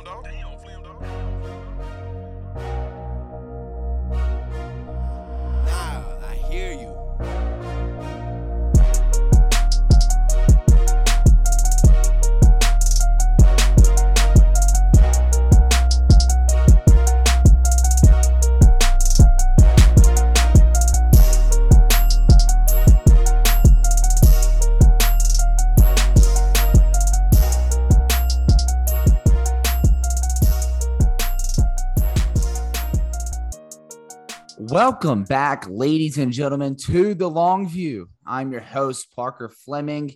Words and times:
Flam 0.00 0.14
Dog. 0.14 0.24
Damn, 0.24 0.58
Flam 0.58 0.82
Dog. 0.82 0.99
Welcome 34.82 35.24
back, 35.24 35.66
ladies 35.68 36.16
and 36.16 36.32
gentlemen, 36.32 36.74
to 36.86 37.12
the 37.12 37.28
Long 37.28 37.68
View. 37.68 38.08
I'm 38.24 38.50
your 38.50 38.62
host, 38.62 39.14
Parker 39.14 39.50
Fleming, 39.50 40.14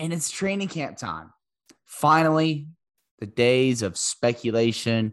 and 0.00 0.12
it's 0.12 0.32
training 0.32 0.66
camp 0.66 0.96
time. 0.96 1.30
Finally, 1.86 2.66
the 3.20 3.26
days 3.26 3.82
of 3.82 3.96
speculation 3.96 5.12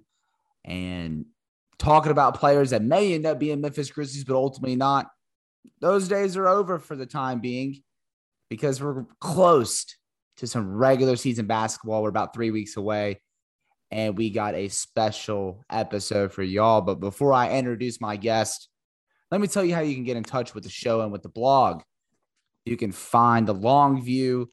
and 0.63 1.25
talking 1.77 2.11
about 2.11 2.39
players 2.39 2.71
that 2.71 2.81
may 2.81 3.13
end 3.13 3.27
up 3.27 3.37
being 3.37 3.61
Memphis 3.61 3.91
Grizzlies, 3.91 4.23
but 4.23 4.35
ultimately 4.35 4.75
not. 4.75 5.11
Those 5.79 6.07
days 6.07 6.35
are 6.35 6.47
over 6.47 6.79
for 6.79 6.95
the 6.95 7.05
time 7.05 7.41
being 7.41 7.83
because 8.49 8.81
we're 8.81 9.05
close 9.21 9.85
to 10.37 10.47
some 10.47 10.73
regular 10.73 11.17
season 11.17 11.45
basketball. 11.45 12.01
We're 12.01 12.09
about 12.09 12.33
three 12.33 12.49
weeks 12.49 12.77
away 12.77 13.21
and 13.91 14.17
we 14.17 14.29
got 14.29 14.55
a 14.55 14.67
special 14.67 15.63
episode 15.69 16.33
for 16.33 16.43
y'all. 16.43 16.81
But 16.81 16.99
before 16.99 17.33
I 17.33 17.51
introduce 17.51 18.01
my 18.01 18.17
guest, 18.17 18.69
let 19.31 19.41
me 19.41 19.47
tell 19.47 19.65
you 19.65 19.75
how 19.75 19.81
you 19.81 19.95
can 19.95 20.03
get 20.03 20.17
in 20.17 20.23
touch 20.23 20.53
with 20.53 20.63
the 20.63 20.69
show 20.69 21.01
and 21.01 21.11
with 21.11 21.23
the 21.23 21.29
blog. 21.29 21.81
You 22.65 22.77
can 22.77 22.91
find 22.91 23.47
the 23.47 23.53
Long 23.53 24.01
View, 24.01 24.51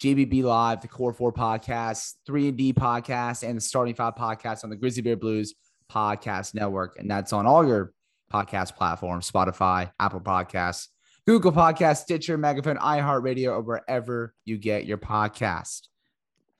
GBB 0.00 0.42
Live, 0.42 0.80
the 0.80 0.88
Core 0.88 1.12
Four 1.12 1.32
podcast, 1.32 2.14
Three 2.26 2.48
and 2.48 2.56
D 2.56 2.72
podcast, 2.72 3.46
and 3.46 3.56
the 3.56 3.60
Starting 3.60 3.94
Five 3.94 4.14
podcast 4.14 4.64
on 4.64 4.70
the 4.70 4.76
Grizzly 4.76 5.02
Bear 5.02 5.16
Blues 5.16 5.54
podcast 5.90 6.54
network, 6.54 6.98
and 6.98 7.10
that's 7.10 7.32
on 7.32 7.46
all 7.46 7.66
your 7.66 7.92
podcast 8.32 8.76
platforms: 8.76 9.30
Spotify, 9.30 9.92
Apple 10.00 10.20
Podcasts, 10.20 10.88
Google 11.26 11.52
Podcasts, 11.52 11.98
Stitcher, 11.98 12.38
Megaphone, 12.38 12.78
iHeartRadio, 12.78 13.48
or 13.48 13.60
wherever 13.60 14.34
you 14.46 14.56
get 14.56 14.86
your 14.86 14.98
podcast. 14.98 15.89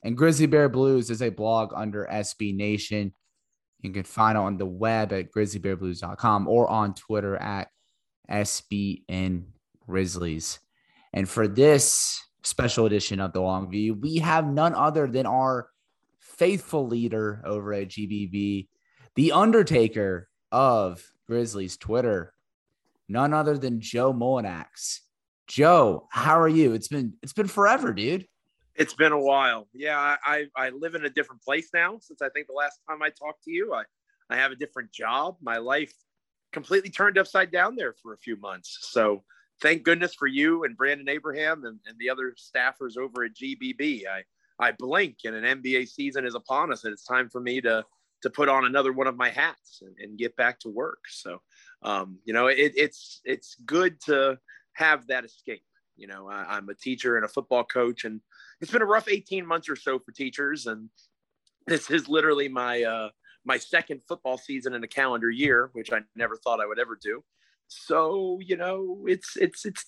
And 0.02 0.16
Grizzly 0.16 0.46
Bear 0.46 0.68
Blues 0.68 1.10
is 1.10 1.22
a 1.22 1.30
blog 1.30 1.72
under 1.74 2.08
SB 2.10 2.56
Nation. 2.56 3.12
You 3.80 3.92
can 3.92 4.04
find 4.04 4.36
it 4.36 4.40
on 4.40 4.56
the 4.56 4.66
web 4.66 5.12
at 5.12 5.32
grizzlybearblues.com 5.32 6.48
or 6.48 6.68
on 6.68 6.94
Twitter 6.94 7.36
at 7.36 7.68
SBN 8.30 9.44
Grizzlies. 9.86 10.58
And 11.12 11.28
for 11.28 11.48
this 11.48 12.22
special 12.42 12.86
edition 12.86 13.20
of 13.20 13.32
the 13.32 13.40
Long 13.40 13.70
View, 13.70 13.94
we 13.94 14.16
have 14.16 14.46
none 14.46 14.74
other 14.74 15.06
than 15.06 15.26
our 15.26 15.68
faithful 16.18 16.86
leader 16.86 17.42
over 17.44 17.72
at 17.72 17.88
GBB, 17.88 18.68
the 19.14 19.32
Undertaker 19.32 20.28
of 20.52 21.04
Grizzlies 21.26 21.76
Twitter, 21.76 22.32
none 23.08 23.34
other 23.34 23.58
than 23.58 23.80
Joe 23.80 24.12
Mullinax. 24.12 25.00
Joe, 25.46 26.06
how 26.10 26.38
are 26.40 26.48
you? 26.48 26.72
It's 26.72 26.88
been 26.88 27.14
it's 27.22 27.32
been 27.32 27.48
forever, 27.48 27.92
dude. 27.92 28.26
It's 28.80 28.94
been 28.94 29.12
a 29.12 29.20
while. 29.20 29.68
Yeah, 29.74 29.98
I, 29.98 30.16
I, 30.24 30.46
I 30.56 30.70
live 30.70 30.94
in 30.94 31.04
a 31.04 31.10
different 31.10 31.42
place 31.42 31.68
now 31.74 31.98
since 32.00 32.22
I 32.22 32.30
think 32.30 32.46
the 32.46 32.54
last 32.54 32.80
time 32.88 33.02
I 33.02 33.10
talked 33.10 33.44
to 33.44 33.52
you. 33.52 33.74
I, 33.74 33.82
I 34.30 34.36
have 34.36 34.52
a 34.52 34.56
different 34.56 34.90
job. 34.90 35.36
My 35.42 35.58
life 35.58 35.92
completely 36.50 36.88
turned 36.88 37.18
upside 37.18 37.52
down 37.52 37.76
there 37.76 37.94
for 38.02 38.14
a 38.14 38.18
few 38.18 38.36
months. 38.36 38.78
So 38.80 39.22
thank 39.60 39.82
goodness 39.82 40.14
for 40.14 40.26
you 40.26 40.64
and 40.64 40.78
Brandon 40.78 41.10
Abraham 41.10 41.64
and, 41.66 41.78
and 41.86 41.98
the 41.98 42.08
other 42.08 42.34
staffers 42.38 42.96
over 42.96 43.24
at 43.24 43.34
GBB. 43.34 44.04
I, 44.06 44.22
I 44.58 44.72
blink 44.72 45.18
and 45.26 45.34
an 45.34 45.62
NBA 45.62 45.86
season 45.86 46.24
is 46.24 46.34
upon 46.34 46.72
us 46.72 46.84
and 46.84 46.92
it's 46.94 47.04
time 47.04 47.28
for 47.28 47.40
me 47.40 47.60
to 47.60 47.84
to 48.22 48.30
put 48.30 48.48
on 48.48 48.64
another 48.64 48.92
one 48.92 49.06
of 49.06 49.16
my 49.16 49.30
hats 49.30 49.82
and, 49.82 49.94
and 49.98 50.18
get 50.18 50.36
back 50.36 50.58
to 50.60 50.68
work. 50.68 51.00
So, 51.08 51.40
um, 51.82 52.18
you 52.24 52.32
know, 52.32 52.48
it, 52.48 52.72
it's 52.76 53.20
it's 53.24 53.56
good 53.66 54.00
to 54.06 54.38
have 54.74 55.06
that 55.08 55.24
escape. 55.24 55.64
You 55.96 56.06
know, 56.06 56.28
I, 56.28 56.56
I'm 56.56 56.68
a 56.70 56.74
teacher 56.74 57.16
and 57.16 57.24
a 57.24 57.28
football 57.28 57.64
coach, 57.64 58.04
and 58.04 58.20
it's 58.60 58.70
been 58.70 58.82
a 58.82 58.86
rough 58.86 59.08
18 59.08 59.46
months 59.46 59.68
or 59.68 59.76
so 59.76 59.98
for 59.98 60.12
teachers. 60.12 60.66
And 60.66 60.90
this 61.66 61.90
is 61.90 62.08
literally 62.08 62.48
my 62.48 62.82
uh, 62.82 63.08
my 63.44 63.56
second 63.56 64.02
football 64.06 64.38
season 64.38 64.74
in 64.74 64.84
a 64.84 64.88
calendar 64.88 65.30
year, 65.30 65.70
which 65.72 65.92
I 65.92 66.00
never 66.14 66.36
thought 66.36 66.60
I 66.60 66.66
would 66.66 66.78
ever 66.78 66.98
do. 67.00 67.24
So, 67.68 68.38
you 68.42 68.56
know, 68.56 69.04
it's 69.06 69.36
it's 69.36 69.64
it's 69.64 69.86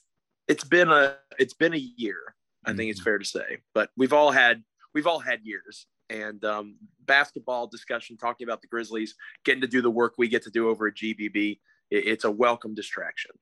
it's 0.49 0.65
been 0.65 0.91
a 0.91 1.17
it's 1.39 1.55
been 1.55 1.75
a 1.75 1.89
year. 1.97 2.35
I 2.65 2.73
think 2.75 2.91
it's 2.91 3.03
fair 3.03 3.19
to 3.19 3.25
say, 3.25 3.59
but 3.75 3.91
we've 3.97 4.13
all 4.13 4.31
had 4.31 4.63
we've 4.95 5.07
all 5.07 5.19
had 5.19 5.41
years 5.43 5.87
and 6.09 6.45
um, 6.45 6.77
basketball 7.07 7.67
discussion 7.67 8.17
talking 8.17 8.47
about 8.47 8.61
the 8.61 8.69
Grizzlies, 8.69 9.15
getting 9.45 9.63
to 9.63 9.67
do 9.67 9.83
the 9.83 9.91
work 9.91 10.15
we 10.19 10.29
get 10.29 10.43
to 10.45 10.51
do 10.51 10.69
over 10.69 10.87
at 10.87 10.95
GBB. 10.95 11.59
It, 11.91 12.07
it's 12.07 12.25
a 12.25 12.31
welcome 12.31 12.75
distraction. 12.75 13.33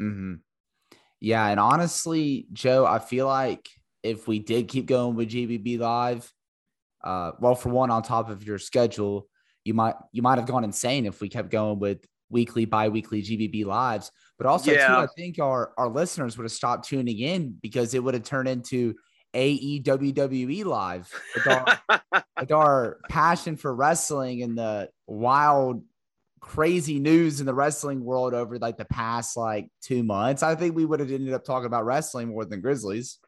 Mm-hmm. 0.00 0.34
Yeah, 1.20 1.46
and 1.46 1.60
honestly, 1.60 2.46
Joe, 2.52 2.84
I 2.84 2.98
feel 2.98 3.26
like 3.26 3.68
if 4.06 4.28
we 4.28 4.38
did 4.38 4.68
keep 4.68 4.86
going 4.86 5.16
with 5.16 5.30
GBB 5.30 5.78
Live, 5.78 6.32
uh, 7.04 7.32
well, 7.40 7.54
for 7.54 7.68
one, 7.68 7.90
on 7.90 8.02
top 8.02 8.30
of 8.30 8.44
your 8.44 8.58
schedule, 8.58 9.28
you 9.64 9.74
might 9.74 9.94
you 10.12 10.22
might 10.22 10.38
have 10.38 10.46
gone 10.46 10.64
insane 10.64 11.06
if 11.06 11.20
we 11.20 11.28
kept 11.28 11.50
going 11.50 11.78
with 11.78 11.98
weekly, 12.30 12.64
bi-weekly 12.64 13.22
GBB 13.22 13.64
lives. 13.64 14.10
But 14.38 14.46
also, 14.46 14.72
Yeah. 14.72 14.86
too, 14.86 14.92
I 14.94 15.06
think 15.16 15.38
our 15.38 15.72
our 15.76 15.88
listeners 15.88 16.36
would 16.36 16.44
have 16.44 16.52
stopped 16.52 16.88
tuning 16.88 17.18
in 17.18 17.56
because 17.60 17.94
it 17.94 18.02
would 18.02 18.14
have 18.14 18.24
turned 18.24 18.48
into 18.48 18.94
AEWWE 19.34 20.64
live 20.64 21.12
with 21.34 21.46
our, 21.46 21.78
with 22.40 22.52
our 22.52 22.98
passion 23.08 23.56
for 23.56 23.74
wrestling 23.74 24.42
and 24.42 24.56
the 24.56 24.88
wild 25.06 25.84
crazy 26.40 26.98
news 27.00 27.40
in 27.40 27.46
the 27.46 27.54
wrestling 27.54 28.04
world 28.04 28.32
over 28.32 28.58
like 28.58 28.76
the 28.76 28.84
past 28.84 29.36
like 29.36 29.68
two 29.82 30.02
months 30.04 30.44
i 30.44 30.54
think 30.54 30.76
we 30.76 30.84
would 30.84 31.00
have 31.00 31.10
ended 31.10 31.34
up 31.34 31.44
talking 31.44 31.66
about 31.66 31.84
wrestling 31.84 32.28
more 32.28 32.44
than 32.44 32.60
grizzlies 32.60 33.18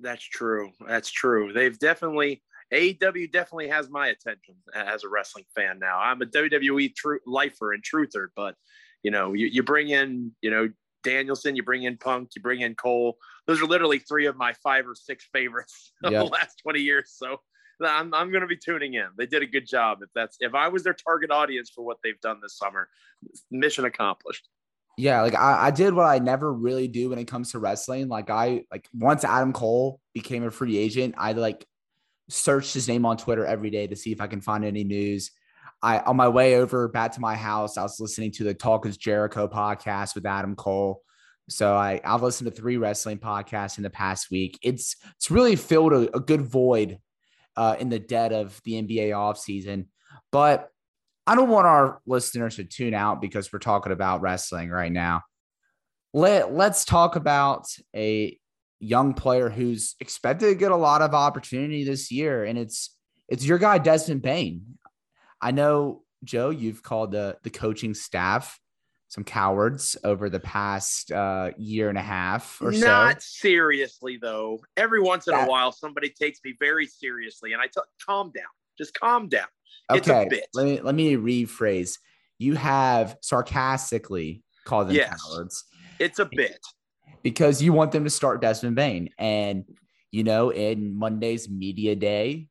That's 0.00 0.22
true. 0.24 0.72
That's 0.86 1.10
true. 1.10 1.52
They've 1.52 1.78
definitely 1.78 2.42
AEW 2.72 3.30
definitely 3.30 3.68
has 3.68 3.88
my 3.88 4.08
attention 4.08 4.56
as 4.74 5.04
a 5.04 5.08
wrestling 5.08 5.44
fan 5.54 5.78
now. 5.78 5.98
I'm 5.98 6.20
a 6.22 6.26
WWE 6.26 6.94
true 6.94 7.20
lifer 7.26 7.72
and 7.72 7.82
truther, 7.82 8.28
but 8.34 8.56
you 9.02 9.10
know, 9.10 9.34
you, 9.34 9.46
you 9.46 9.62
bring 9.62 9.88
in, 9.90 10.32
you 10.42 10.50
know, 10.50 10.68
Danielson, 11.04 11.54
you 11.54 11.62
bring 11.62 11.84
in 11.84 11.96
Punk, 11.96 12.30
you 12.34 12.42
bring 12.42 12.62
in 12.62 12.74
Cole. 12.74 13.16
Those 13.46 13.62
are 13.62 13.66
literally 13.66 14.00
three 14.00 14.26
of 14.26 14.36
my 14.36 14.52
five 14.54 14.88
or 14.88 14.96
six 14.96 15.28
favorites 15.32 15.92
of 16.04 16.12
Yep. 16.12 16.24
the 16.24 16.30
last 16.30 16.58
20 16.64 16.80
years. 16.80 17.12
So 17.16 17.36
I'm, 17.80 18.12
I'm 18.12 18.30
going 18.30 18.40
to 18.40 18.48
be 18.48 18.56
tuning 18.56 18.94
in. 18.94 19.06
They 19.16 19.26
did 19.26 19.42
a 19.42 19.46
good 19.46 19.66
job. 19.68 19.98
If 20.02 20.08
that's 20.14 20.36
if 20.40 20.54
I 20.54 20.66
was 20.68 20.82
their 20.82 20.94
target 20.94 21.30
audience 21.30 21.70
for 21.72 21.84
what 21.84 21.98
they've 22.02 22.20
done 22.20 22.40
this 22.42 22.58
summer, 22.58 22.88
mission 23.50 23.84
accomplished. 23.84 24.48
Yeah 24.96 25.22
like 25.22 25.34
I, 25.34 25.66
I 25.66 25.70
did 25.70 25.94
what 25.94 26.06
i 26.06 26.18
never 26.18 26.52
really 26.52 26.88
do 26.88 27.10
when 27.10 27.18
it 27.18 27.26
comes 27.26 27.52
to 27.52 27.58
wrestling 27.58 28.08
like 28.08 28.30
i 28.30 28.64
like 28.70 28.88
once 28.94 29.24
adam 29.24 29.52
cole 29.52 30.00
became 30.14 30.44
a 30.44 30.50
free 30.50 30.78
agent 30.78 31.14
i 31.18 31.32
like 31.32 31.66
searched 32.28 32.74
his 32.74 32.88
name 32.88 33.04
on 33.04 33.16
twitter 33.16 33.44
every 33.44 33.70
day 33.70 33.86
to 33.86 33.96
see 33.96 34.12
if 34.12 34.20
i 34.20 34.26
can 34.26 34.40
find 34.40 34.64
any 34.64 34.84
news 34.84 35.30
i 35.82 35.98
on 36.00 36.16
my 36.16 36.28
way 36.28 36.56
over 36.56 36.88
back 36.88 37.12
to 37.12 37.20
my 37.20 37.34
house 37.34 37.76
i 37.76 37.82
was 37.82 38.00
listening 38.00 38.30
to 38.32 38.44
the 38.44 38.54
talk 38.54 38.86
is 38.86 38.96
jericho 38.96 39.46
podcast 39.46 40.14
with 40.14 40.26
adam 40.26 40.56
cole 40.56 41.02
so 41.48 41.74
I, 41.74 42.00
I've 42.04 42.22
listened 42.22 42.50
to 42.50 42.56
three 42.56 42.76
wrestling 42.76 43.18
podcasts 43.18 43.76
in 43.76 43.84
the 43.84 43.90
past 43.90 44.30
week. 44.30 44.58
It's 44.62 44.96
it's 45.14 45.30
really 45.30 45.56
filled 45.56 45.92
a, 45.92 46.16
a 46.16 46.20
good 46.20 46.42
void 46.42 46.98
uh, 47.56 47.76
in 47.78 47.88
the 47.88 47.98
dead 47.98 48.32
of 48.32 48.60
the 48.64 48.72
NBA 48.72 49.10
offseason. 49.10 49.86
But 50.32 50.70
I 51.26 51.34
don't 51.34 51.48
want 51.48 51.66
our 51.66 52.00
listeners 52.06 52.56
to 52.56 52.64
tune 52.64 52.94
out 52.94 53.20
because 53.20 53.52
we're 53.52 53.58
talking 53.58 53.92
about 53.92 54.20
wrestling 54.20 54.70
right 54.70 54.92
now. 54.92 55.22
Let 56.14 56.52
let's 56.52 56.84
talk 56.84 57.16
about 57.16 57.66
a 57.94 58.38
young 58.78 59.14
player 59.14 59.48
who's 59.50 59.96
expected 60.00 60.46
to 60.46 60.54
get 60.54 60.70
a 60.70 60.76
lot 60.76 61.02
of 61.02 61.14
opportunity 61.14 61.84
this 61.84 62.10
year, 62.10 62.44
and 62.44 62.58
it's 62.58 62.96
it's 63.28 63.44
your 63.44 63.58
guy 63.58 63.78
Desmond 63.78 64.22
Bane. 64.22 64.78
I 65.40 65.50
know 65.50 66.04
Joe, 66.24 66.50
you've 66.50 66.82
called 66.82 67.12
the 67.12 67.36
the 67.42 67.50
coaching 67.50 67.92
staff 67.94 68.58
some 69.08 69.24
cowards 69.24 69.96
over 70.02 70.28
the 70.28 70.40
past 70.40 71.12
uh, 71.12 71.50
year 71.56 71.88
and 71.88 71.96
a 71.98 72.02
half 72.02 72.60
or 72.60 72.72
Not 72.72 72.80
so. 72.80 72.86
Not 72.86 73.22
seriously 73.22 74.18
though. 74.20 74.60
Every 74.76 75.00
once 75.00 75.28
in 75.28 75.34
That- 75.34 75.46
a 75.46 75.50
while, 75.50 75.72
somebody 75.72 76.10
takes 76.10 76.40
me 76.44 76.54
very 76.58 76.86
seriously, 76.86 77.52
and 77.52 77.62
I 77.62 77.66
tell, 77.68 77.84
calm 78.04 78.32
down, 78.34 78.44
just 78.78 78.94
calm 78.98 79.28
down. 79.28 79.46
It's 79.90 80.08
a 80.08 80.12
Okay, 80.12 80.28
bit. 80.28 80.46
let 80.54 80.64
me 80.66 80.80
let 80.80 80.94
me 80.94 81.16
rephrase. 81.16 81.98
You 82.38 82.54
have 82.56 83.16
sarcastically 83.22 84.42
called 84.64 84.88
them 84.88 84.96
Yes. 84.96 85.20
cowards. 85.22 85.64
It's 85.98 86.18
a 86.18 86.26
bit. 86.26 86.58
because 87.22 87.62
you 87.62 87.72
want 87.72 87.90
them 87.92 88.04
to 88.04 88.10
start 88.10 88.40
Desmond 88.40 88.76
Bane. 88.76 89.08
And, 89.18 89.64
you 90.12 90.22
know, 90.22 90.50
in 90.50 90.96
Monday's 90.96 91.48
media 91.48 91.96
day, 91.96 92.48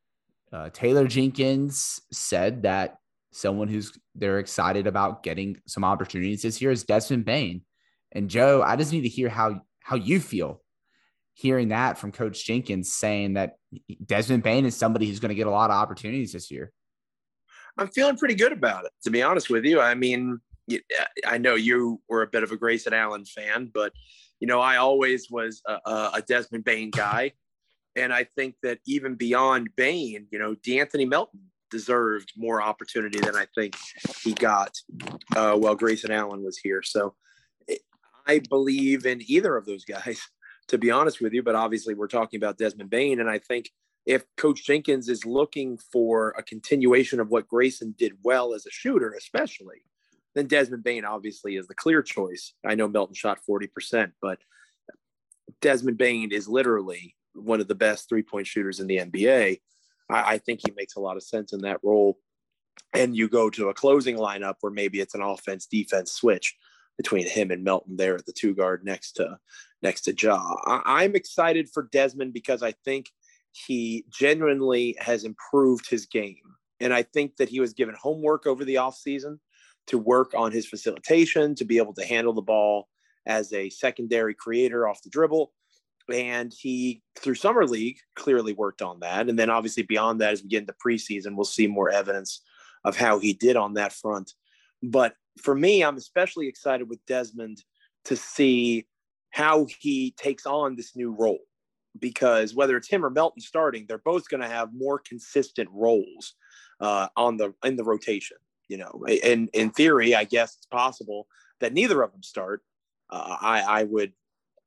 uh, 0.51 0.69
Taylor 0.73 1.07
Jenkins 1.07 2.01
said 2.11 2.63
that 2.63 2.97
someone 3.31 3.67
who's 3.67 3.97
they're 4.15 4.39
excited 4.39 4.87
about 4.87 5.23
getting 5.23 5.57
some 5.67 5.83
opportunities 5.83 6.41
this 6.41 6.61
year 6.61 6.71
is 6.71 6.83
Desmond 6.83 7.25
Bane. 7.25 7.61
And 8.11 8.29
Joe, 8.29 8.61
I 8.65 8.75
just 8.75 8.91
need 8.91 9.01
to 9.01 9.09
hear 9.09 9.29
how 9.29 9.61
how 9.81 9.95
you 9.97 10.19
feel 10.19 10.61
hearing 11.35 11.67
that 11.67 11.97
from 11.97 12.11
Coach 12.11 12.45
Jenkins 12.45 12.93
saying 12.93 13.33
that 13.33 13.57
Desmond 14.03 14.41
Bane 14.41 14.65
is 14.65 14.75
somebody 14.75 15.05
who's 15.05 15.19
going 15.19 15.29
to 15.29 15.35
get 15.35 15.47
a 15.47 15.51
lot 15.51 15.69
of 15.69 15.75
opportunities 15.75 16.31
this 16.31 16.49
year. 16.49 16.71
I'm 17.77 17.89
feeling 17.89 18.17
pretty 18.17 18.35
good 18.35 18.53
about 18.53 18.85
it, 18.85 18.91
to 19.03 19.11
be 19.11 19.21
honest 19.21 19.49
with 19.49 19.65
you. 19.65 19.81
I 19.81 19.95
mean, 19.95 20.39
I 21.27 21.37
know 21.37 21.55
you 21.55 22.01
were 22.07 22.21
a 22.21 22.27
bit 22.27 22.43
of 22.43 22.51
a 22.51 22.57
Grayson 22.57 22.93
Allen 22.93 23.25
fan, 23.25 23.69
but 23.73 23.91
you 24.39 24.47
know, 24.47 24.61
I 24.61 24.77
always 24.77 25.29
was 25.29 25.61
a, 25.67 25.73
a 26.13 26.23
Desmond 26.25 26.63
Bane 26.63 26.89
guy. 26.89 27.33
And 27.97 28.13
I 28.13 28.25
think 28.35 28.55
that 28.63 28.79
even 28.85 29.15
beyond 29.15 29.69
Bane, 29.75 30.27
you 30.31 30.39
know, 30.39 30.55
De'Anthony 30.55 31.07
Melton 31.07 31.39
deserved 31.71 32.31
more 32.37 32.61
opportunity 32.61 33.19
than 33.19 33.35
I 33.35 33.47
think 33.55 33.75
he 34.21 34.33
got 34.33 34.73
uh, 35.35 35.55
while 35.55 35.75
Grayson 35.75 36.11
Allen 36.11 36.43
was 36.43 36.57
here. 36.57 36.81
So 36.83 37.15
I 38.27 38.39
believe 38.49 39.05
in 39.05 39.21
either 39.27 39.55
of 39.55 39.65
those 39.65 39.85
guys, 39.85 40.19
to 40.67 40.77
be 40.77 40.91
honest 40.91 41.21
with 41.21 41.33
you. 41.33 41.43
But 41.43 41.55
obviously, 41.55 41.93
we're 41.93 42.07
talking 42.07 42.37
about 42.37 42.57
Desmond 42.57 42.89
Bane. 42.89 43.19
And 43.19 43.29
I 43.29 43.39
think 43.39 43.69
if 44.05 44.23
Coach 44.37 44.65
Jenkins 44.65 45.09
is 45.09 45.25
looking 45.25 45.77
for 45.77 46.35
a 46.37 46.43
continuation 46.43 47.19
of 47.19 47.29
what 47.29 47.47
Grayson 47.47 47.95
did 47.97 48.13
well 48.23 48.53
as 48.53 48.65
a 48.65 48.71
shooter, 48.71 49.13
especially, 49.17 49.83
then 50.35 50.47
Desmond 50.47 50.83
Bane 50.83 51.05
obviously 51.05 51.55
is 51.55 51.67
the 51.67 51.73
clear 51.73 52.03
choice. 52.03 52.53
I 52.65 52.75
know 52.75 52.87
Melton 52.87 53.15
shot 53.15 53.39
40%, 53.49 54.11
but 54.21 54.39
Desmond 55.61 55.97
Bane 55.97 56.31
is 56.31 56.47
literally 56.47 57.15
one 57.33 57.61
of 57.61 57.67
the 57.67 57.75
best 57.75 58.07
three 58.07 58.23
point 58.23 58.47
shooters 58.47 58.79
in 58.79 58.87
the 58.87 58.97
NBA. 58.97 59.59
I, 60.09 60.33
I, 60.33 60.37
think 60.37 60.61
he 60.65 60.71
makes 60.75 60.95
a 60.95 60.99
lot 60.99 61.17
of 61.17 61.23
sense 61.23 61.53
in 61.53 61.61
that 61.61 61.79
role. 61.83 62.19
And 62.93 63.15
you 63.15 63.27
go 63.27 63.49
to 63.51 63.69
a 63.69 63.73
closing 63.73 64.17
lineup 64.17 64.55
where 64.61 64.71
maybe 64.71 64.99
it's 64.99 65.15
an 65.15 65.21
offense 65.21 65.65
defense 65.65 66.11
switch 66.11 66.55
between 66.97 67.27
him 67.27 67.51
and 67.51 67.63
Melton 67.63 67.97
there 67.97 68.15
at 68.15 68.25
the 68.25 68.33
two 68.33 68.53
guard 68.53 68.83
next 68.85 69.13
to 69.13 69.37
next 69.85 70.01
to 70.01 70.15
Ja. 70.17 70.41
I, 70.65 70.81
I'm 71.03 71.15
excited 71.15 71.69
for 71.71 71.87
Desmond 71.91 72.33
because 72.33 72.63
I 72.63 72.73
think 72.83 73.11
he 73.51 74.03
genuinely 74.11 74.95
has 74.99 75.23
improved 75.23 75.87
his 75.89 76.05
game. 76.07 76.41
And 76.79 76.93
I 76.93 77.03
think 77.03 77.37
that 77.37 77.49
he 77.49 77.59
was 77.59 77.73
given 77.73 77.95
homework 77.95 78.47
over 78.47 78.65
the 78.65 78.75
offseason 78.75 79.37
to 79.87 79.97
work 79.97 80.33
on 80.35 80.51
his 80.51 80.65
facilitation, 80.65 81.55
to 81.55 81.63
be 81.63 81.77
able 81.77 81.93
to 81.93 82.03
handle 82.03 82.33
the 82.33 82.41
ball 82.41 82.89
as 83.27 83.53
a 83.53 83.69
secondary 83.69 84.33
creator 84.33 84.87
off 84.87 85.03
the 85.03 85.09
dribble. 85.09 85.53
And 86.11 86.53
he, 86.59 87.01
through 87.19 87.35
Summer 87.35 87.65
League, 87.65 87.97
clearly 88.15 88.53
worked 88.53 88.81
on 88.81 88.99
that. 89.01 89.29
And 89.29 89.37
then 89.37 89.49
obviously 89.51 89.83
beyond 89.83 90.19
that, 90.19 90.33
as 90.33 90.43
we 90.43 90.49
get 90.49 90.61
into 90.61 90.75
preseason, 90.85 91.35
we'll 91.35 91.45
see 91.45 91.67
more 91.67 91.91
evidence 91.91 92.41
of 92.83 92.97
how 92.97 93.19
he 93.19 93.33
did 93.33 93.55
on 93.55 93.75
that 93.75 93.93
front. 93.93 94.33
But 94.81 95.13
for 95.39 95.55
me, 95.55 95.83
I'm 95.83 95.97
especially 95.97 96.47
excited 96.47 96.89
with 96.89 97.05
Desmond 97.05 97.63
to 98.05 98.15
see 98.15 98.87
how 99.35 99.67
he 99.79 100.11
takes 100.17 100.45
on 100.45 100.75
this 100.75 100.95
new 100.95 101.11
role 101.11 101.39
because 101.99 102.55
whether 102.55 102.75
it's 102.75 102.89
him 102.89 103.05
or 103.05 103.09
Melton 103.09 103.41
starting, 103.41 103.85
they're 103.87 103.97
both 103.97 104.29
going 104.29 104.41
to 104.41 104.47
have 104.47 104.69
more 104.73 104.99
consistent 104.99 105.69
roles 105.71 106.33
uh, 106.79 107.07
on 107.15 107.37
the 107.37 107.53
in 107.63 107.75
the 107.75 107.83
rotation 107.83 108.37
you 108.67 108.77
know, 108.77 109.05
in 109.07 109.49
in 109.53 109.69
theory, 109.71 110.15
I 110.15 110.23
guess 110.23 110.55
it's 110.57 110.65
possible 110.65 111.27
that 111.59 111.73
neither 111.73 112.01
of 112.01 112.11
them 112.11 112.23
start. 112.23 112.61
Uh, 113.09 113.37
I 113.39 113.61
I 113.61 113.83
would 113.83 114.13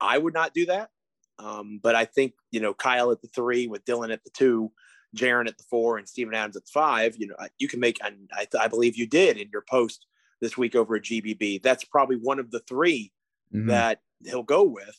I 0.01 0.19
would 0.19 0.35
not 0.35 0.55
do 0.55 0.67
that. 0.67 0.91
Um, 1.39 1.81
but 1.83 1.95
I 1.95 2.05
think 2.05 2.35
you 2.51 2.61
know 2.61 2.75
Kyle 2.75 3.11
at 3.11 3.23
the 3.23 3.29
three 3.29 3.67
with 3.67 3.85
Dillon 3.85 4.11
at 4.11 4.25
the 4.25 4.31
two, 4.31 4.73
Jaren 5.17 5.49
at 5.49 5.59
the 5.59 5.65
four, 5.65 5.99
and 5.99 6.09
Steven 6.09 6.35
Adams 6.35 6.57
at 6.57 6.65
the 6.65 6.73
five. 6.73 7.17
You 7.17 7.29
know 7.29 7.37
you 7.59 7.69
can 7.69 7.81
make 7.81 7.99
and 8.05 8.31
I, 8.33 8.47
I 8.59 8.69
believe 8.69 8.97
you 8.97 9.07
did 9.07 9.37
in 9.37 9.49
your 9.53 9.65
post 9.69 10.07
this 10.41 10.57
week 10.57 10.77
over 10.77 10.97
at 10.97 11.03
GBB. 11.03 11.63
That's 11.63 11.85
probably 11.85 12.17
one 12.17 12.39
of 12.39 12.53
the 12.53 12.61
3 12.61 13.11
mm-hmm. 13.55 13.69
that 13.69 14.01
he'll 14.25 14.43
go 14.43 14.65
with. 14.65 14.99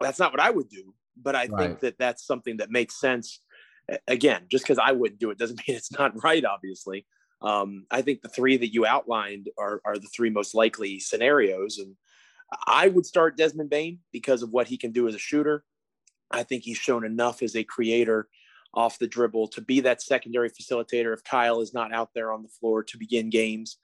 That's 0.00 0.18
not 0.18 0.32
what 0.32 0.40
I 0.40 0.50
would 0.50 0.68
do, 0.68 0.94
but 1.16 1.36
I 1.36 1.46
right. 1.46 1.58
think 1.58 1.80
that 1.80 1.98
that's 1.98 2.26
something 2.26 2.58
that 2.58 2.70
makes 2.70 3.00
sense. 3.00 3.40
Again, 4.06 4.42
just 4.50 4.64
because 4.64 4.78
I 4.78 4.92
wouldn't 4.92 5.20
do 5.20 5.30
it 5.30 5.38
doesn't 5.38 5.60
mean 5.68 5.76
it's 5.76 5.92
not 5.92 6.22
right, 6.22 6.44
obviously. 6.44 7.06
Um, 7.42 7.86
I 7.90 8.02
think 8.02 8.20
the 8.20 8.28
three 8.28 8.56
that 8.56 8.72
you 8.72 8.84
outlined 8.84 9.48
are, 9.58 9.80
are 9.84 9.96
the 9.96 10.08
three 10.14 10.30
most 10.30 10.54
likely 10.54 11.00
scenarios. 11.00 11.78
And 11.78 11.96
I 12.66 12.88
would 12.88 13.06
start 13.06 13.36
Desmond 13.36 13.70
Bane 13.70 14.00
because 14.12 14.42
of 14.42 14.50
what 14.50 14.68
he 14.68 14.76
can 14.76 14.92
do 14.92 15.08
as 15.08 15.14
a 15.14 15.18
shooter. 15.18 15.64
I 16.30 16.42
think 16.42 16.62
he's 16.62 16.76
shown 16.76 17.04
enough 17.04 17.42
as 17.42 17.56
a 17.56 17.64
creator 17.64 18.28
off 18.72 18.98
the 18.98 19.06
dribble 19.06 19.48
to 19.48 19.60
be 19.60 19.80
that 19.80 20.02
secondary 20.02 20.50
facilitator 20.50 21.12
if 21.12 21.24
Kyle 21.24 21.60
is 21.60 21.74
not 21.74 21.92
out 21.92 22.10
there 22.14 22.32
on 22.32 22.42
the 22.42 22.48
floor 22.48 22.84
to 22.84 22.98
begin 22.98 23.30
games. 23.30 23.78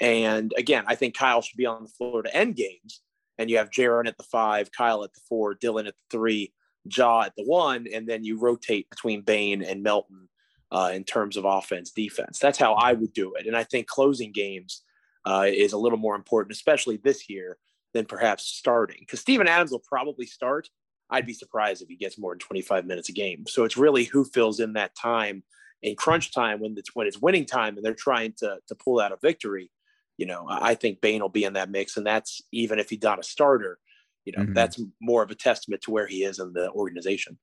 And 0.00 0.52
again, 0.58 0.84
I 0.86 0.94
think 0.94 1.16
Kyle 1.16 1.40
should 1.40 1.56
be 1.56 1.64
on 1.66 1.82
the 1.82 1.88
floor 1.88 2.22
to 2.22 2.36
end 2.36 2.56
games. 2.56 3.00
And 3.38 3.50
you 3.50 3.58
have 3.58 3.70
Jaren 3.70 4.08
at 4.08 4.16
the 4.16 4.22
five, 4.22 4.70
Kyle 4.72 5.04
at 5.04 5.12
the 5.12 5.20
four, 5.28 5.54
Dillon 5.54 5.86
at 5.86 5.94
the 5.94 6.16
three, 6.16 6.52
Ja 6.84 7.22
at 7.22 7.34
the 7.36 7.44
one, 7.44 7.86
and 7.92 8.08
then 8.08 8.24
you 8.24 8.38
rotate 8.38 8.88
between 8.90 9.22
Bane 9.22 9.62
and 9.62 9.82
Melton 9.82 10.28
uh, 10.70 10.90
in 10.94 11.04
terms 11.04 11.36
of 11.36 11.44
offense, 11.44 11.90
defense. 11.90 12.38
That's 12.38 12.58
how 12.58 12.74
I 12.74 12.92
would 12.92 13.12
do 13.12 13.34
it. 13.34 13.46
And 13.46 13.56
I 13.56 13.64
think 13.64 13.86
closing 13.86 14.32
games 14.32 14.82
uh, 15.24 15.46
is 15.48 15.72
a 15.72 15.78
little 15.78 15.98
more 15.98 16.14
important, 16.14 16.52
especially 16.52 16.98
this 16.98 17.28
year, 17.28 17.58
than 17.92 18.06
perhaps 18.06 18.44
starting. 18.44 18.98
Because 19.00 19.20
Steven 19.20 19.48
Adams 19.48 19.70
will 19.70 19.82
probably 19.86 20.26
start. 20.26 20.68
I'd 21.10 21.26
be 21.26 21.34
surprised 21.34 21.82
if 21.82 21.88
he 21.88 21.96
gets 21.96 22.18
more 22.18 22.32
than 22.32 22.40
25 22.40 22.84
minutes 22.84 23.08
a 23.08 23.12
game. 23.12 23.44
So 23.46 23.64
it's 23.64 23.76
really 23.76 24.04
who 24.04 24.24
fills 24.24 24.60
in 24.60 24.72
that 24.74 24.94
time 24.96 25.42
in 25.82 25.94
crunch 25.94 26.32
time 26.32 26.60
when 26.60 26.74
it's 26.76 26.94
when 26.94 27.06
it's 27.06 27.20
winning 27.20 27.44
time 27.44 27.76
and 27.76 27.84
they're 27.84 27.94
trying 27.94 28.32
to 28.38 28.58
to 28.66 28.74
pull 28.74 29.00
out 29.00 29.12
a 29.12 29.18
victory. 29.22 29.70
You 30.16 30.26
know, 30.26 30.46
I 30.48 30.74
think 30.74 31.00
Bane 31.00 31.20
will 31.20 31.28
be 31.28 31.44
in 31.44 31.54
that 31.54 31.70
mix, 31.70 31.96
and 31.96 32.06
that's 32.06 32.40
even 32.52 32.78
if 32.78 32.90
he's 32.90 33.02
not 33.02 33.18
a 33.18 33.22
starter. 33.22 33.78
You 34.24 34.32
know, 34.36 34.42
mm-hmm. 34.42 34.54
that's 34.54 34.80
more 35.00 35.22
of 35.22 35.30
a 35.30 35.34
testament 35.34 35.82
to 35.82 35.90
where 35.90 36.06
he 36.06 36.24
is 36.24 36.38
in 36.38 36.52
the 36.52 36.70
organization. 36.72 37.38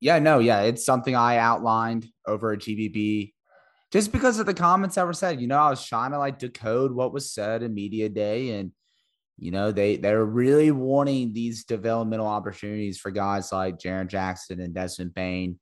Yeah, 0.00 0.18
no, 0.18 0.38
yeah, 0.38 0.62
it's 0.62 0.84
something 0.84 1.14
I 1.14 1.36
outlined 1.36 2.08
over 2.26 2.52
at 2.52 2.60
GBB 2.60 3.34
just 3.90 4.12
because 4.12 4.38
of 4.38 4.46
the 4.46 4.54
comments 4.54 4.94
that 4.94 5.06
were 5.06 5.12
said. 5.12 5.40
You 5.40 5.46
know, 5.46 5.58
I 5.58 5.70
was 5.70 5.84
trying 5.84 6.12
to 6.12 6.18
like 6.18 6.38
decode 6.38 6.92
what 6.92 7.12
was 7.12 7.32
said 7.32 7.62
in 7.62 7.74
media 7.74 8.08
day, 8.08 8.58
and 8.58 8.72
you 9.36 9.50
know, 9.50 9.72
they 9.72 9.96
they're 9.96 10.24
really 10.24 10.70
wanting 10.70 11.32
these 11.32 11.64
developmental 11.64 12.26
opportunities 12.26 12.98
for 12.98 13.10
guys 13.10 13.52
like 13.52 13.78
Jaren 13.78 14.06
Jackson 14.08 14.60
and 14.60 14.74
Desmond 14.74 15.14
Bane. 15.14 15.58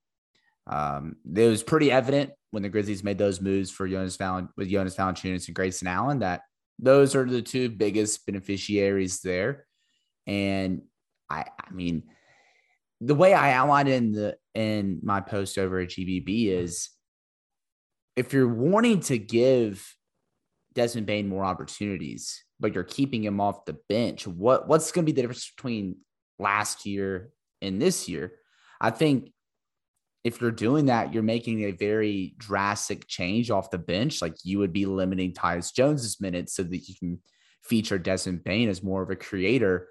Um, 0.69 1.17
it 1.35 1.49
was 1.49 1.63
pretty 1.63 1.91
evident 1.91 2.31
when 2.51 2.63
the 2.63 2.69
Grizzlies 2.69 3.05
made 3.05 3.19
those 3.19 3.41
moves 3.41 3.71
for 3.71 3.89
Jonas 3.89 4.17
Val- 4.17 4.51
with 4.57 4.69
Jonas 4.69 4.97
Valanciunas 4.97 5.47
and 5.47 5.55
Grayson 5.55 5.89
Allen 5.89 6.21
that 6.21 6.43
those 6.79 7.15
are 7.15 7.25
the 7.25 7.43
two 7.43 7.69
biggest 7.69 8.25
beneficiaries 8.27 9.21
there. 9.21 9.67
And 10.27 10.83
I, 11.31 11.47
I 11.59 11.73
mean, 11.73 12.05
the 13.01 13.15
way 13.15 13.35
I 13.35 13.53
outlined 13.53 13.89
in 13.89 14.13
the 14.13 14.37
in 14.55 15.01
my 15.03 15.21
post 15.21 15.59
over 15.59 15.81
at 15.81 15.89
GBB 15.89 16.49
is 16.49 16.91
if 18.17 18.33
you're 18.33 18.53
wanting 18.53 19.01
to 19.01 19.19
give 19.19 19.95
Desmond 20.75 21.07
Bane 21.07 21.29
more 21.29 21.45
opportunities, 21.45 22.45
but 22.61 22.75
you're 22.75 22.85
keeping 22.85 23.23
him 23.23 23.41
off 23.41 23.65
the 23.65 23.77
bench, 23.89 24.27
what 24.27 24.69
what's 24.69 24.93
going 24.93 25.05
to 25.07 25.13
be 25.13 25.15
the 25.15 25.23
difference 25.23 25.53
between 25.57 25.97
last 26.39 26.87
year 26.87 27.31
and 27.63 27.81
this 27.81 28.09
year? 28.09 28.33
I 28.81 28.91
think 28.91 29.33
if 30.29 30.41
you're 30.41 30.51
doing 30.51 30.87
that, 30.87 31.13
you're 31.13 31.23
making 31.23 31.65
a 31.65 31.73
very 31.73 32.35
drastic 32.39 33.09
change 33.09 33.51
off 33.51 33.71
the 33.71 33.79
bench. 33.79 34.23
Like 34.23 34.35
you 34.45 34.59
would 34.59 34.73
be 34.73 34.87
limiting 34.87 35.33
Tyus 35.33 35.75
Jones's 35.75 36.21
minutes 36.21 36.55
so 36.55 36.63
that 36.63 36.89
you 36.89 36.95
can 36.99 37.21
feature 37.65 37.99
Desmond 37.99 38.45
Bane 38.45 38.69
as 38.69 38.83
more 38.83 39.03
of 39.03 39.11
a 39.11 39.17
creator, 39.17 39.89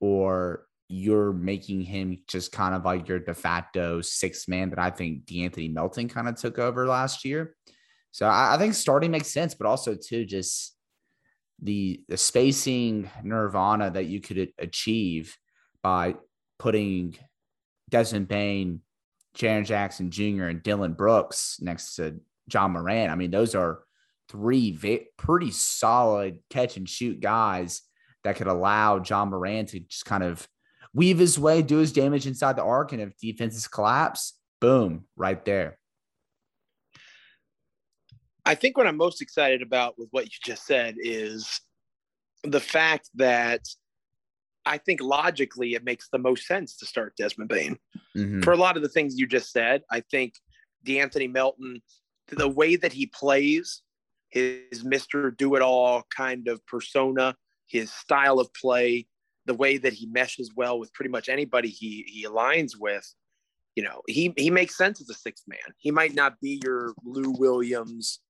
or 0.00 0.66
you're 0.88 1.32
making 1.32 1.82
him 1.82 2.18
just 2.28 2.52
kind 2.52 2.74
of 2.74 2.84
like 2.84 3.08
your 3.08 3.20
de 3.20 3.32
facto 3.32 4.00
sixth 4.00 4.48
man 4.48 4.70
that 4.70 4.78
I 4.78 4.90
think 4.90 5.24
De'Anthony 5.24 5.72
Melton 5.72 6.08
kind 6.08 6.28
of 6.28 6.36
took 6.36 6.58
over 6.58 6.86
last 6.86 7.24
year. 7.24 7.56
So 8.10 8.26
I, 8.26 8.54
I, 8.54 8.58
think 8.58 8.74
starting 8.74 9.10
makes 9.10 9.28
sense, 9.28 9.54
but 9.54 9.66
also 9.66 9.94
too 9.94 10.24
just 10.24 10.76
the 11.62 12.02
the 12.08 12.16
spacing 12.16 13.10
nirvana 13.22 13.90
that 13.90 14.06
you 14.06 14.20
could 14.20 14.52
achieve 14.58 15.36
by 15.82 16.16
putting 16.58 17.16
Desmond 17.88 18.28
Bane, 18.28 18.80
Jaren 19.36 19.64
Jackson 19.64 20.10
Jr., 20.10 20.44
and 20.44 20.62
Dillon 20.62 20.94
Brooks 20.94 21.58
next 21.60 21.96
to 21.96 22.20
Ja 22.52 22.66
Morant. 22.68 23.10
I 23.10 23.14
mean, 23.14 23.30
those 23.30 23.54
are 23.54 23.80
three 24.28 24.72
ve- 24.72 25.06
pretty 25.16 25.50
solid 25.50 26.38
catch 26.50 26.76
and 26.76 26.88
shoot 26.88 27.20
guys 27.20 27.82
that 28.24 28.36
could 28.36 28.46
allow 28.46 29.02
Ja 29.02 29.24
Morant 29.24 29.68
to 29.70 29.80
just 29.80 30.04
kind 30.04 30.22
of 30.22 30.48
weave 30.94 31.18
his 31.18 31.38
way, 31.38 31.62
do 31.62 31.76
his 31.76 31.92
damage 31.92 32.26
inside 32.26 32.56
the 32.56 32.64
arc, 32.64 32.92
and 32.92 33.02
if 33.02 33.16
defenses 33.18 33.68
collapse, 33.68 34.38
boom, 34.60 35.04
right 35.16 35.44
there. 35.44 35.78
I 38.44 38.54
think 38.54 38.76
what 38.76 38.86
I'm 38.86 38.96
most 38.96 39.20
excited 39.20 39.60
about 39.60 39.98
with 39.98 40.08
what 40.12 40.24
you 40.24 40.38
just 40.44 40.64
said 40.66 40.94
is 40.98 41.60
the 42.44 42.60
fact 42.60 43.10
that 43.16 43.60
I 44.66 44.78
think 44.78 45.00
logically 45.00 45.74
it 45.74 45.84
makes 45.84 46.08
the 46.10 46.18
most 46.18 46.46
sense 46.46 46.76
to 46.78 46.86
start 46.86 47.16
Desmond 47.16 47.48
Bane 47.48 47.78
Mm-hmm. 48.16 48.42
For 48.42 48.52
a 48.52 48.56
lot 48.56 48.76
of 48.76 48.82
the 48.82 48.88
things 48.88 49.18
you 49.18 49.26
just 49.26 49.52
said, 49.52 49.82
I 49.90 50.00
think 50.00 50.34
De'Anthony 50.86 51.30
Melton, 51.30 51.82
the 52.28 52.48
way 52.48 52.76
that 52.76 52.92
he 52.92 53.06
plays, 53.06 53.82
his 54.30 54.84
Mr. 54.84 55.36
Do 55.36 55.54
It 55.54 55.62
All 55.62 56.04
kind 56.14 56.48
of 56.48 56.64
persona, 56.66 57.36
his 57.68 57.92
style 57.92 58.40
of 58.40 58.52
play, 58.54 59.06
the 59.44 59.54
way 59.54 59.76
that 59.78 59.92
he 59.92 60.06
meshes 60.06 60.52
well 60.56 60.78
with 60.78 60.92
pretty 60.92 61.10
much 61.10 61.28
anybody 61.28 61.68
he 61.68 62.04
he 62.08 62.24
aligns 62.24 62.72
with, 62.78 63.06
you 63.76 63.82
know, 63.82 64.00
he 64.08 64.32
he 64.36 64.50
makes 64.50 64.76
sense 64.76 65.00
as 65.00 65.10
a 65.10 65.14
sixth 65.14 65.44
man. 65.46 65.58
He 65.78 65.90
might 65.90 66.14
not 66.14 66.40
be 66.40 66.60
your 66.64 66.94
Lou 67.04 67.32
Williams, 67.38 68.20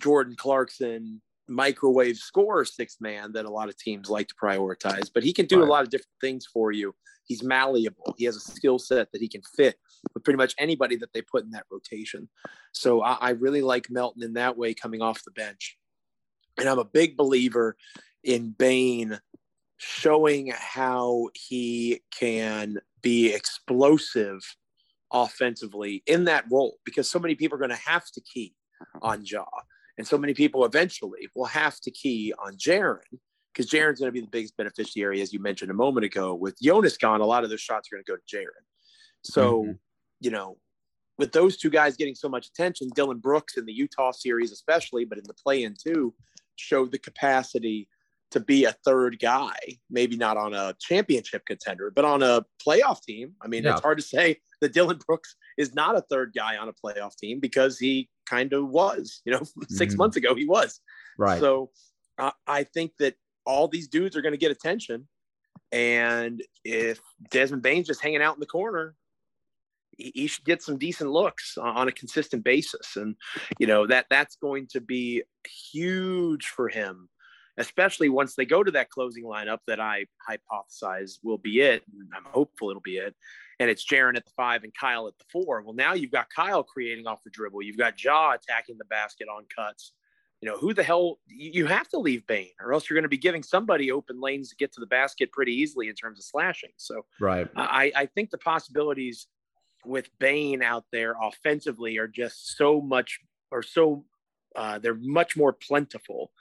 Jordan 0.00 0.36
Clarkson, 0.36 1.20
microwave 1.48 2.16
score 2.16 2.64
sixth 2.64 3.00
man 3.00 3.32
that 3.32 3.44
a 3.44 3.50
lot 3.50 3.68
of 3.68 3.76
teams 3.76 4.10
like 4.10 4.28
to 4.28 4.34
prioritize, 4.34 5.10
but 5.12 5.22
he 5.22 5.32
can 5.32 5.46
do 5.46 5.60
right. 5.60 5.68
a 5.68 5.70
lot 5.70 5.82
of 5.82 5.90
different 5.90 6.08
things 6.20 6.46
for 6.46 6.72
you. 6.72 6.94
He's 7.24 7.42
malleable. 7.42 8.14
He 8.16 8.24
has 8.24 8.36
a 8.36 8.40
skill 8.40 8.78
set 8.78 9.10
that 9.12 9.20
he 9.20 9.28
can 9.28 9.42
fit 9.56 9.76
with 10.14 10.24
pretty 10.24 10.36
much 10.36 10.54
anybody 10.58 10.96
that 10.96 11.12
they 11.12 11.22
put 11.22 11.44
in 11.44 11.50
that 11.50 11.66
rotation. 11.70 12.28
So 12.72 13.02
I, 13.02 13.14
I 13.20 13.30
really 13.30 13.62
like 13.62 13.90
Melton 13.90 14.22
in 14.22 14.34
that 14.34 14.56
way 14.56 14.74
coming 14.74 15.02
off 15.02 15.24
the 15.24 15.32
bench. 15.32 15.76
And 16.58 16.68
I'm 16.68 16.78
a 16.78 16.84
big 16.84 17.16
believer 17.16 17.76
in 18.22 18.50
Bane 18.50 19.18
showing 19.76 20.52
how 20.54 21.28
he 21.34 22.00
can 22.10 22.78
be 23.02 23.32
explosive 23.32 24.40
offensively 25.12 26.02
in 26.06 26.24
that 26.24 26.44
role 26.50 26.78
because 26.84 27.10
so 27.10 27.18
many 27.18 27.34
people 27.34 27.56
are 27.56 27.60
going 27.60 27.70
to 27.70 27.88
have 27.88 28.06
to 28.12 28.20
key 28.20 28.54
uh-huh. 28.80 28.98
on 29.02 29.24
Ja. 29.24 29.44
And 29.98 30.06
so 30.06 30.18
many 30.18 30.34
people 30.34 30.64
eventually 30.64 31.28
will 31.34 31.46
have 31.46 31.80
to 31.80 31.90
key 31.90 32.32
on 32.38 32.56
Jaren 32.56 33.00
because 33.52 33.70
Jaren's 33.70 34.00
going 34.00 34.08
to 34.08 34.12
be 34.12 34.20
the 34.20 34.26
biggest 34.26 34.56
beneficiary, 34.56 35.22
as 35.22 35.32
you 35.32 35.40
mentioned 35.40 35.70
a 35.70 35.74
moment 35.74 36.04
ago. 36.04 36.34
With 36.34 36.60
Jonas 36.60 36.98
gone, 36.98 37.20
a 37.20 37.26
lot 37.26 37.44
of 37.44 37.50
those 37.50 37.60
shots 37.60 37.88
are 37.90 37.96
going 37.96 38.04
to 38.04 38.12
go 38.12 38.16
to 38.16 38.36
Jaren. 38.36 38.64
So, 39.22 39.62
mm-hmm. 39.62 39.72
you 40.20 40.30
know, 40.30 40.58
with 41.18 41.32
those 41.32 41.56
two 41.56 41.70
guys 41.70 41.96
getting 41.96 42.14
so 42.14 42.28
much 42.28 42.48
attention, 42.48 42.90
Dillon 42.94 43.18
Brooks 43.18 43.56
in 43.56 43.64
the 43.64 43.72
Utah 43.72 44.12
series, 44.12 44.52
especially, 44.52 45.06
but 45.06 45.18
in 45.18 45.24
the 45.26 45.34
play 45.34 45.62
in 45.62 45.74
too, 45.74 46.14
showed 46.56 46.92
the 46.92 46.98
capacity 46.98 47.88
to 48.32 48.40
be 48.40 48.64
a 48.64 48.72
third 48.84 49.18
guy, 49.20 49.56
maybe 49.88 50.16
not 50.16 50.36
on 50.36 50.52
a 50.52 50.74
championship 50.80 51.46
contender, 51.46 51.90
but 51.94 52.04
on 52.04 52.22
a 52.22 52.44
playoff 52.66 53.00
team. 53.02 53.32
I 53.40 53.46
mean, 53.46 53.64
yeah. 53.64 53.72
it's 53.72 53.80
hard 53.80 53.98
to 53.98 54.04
say 54.04 54.40
that 54.60 54.72
Dillon 54.72 54.98
Brooks 55.06 55.36
is 55.56 55.74
not 55.74 55.96
a 55.96 56.02
third 56.02 56.32
guy 56.36 56.56
on 56.56 56.68
a 56.68 56.72
playoff 56.72 57.16
team 57.16 57.40
because 57.40 57.78
he 57.78 58.08
kind 58.26 58.52
of 58.52 58.68
was, 58.68 59.20
you 59.24 59.32
know, 59.32 59.42
6 59.68 59.92
mm-hmm. 59.92 59.98
months 59.98 60.16
ago 60.16 60.34
he 60.34 60.46
was. 60.46 60.80
Right. 61.18 61.40
So 61.40 61.70
uh, 62.18 62.32
I 62.46 62.64
think 62.64 62.92
that 62.98 63.14
all 63.44 63.68
these 63.68 63.88
dudes 63.88 64.16
are 64.16 64.22
going 64.22 64.34
to 64.34 64.38
get 64.38 64.50
attention. 64.50 65.08
And 65.72 66.42
if 66.64 67.00
Desmond 67.30 67.62
Bane's 67.62 67.86
just 67.86 68.02
hanging 68.02 68.22
out 68.22 68.34
in 68.34 68.40
the 68.40 68.46
corner, 68.46 68.94
he, 69.96 70.12
he 70.14 70.26
should 70.26 70.44
get 70.44 70.62
some 70.62 70.78
decent 70.78 71.10
looks 71.10 71.56
on 71.58 71.88
a 71.88 71.92
consistent 71.92 72.44
basis. 72.44 72.96
And, 72.96 73.16
you 73.58 73.66
know, 73.66 73.86
that 73.86 74.06
that's 74.10 74.36
going 74.36 74.68
to 74.72 74.80
be 74.80 75.22
huge 75.72 76.46
for 76.46 76.68
him 76.68 77.08
especially 77.58 78.08
once 78.08 78.34
they 78.34 78.44
go 78.44 78.62
to 78.62 78.70
that 78.70 78.90
closing 78.90 79.24
lineup 79.24 79.60
that 79.66 79.80
I 79.80 80.04
hypothesize 80.28 81.18
will 81.22 81.38
be 81.38 81.60
it. 81.60 81.82
I'm 82.14 82.24
hopeful 82.24 82.70
it'll 82.70 82.82
be 82.82 82.98
it 82.98 83.14
and 83.58 83.70
it's 83.70 83.84
Jaren 83.84 84.16
at 84.16 84.24
the 84.24 84.32
five 84.36 84.64
and 84.64 84.72
Kyle 84.74 85.06
at 85.08 85.18
the 85.18 85.24
four. 85.30 85.62
Well, 85.62 85.74
now 85.74 85.94
you've 85.94 86.10
got 86.10 86.26
Kyle 86.34 86.62
creating 86.62 87.06
off 87.06 87.22
the 87.22 87.30
dribble. 87.30 87.62
You've 87.62 87.78
got 87.78 88.02
Ja 88.02 88.32
attacking 88.32 88.76
the 88.78 88.84
basket 88.84 89.28
on 89.28 89.44
cuts. 89.54 89.92
You 90.42 90.50
know, 90.50 90.58
who 90.58 90.74
the 90.74 90.82
hell 90.82 91.18
you 91.26 91.64
have 91.66 91.88
to 91.88 91.98
leave 91.98 92.26
Bane, 92.26 92.50
or 92.60 92.74
else 92.74 92.88
you're 92.88 92.94
going 92.94 93.04
to 93.04 93.08
be 93.08 93.16
giving 93.16 93.42
somebody 93.42 93.90
open 93.90 94.20
lanes 94.20 94.50
to 94.50 94.56
get 94.56 94.70
to 94.74 94.80
the 94.80 94.86
basket 94.86 95.32
pretty 95.32 95.54
easily 95.54 95.88
in 95.88 95.94
terms 95.94 96.18
of 96.18 96.24
slashing. 96.24 96.72
So, 96.76 97.06
right, 97.20 97.48
I, 97.56 97.90
I 97.96 98.06
think 98.06 98.30
the 98.30 98.38
possibilities 98.38 99.28
with 99.86 100.10
Bane 100.18 100.62
out 100.62 100.84
there 100.92 101.14
offensively 101.20 101.96
are 101.96 102.08
just 102.08 102.56
so 102.56 102.82
much, 102.82 103.18
or 103.50 103.62
so 103.62 104.04
uh, 104.54 104.78
they're 104.78 104.98
much 105.00 105.38
more 105.38 105.54
plentiful 105.54 106.32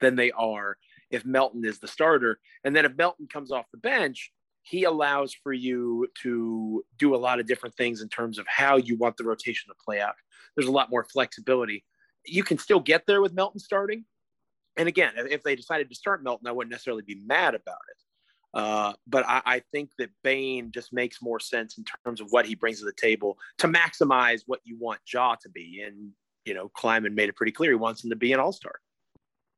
than 0.00 0.16
they 0.16 0.32
are 0.32 0.76
if 1.10 1.24
Melton 1.24 1.64
is 1.64 1.78
the 1.78 1.88
starter. 1.88 2.40
And 2.64 2.76
then 2.76 2.84
if 2.84 2.94
Melton 2.94 3.26
comes 3.26 3.50
off 3.50 3.66
the 3.72 3.78
bench, 3.78 4.32
he 4.62 4.84
allows 4.84 5.34
for 5.34 5.52
you 5.52 6.06
to 6.22 6.84
do 6.98 7.14
a 7.14 7.16
lot 7.16 7.40
of 7.40 7.46
different 7.46 7.74
things 7.76 8.02
in 8.02 8.08
terms 8.08 8.38
of 8.38 8.46
how 8.46 8.76
you 8.76 8.96
want 8.96 9.16
the 9.16 9.24
rotation 9.24 9.68
to 9.68 9.74
play 9.84 10.00
out. 10.00 10.14
There's 10.56 10.68
a 10.68 10.72
lot 10.72 10.90
more 10.90 11.04
flexibility. 11.04 11.84
You 12.26 12.44
can 12.44 12.58
still 12.58 12.80
get 12.80 13.06
there 13.06 13.22
with 13.22 13.32
Melton 13.32 13.60
starting. 13.60 14.04
And 14.76 14.88
again, 14.88 15.12
if 15.16 15.42
they 15.42 15.56
decided 15.56 15.88
to 15.88 15.94
start 15.94 16.22
Melton, 16.22 16.46
I 16.46 16.52
wouldn't 16.52 16.70
necessarily 16.70 17.02
be 17.02 17.20
mad 17.26 17.54
about 17.54 17.78
it. 17.90 17.96
Uh, 18.52 18.92
but 19.06 19.24
I, 19.28 19.42
I, 19.46 19.62
think 19.70 19.90
that 19.98 20.10
Bane 20.24 20.72
just 20.72 20.92
makes 20.92 21.22
more 21.22 21.38
sense 21.38 21.78
in 21.78 21.84
terms 22.04 22.20
of 22.20 22.26
what 22.30 22.46
he 22.46 22.56
brings 22.56 22.80
to 22.80 22.84
the 22.84 22.92
table 22.92 23.38
to 23.58 23.68
maximize 23.68 24.42
what 24.46 24.58
you 24.64 24.76
want 24.76 24.98
Ja 25.12 25.36
to 25.36 25.48
be. 25.48 25.84
And, 25.86 26.10
you 26.44 26.54
know, 26.54 26.68
Kleiman 26.70 27.14
made 27.14 27.28
it 27.28 27.36
pretty 27.36 27.52
clear 27.52 27.70
he 27.70 27.76
wants 27.76 28.02
him 28.02 28.10
to 28.10 28.16
be 28.16 28.32
an 28.32 28.40
all 28.40 28.52
star. 28.52 28.80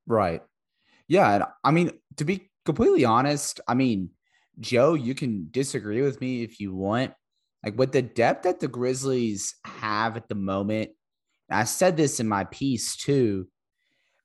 Right. 0.06 0.42
Yeah. 1.08 1.34
And 1.34 1.44
I 1.64 1.70
mean, 1.70 1.92
to 2.18 2.24
be 2.26 2.50
completely 2.66 3.06
honest, 3.06 3.60
I 3.66 3.72
mean, 3.72 4.10
Joe, 4.60 4.94
you 4.94 5.14
can 5.14 5.48
disagree 5.50 6.02
with 6.02 6.20
me 6.20 6.42
if 6.42 6.60
you 6.60 6.74
want. 6.74 7.12
Like 7.64 7.78
with 7.78 7.92
the 7.92 8.02
depth 8.02 8.44
that 8.44 8.60
the 8.60 8.68
Grizzlies 8.68 9.54
have 9.64 10.16
at 10.16 10.28
the 10.28 10.34
moment, 10.34 10.90
I 11.50 11.64
said 11.64 11.96
this 11.96 12.20
in 12.20 12.28
my 12.28 12.44
piece 12.44 12.96
too. 12.96 13.48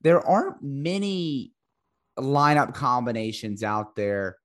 There 0.02 0.26
aren't 0.26 0.62
many 0.62 1.54
lineup 2.18 2.74
combinations 2.74 3.64
out 3.64 3.96
there 3.96 4.38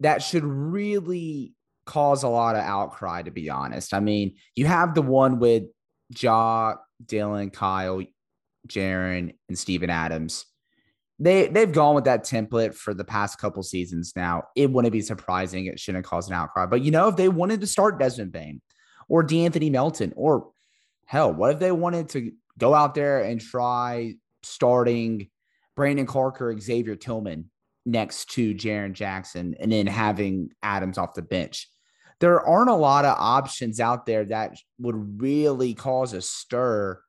that 0.00 0.22
should 0.22 0.44
really 0.44 1.54
cause 1.84 2.22
a 2.22 2.28
lot 2.28 2.56
of 2.56 2.62
outcry, 2.62 3.22
to 3.22 3.30
be 3.30 3.48
honest. 3.50 3.94
I 3.94 4.00
mean, 4.00 4.34
you 4.54 4.66
have 4.66 4.94
the 4.94 5.02
one 5.02 5.38
with 5.38 5.64
Ja, 6.18 6.74
Dillon, 7.04 7.50
Kyle, 7.50 8.02
Jaren, 8.66 9.34
and 9.48 9.58
Steven 9.58 9.90
Adams 9.90 10.44
they 11.18 11.48
they've 11.48 11.72
gone 11.72 11.94
with 11.94 12.04
that 12.04 12.24
template 12.24 12.74
for 12.74 12.92
the 12.92 13.04
past 13.04 13.38
couple 13.38 13.62
seasons 13.62 14.12
now. 14.16 14.44
It 14.54 14.70
wouldn't 14.70 14.92
be 14.92 15.00
surprising. 15.00 15.66
It 15.66 15.80
shouldn't 15.80 16.04
cause 16.04 16.28
an 16.28 16.34
outcry. 16.34 16.66
But 16.66 16.82
you 16.82 16.90
know, 16.90 17.08
if 17.08 17.16
they 17.16 17.28
wanted 17.28 17.60
to 17.62 17.66
start 17.66 17.98
Desmond 17.98 18.32
Bane 18.32 18.60
or 19.08 19.24
De'Anthony 19.24 19.70
Melton, 19.70 20.12
or 20.16 20.50
hell, 21.06 21.32
what 21.32 21.52
if 21.52 21.58
they 21.58 21.72
wanted 21.72 22.10
to 22.10 22.32
go 22.58 22.74
out 22.74 22.94
there 22.94 23.22
and 23.22 23.40
try 23.40 24.14
starting 24.42 25.28
Brandon 25.74 26.06
Clarke 26.06 26.40
or 26.42 26.58
Xavier 26.58 26.96
Tillman 26.96 27.50
next 27.86 28.30
to 28.32 28.54
Jaren 28.54 28.92
Jackson 28.92 29.54
and 29.58 29.72
then 29.72 29.86
having 29.86 30.50
Adams 30.62 30.98
off 30.98 31.14
the 31.14 31.22
bench? 31.22 31.70
There 32.18 32.40
aren't 32.40 32.70
a 32.70 32.74
lot 32.74 33.04
of 33.04 33.16
options 33.18 33.78
out 33.78 34.06
there 34.06 34.24
that 34.26 34.56
would 34.78 35.20
really 35.20 35.74
cause 35.74 36.12
a 36.12 36.20
stir 36.20 37.00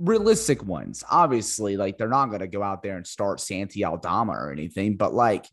realistic 0.00 0.64
ones. 0.64 1.04
Obviously, 1.10 1.76
like 1.76 1.98
they're 1.98 2.08
not 2.08 2.26
going 2.26 2.40
to 2.40 2.48
go 2.48 2.62
out 2.62 2.82
there 2.82 2.96
and 2.96 3.06
start 3.06 3.40
Santi 3.40 3.84
Aldama 3.84 4.32
or 4.32 4.50
anything, 4.50 4.96
but 4.96 5.14
like 5.14 5.46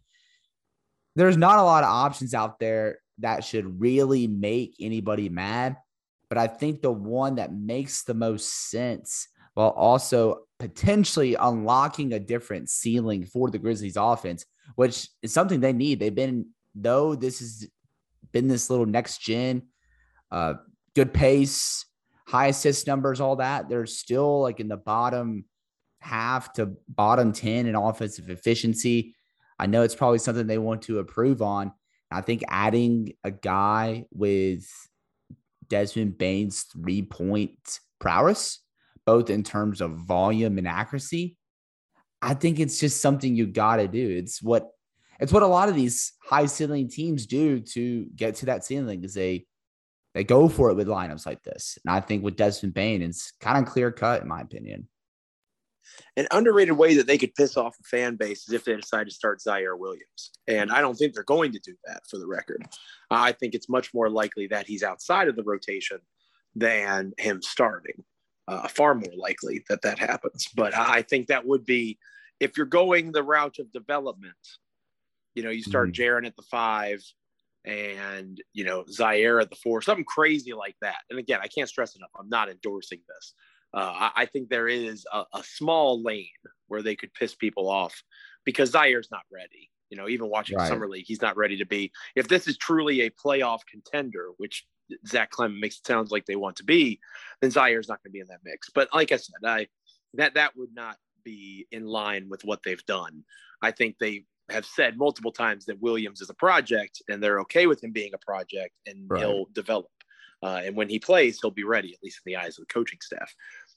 there's 1.15 1.37
not 1.37 1.59
a 1.59 1.63
lot 1.63 1.83
of 1.83 1.89
options 1.89 2.33
out 2.33 2.59
there 2.59 2.99
that 3.19 3.43
should 3.43 3.79
really 3.79 4.27
make 4.27 4.75
anybody 4.79 5.29
mad. 5.29 5.77
But 6.29 6.37
I 6.37 6.47
think 6.47 6.81
the 6.81 6.91
one 6.91 7.35
that 7.35 7.53
makes 7.53 8.03
the 8.03 8.13
most 8.13 8.69
sense 8.69 9.27
while 9.53 9.69
also 9.69 10.43
potentially 10.59 11.35
unlocking 11.35 12.13
a 12.13 12.19
different 12.19 12.69
ceiling 12.69 13.25
for 13.25 13.49
the 13.49 13.57
Grizzlies 13.57 13.97
offense, 13.97 14.45
which 14.75 15.09
is 15.21 15.33
something 15.33 15.59
they 15.59 15.73
need. 15.73 15.99
They've 15.99 16.13
been, 16.13 16.47
though, 16.75 17.15
this 17.15 17.39
has 17.39 17.67
been 18.31 18.47
this 18.47 18.69
little 18.69 18.85
next 18.85 19.19
gen, 19.19 19.63
uh, 20.31 20.55
good 20.95 21.13
pace, 21.13 21.85
high 22.27 22.47
assist 22.47 22.87
numbers, 22.87 23.21
all 23.21 23.37
that, 23.37 23.69
they're 23.69 23.85
still 23.85 24.41
like 24.41 24.59
in 24.59 24.67
the 24.67 24.77
bottom 24.77 25.45
half 25.99 26.53
to 26.53 26.77
bottom 26.87 27.31
10 27.31 27.65
in 27.65 27.75
offensive 27.75 28.29
efficiency. 28.29 29.15
I 29.57 29.65
know 29.65 29.81
it's 29.81 29.95
probably 29.95 30.19
something 30.19 30.45
they 30.45 30.57
want 30.57 30.83
to 30.83 30.99
improve 30.99 31.41
on. 31.41 31.71
I 32.11 32.21
think 32.21 32.43
adding 32.47 33.13
a 33.23 33.31
guy 33.31 34.05
with 34.11 34.69
Desmond 35.67 36.17
Bane's 36.17 36.63
three 36.63 37.01
point 37.01 37.79
prowess, 37.99 38.59
both 39.05 39.29
in 39.29 39.43
terms 39.43 39.81
of 39.81 39.91
volume 39.91 40.57
and 40.57 40.67
accuracy, 40.67 41.37
I 42.21 42.33
think 42.33 42.59
it's 42.59 42.79
just 42.79 43.01
something 43.01 43.35
you 43.35 43.47
got 43.47 43.77
to 43.77 43.87
do. 43.87 44.09
It's 44.09 44.41
what 44.41 44.69
it's 45.19 45.31
what 45.31 45.43
a 45.43 45.47
lot 45.47 45.69
of 45.69 45.75
these 45.75 46.13
high 46.21 46.45
ceiling 46.45 46.89
teams 46.89 47.25
do 47.25 47.59
to 47.59 48.05
get 48.15 48.35
to 48.35 48.47
that 48.47 48.65
ceiling 48.65 49.03
is 49.03 49.13
they 49.13 49.45
they 50.17 50.23
go 50.23 50.49
for 50.49 50.71
it 50.71 50.73
with 50.73 50.87
lineups 50.87 51.27
like 51.27 51.43
this. 51.43 51.77
And 51.85 51.95
I 51.95 51.99
think 51.99 52.23
with 52.23 52.35
Desmond 52.35 52.73
Bane, 52.73 53.03
it's 53.03 53.33
kind 53.39 53.63
of 53.63 53.71
clear 53.71 53.91
cut, 53.91 54.23
in 54.23 54.27
my 54.27 54.41
opinion. 54.41 54.87
An 56.15 56.27
underrated 56.31 56.75
way 56.75 56.95
that 56.95 57.05
they 57.05 57.19
could 57.19 57.35
piss 57.35 57.55
off 57.55 57.75
a 57.79 57.83
fan 57.83 58.15
base 58.15 58.47
is 58.47 58.53
if 58.55 58.65
they 58.65 58.75
decide 58.75 59.03
to 59.05 59.13
start 59.13 59.41
Ziaire 59.41 59.77
Williams. 59.77 60.31
And 60.47 60.71
I 60.71 60.81
don't 60.81 60.95
think 60.95 61.13
they're 61.13 61.21
going 61.21 61.51
to 61.51 61.59
do 61.59 61.75
that 61.85 62.01
for 62.09 62.17
the 62.17 62.25
record. 62.25 62.65
I 63.11 63.31
think 63.31 63.53
it's 63.53 63.69
much 63.69 63.93
more 63.93 64.09
likely 64.09 64.47
that 64.47 64.65
he's 64.65 64.81
outside 64.81 65.27
of 65.27 65.35
the 65.35 65.43
rotation 65.43 65.99
than 66.55 67.13
him 67.19 67.43
starting. 67.43 68.03
Uh, 68.47 68.67
far 68.69 68.95
more 68.95 69.13
likely 69.15 69.63
that 69.69 69.83
that 69.83 69.99
happens. 69.99 70.47
But 70.55 70.75
I 70.75 71.03
think 71.03 71.27
that 71.27 71.45
would 71.45 71.63
be, 71.63 71.99
if 72.39 72.57
you're 72.57 72.65
going 72.65 73.11
the 73.11 73.21
route 73.21 73.59
of 73.59 73.71
development, 73.71 74.33
you 75.35 75.43
know, 75.43 75.51
you 75.51 75.61
start 75.61 75.89
mm. 75.89 75.93
Jaren 75.93 76.25
at 76.25 76.35
the 76.35 76.41
five, 76.41 77.03
and 77.67 78.41
you 78.53 78.63
know 78.63 78.83
Ziaire 78.83 79.41
at 79.41 79.49
the 79.49 79.55
four, 79.57 79.81
something 79.81 80.05
crazy 80.05 80.53
like 80.53 80.75
that. 80.81 80.99
And 81.09 81.19
again, 81.19 81.39
I 81.43 81.47
can't 81.47 81.69
stress 81.69 81.95
enough. 81.95 82.09
I'm 82.17 82.29
not 82.29 82.49
endorsing 82.49 83.01
this. 83.07 83.33
Uh, 83.73 83.91
I, 83.93 84.11
I, 84.15 84.25
think 84.25 84.47
there 84.47 84.69
is 84.69 85.05
a, 85.11 85.25
a, 85.33 85.43
small 85.43 86.01
lane 86.01 86.29
where 86.69 86.81
they 86.81 86.95
could 86.95 87.13
piss 87.13 87.35
people 87.35 87.69
off 87.69 88.01
because 88.45 88.71
Ziaire's 88.71 89.11
not 89.11 89.23
ready. 89.31 89.69
You 89.89 89.97
know, 89.97 90.07
even 90.07 90.29
watching 90.29 90.57
right. 90.57 90.69
summer 90.69 90.87
league, 90.87 91.03
he's 91.05 91.21
not 91.21 91.35
ready 91.35 91.57
to 91.57 91.65
be. 91.65 91.91
If 92.15 92.29
this 92.29 92.47
is 92.47 92.57
truly 92.57 93.01
a 93.01 93.09
playoff 93.09 93.59
contender, 93.69 94.29
which 94.37 94.65
Zach 95.05 95.31
Kleiman 95.31 95.59
makes 95.59 95.79
it 95.79 95.85
sound 95.85 96.11
like 96.11 96.25
they 96.25 96.37
want 96.37 96.55
to 96.57 96.63
be, 96.63 96.99
then 97.41 97.51
Ziaire's 97.51 97.89
not 97.89 98.01
going 98.01 98.11
to 98.11 98.13
be 98.13 98.21
in 98.21 98.27
that 98.27 98.39
mix. 98.45 98.69
But 98.73 98.87
like 98.93 99.11
I 99.11 99.17
said, 99.17 99.35
I 99.45 99.67
that 100.13 100.35
that 100.35 100.55
would 100.55 100.73
not 100.73 100.95
be 101.25 101.67
in 101.71 101.85
line 101.85 102.29
with 102.29 102.45
what 102.45 102.61
they've 102.63 102.85
done. 102.85 103.25
I 103.61 103.71
think 103.71 103.97
they 103.99 104.23
have 104.49 104.65
said 104.65 104.97
multiple 104.97 105.31
times 105.31 105.65
that 105.65 105.81
Williams 105.81 106.21
is 106.21 106.29
a 106.29 106.33
project 106.33 107.01
and 107.09 107.21
they're 107.21 107.39
okay 107.41 107.67
with 107.67 107.83
him 107.83 107.91
being 107.91 108.13
a 108.13 108.17
project 108.17 108.73
and 108.85 109.05
right. 109.09 109.21
he'll 109.21 109.45
develop. 109.53 109.91
Uh, 110.43 110.61
and 110.63 110.75
when 110.75 110.87
he 110.87 110.99
plays, 110.99 111.39
he'll 111.41 111.51
be 111.51 111.63
ready, 111.63 111.93
at 111.93 112.03
least 112.03 112.21
in 112.25 112.31
the 112.31 112.37
eyes 112.37 112.57
of 112.57 112.67
the 112.67 112.73
coaching 112.73 112.99
staff. 113.01 113.33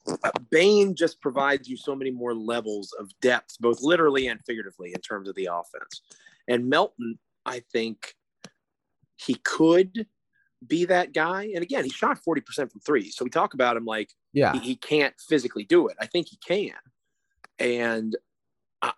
Uh, 0.07 0.31
Bane 0.51 0.95
just 0.95 1.21
provides 1.21 1.69
you 1.69 1.77
so 1.77 1.95
many 1.95 2.11
more 2.11 2.35
levels 2.35 2.93
of 2.99 3.11
depth, 3.21 3.57
both 3.61 3.81
literally 3.83 4.27
and 4.29 4.41
figuratively, 4.47 4.93
in 4.95 5.01
terms 5.01 5.29
of 5.29 5.35
the 5.35 5.47
offense. 5.47 6.03
And 6.49 6.69
Melton, 6.69 7.19
I 7.47 7.63
think 7.73 8.15
he 9.17 9.35
could 9.35 10.07
be 10.67 10.85
that 10.87 11.13
guy. 11.13 11.51
And 11.55 11.63
again, 11.63 11.85
he 11.85 11.91
shot 11.91 12.19
40% 12.27 12.71
from 12.71 12.81
three. 12.81 13.11
So 13.11 13.25
we 13.25 13.31
talk 13.31 13.55
about 13.55 13.77
him 13.77 13.85
like 13.85 14.11
yeah. 14.33 14.53
he, 14.53 14.59
he 14.61 14.77
can't 14.77 15.15
physically 15.19 15.65
do 15.65 15.89
it. 15.89 15.97
I 16.01 16.07
think 16.07 16.29
he 16.29 16.37
can. 16.37 16.75
And 17.59 18.17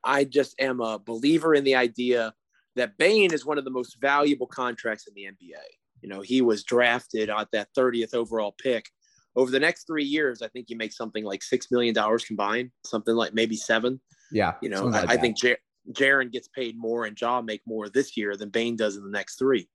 I 0.04 0.24
just 0.24 0.54
am 0.60 0.80
a 0.80 0.98
believer 0.98 1.54
in 1.54 1.64
the 1.64 1.74
idea 1.74 2.34
that 2.76 2.96
Bane 2.98 3.32
is 3.32 3.44
one 3.44 3.58
of 3.58 3.64
the 3.64 3.70
most 3.70 4.00
valuable 4.00 4.46
contracts 4.46 5.06
in 5.06 5.14
the 5.14 5.24
NBA. 5.24 5.60
You 6.00 6.08
know, 6.08 6.20
he 6.20 6.40
was 6.40 6.64
drafted 6.64 7.30
at 7.30 7.48
that 7.52 7.68
30th 7.76 8.14
overall 8.14 8.54
pick. 8.62 8.88
Over 9.34 9.50
the 9.50 9.60
next 9.60 9.86
three 9.86 10.04
years, 10.04 10.42
I 10.42 10.48
think 10.48 10.66
he 10.68 10.74
makes 10.74 10.96
something 10.96 11.24
like 11.24 11.40
$6 11.40 11.70
million 11.70 11.94
combined, 12.26 12.70
something 12.84 13.14
like 13.14 13.34
maybe 13.34 13.56
seven. 13.56 14.00
Yeah. 14.30 14.54
You 14.60 14.68
know, 14.68 14.84
like 14.84 15.08
I, 15.08 15.14
I, 15.14 15.16
think 15.16 15.38
Jar- 15.38 15.58
Jaren 15.92 16.30
gets 16.30 16.48
paid 16.48 16.76
more 16.78 17.06
and 17.06 17.18
Ja 17.18 17.40
make 17.40 17.62
more 17.66 17.88
this 17.88 18.16
year 18.16 18.36
than 18.36 18.50
Bane 18.50 18.76
does 18.76 18.96
in 18.96 19.04
the 19.04 19.10
next 19.10 19.38
three. 19.38 19.68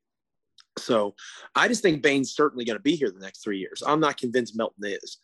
So 0.77 1.15
I 1.55 1.67
just 1.67 1.81
think 1.81 2.03
Bane's 2.03 2.35
certainly 2.35 2.65
going 2.65 2.77
to 2.77 2.83
be 2.83 2.95
here 2.95 3.09
the 3.09 3.19
next 3.19 3.43
three 3.43 3.57
years. 3.57 3.81
I'm 3.85 3.99
not 3.99 4.17
convinced 4.17 4.55
Melton 4.55 4.85
is. 4.85 5.17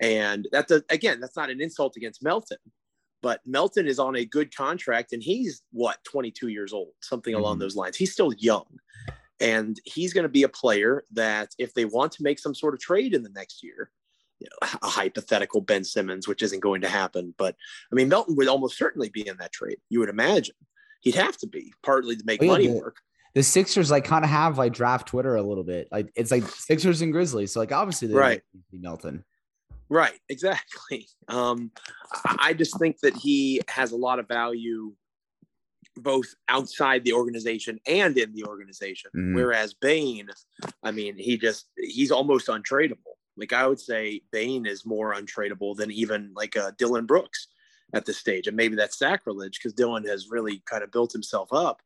And 0.00 0.48
that 0.52 0.68
does, 0.68 0.82
again, 0.88 1.20
that's 1.20 1.36
not 1.36 1.50
an 1.50 1.60
insult 1.60 1.96
against 1.96 2.22
Melton, 2.22 2.58
but 3.22 3.40
Melton 3.46 3.86
is 3.86 3.98
on 3.98 4.16
a 4.16 4.24
good 4.24 4.54
contract 4.54 5.12
and 5.12 5.22
he's 5.22 5.62
what, 5.72 6.02
22 6.04 6.48
years 6.48 6.72
old, 6.72 6.92
something 7.00 7.34
mm-hmm. 7.34 7.42
along 7.42 7.58
those 7.58 7.76
lines. 7.76 7.96
He's 7.96 8.12
still 8.12 8.32
young. 8.38 8.66
And 9.40 9.80
he's 9.84 10.12
going 10.12 10.24
to 10.24 10.28
be 10.28 10.42
a 10.42 10.48
player 10.48 11.04
that 11.12 11.54
if 11.58 11.72
they 11.72 11.86
want 11.86 12.12
to 12.12 12.22
make 12.22 12.38
some 12.38 12.54
sort 12.54 12.74
of 12.74 12.80
trade 12.80 13.14
in 13.14 13.22
the 13.22 13.30
next 13.30 13.62
year, 13.62 13.90
you 14.38 14.46
know, 14.50 14.68
a 14.82 14.88
hypothetical 14.88 15.60
Ben 15.60 15.84
Simmons, 15.84 16.28
which 16.28 16.42
isn't 16.42 16.60
going 16.60 16.82
to 16.82 16.88
happen. 16.88 17.34
But 17.38 17.56
I 17.90 17.94
mean, 17.94 18.08
Melton 18.08 18.36
would 18.36 18.48
almost 18.48 18.76
certainly 18.76 19.08
be 19.08 19.26
in 19.26 19.36
that 19.38 19.52
trade. 19.52 19.78
You 19.88 20.00
would 20.00 20.08
imagine 20.08 20.56
he'd 21.00 21.14
have 21.14 21.36
to 21.38 21.46
be 21.46 21.72
partly 21.82 22.16
to 22.16 22.24
make 22.24 22.42
oh, 22.42 22.44
yeah, 22.44 22.52
money 22.52 22.70
work. 22.70 22.96
The 23.34 23.42
Sixers 23.42 23.90
like 23.90 24.04
kind 24.04 24.24
of 24.24 24.30
have 24.30 24.58
like 24.58 24.72
draft 24.72 25.08
Twitter 25.08 25.36
a 25.36 25.42
little 25.42 25.64
bit. 25.64 25.88
Like 25.90 26.10
it's 26.16 26.30
like 26.30 26.46
Sixers 26.46 27.00
and 27.00 27.12
Grizzlies. 27.12 27.52
So 27.52 27.60
like 27.60 27.72
obviously 27.72 28.08
they 28.08 28.14
right. 28.14 28.42
Melton. 28.72 29.24
Right, 29.90 30.18
exactly. 30.28 31.08
Um, 31.28 31.70
I 32.40 32.54
just 32.54 32.76
think 32.80 32.98
that 33.02 33.16
he 33.16 33.60
has 33.68 33.92
a 33.92 33.96
lot 33.96 34.18
of 34.18 34.26
value 34.26 34.92
both 35.96 36.34
outside 36.48 37.04
the 37.04 37.12
organization 37.12 37.78
and 37.86 38.18
in 38.18 38.34
the 38.34 38.42
organization. 38.46 39.12
Mm-hmm. 39.16 39.36
Whereas 39.36 39.74
Bane, 39.74 40.28
I 40.82 40.90
mean, 40.90 41.16
he 41.16 41.38
just 41.38 41.66
he's 41.76 42.10
almost 42.10 42.48
untradeable. 42.48 43.14
Like 43.36 43.52
I 43.52 43.64
would 43.68 43.78
say 43.78 44.22
Bane 44.32 44.66
is 44.66 44.84
more 44.84 45.14
untradeable 45.14 45.76
than 45.76 45.92
even 45.92 46.32
like 46.34 46.56
uh, 46.56 46.72
Dillon 46.78 47.06
Brooks 47.06 47.46
at 47.94 48.06
this 48.06 48.18
stage. 48.18 48.48
And 48.48 48.56
maybe 48.56 48.74
that's 48.74 48.98
sacrilege 48.98 49.58
because 49.58 49.72
Dillon 49.72 50.04
has 50.06 50.30
really 50.30 50.64
kind 50.66 50.82
of 50.82 50.90
built 50.90 51.12
himself 51.12 51.52
up. 51.52 51.80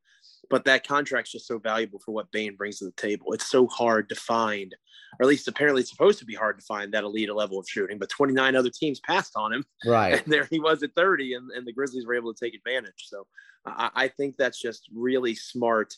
But 0.48 0.64
that 0.64 0.86
contract's 0.86 1.32
just 1.32 1.46
so 1.46 1.58
valuable 1.58 1.98
for 1.98 2.12
what 2.12 2.32
Bane 2.32 2.56
brings 2.56 2.78
to 2.78 2.86
the 2.86 2.92
table. 2.92 3.32
It's 3.32 3.50
so 3.50 3.66
hard 3.66 4.08
to 4.08 4.14
find 4.14 4.74
or 5.18 5.24
at 5.24 5.28
least 5.28 5.48
apparently 5.48 5.80
it's 5.80 5.90
supposed 5.90 6.18
to 6.18 6.24
be 6.24 6.34
hard 6.34 6.58
to 6.58 6.64
find 6.64 6.92
that 6.92 7.04
elite 7.04 7.32
level 7.34 7.58
of 7.58 7.68
shooting. 7.68 7.98
But 7.98 8.10
29 8.10 8.56
other 8.56 8.70
teams 8.70 9.00
passed 9.00 9.32
on 9.36 9.52
him. 9.52 9.64
Right. 9.84 10.14
And 10.24 10.32
there 10.32 10.46
he 10.50 10.60
was 10.60 10.82
at 10.82 10.94
30, 10.94 11.34
and, 11.34 11.50
and 11.50 11.66
the 11.66 11.72
Grizzlies 11.72 12.06
were 12.06 12.14
able 12.14 12.32
to 12.32 12.44
take 12.44 12.54
advantage. 12.54 13.06
So 13.06 13.26
I, 13.66 13.90
I 13.94 14.08
think 14.08 14.36
that's 14.36 14.60
just 14.60 14.88
really 14.94 15.34
smart 15.34 15.94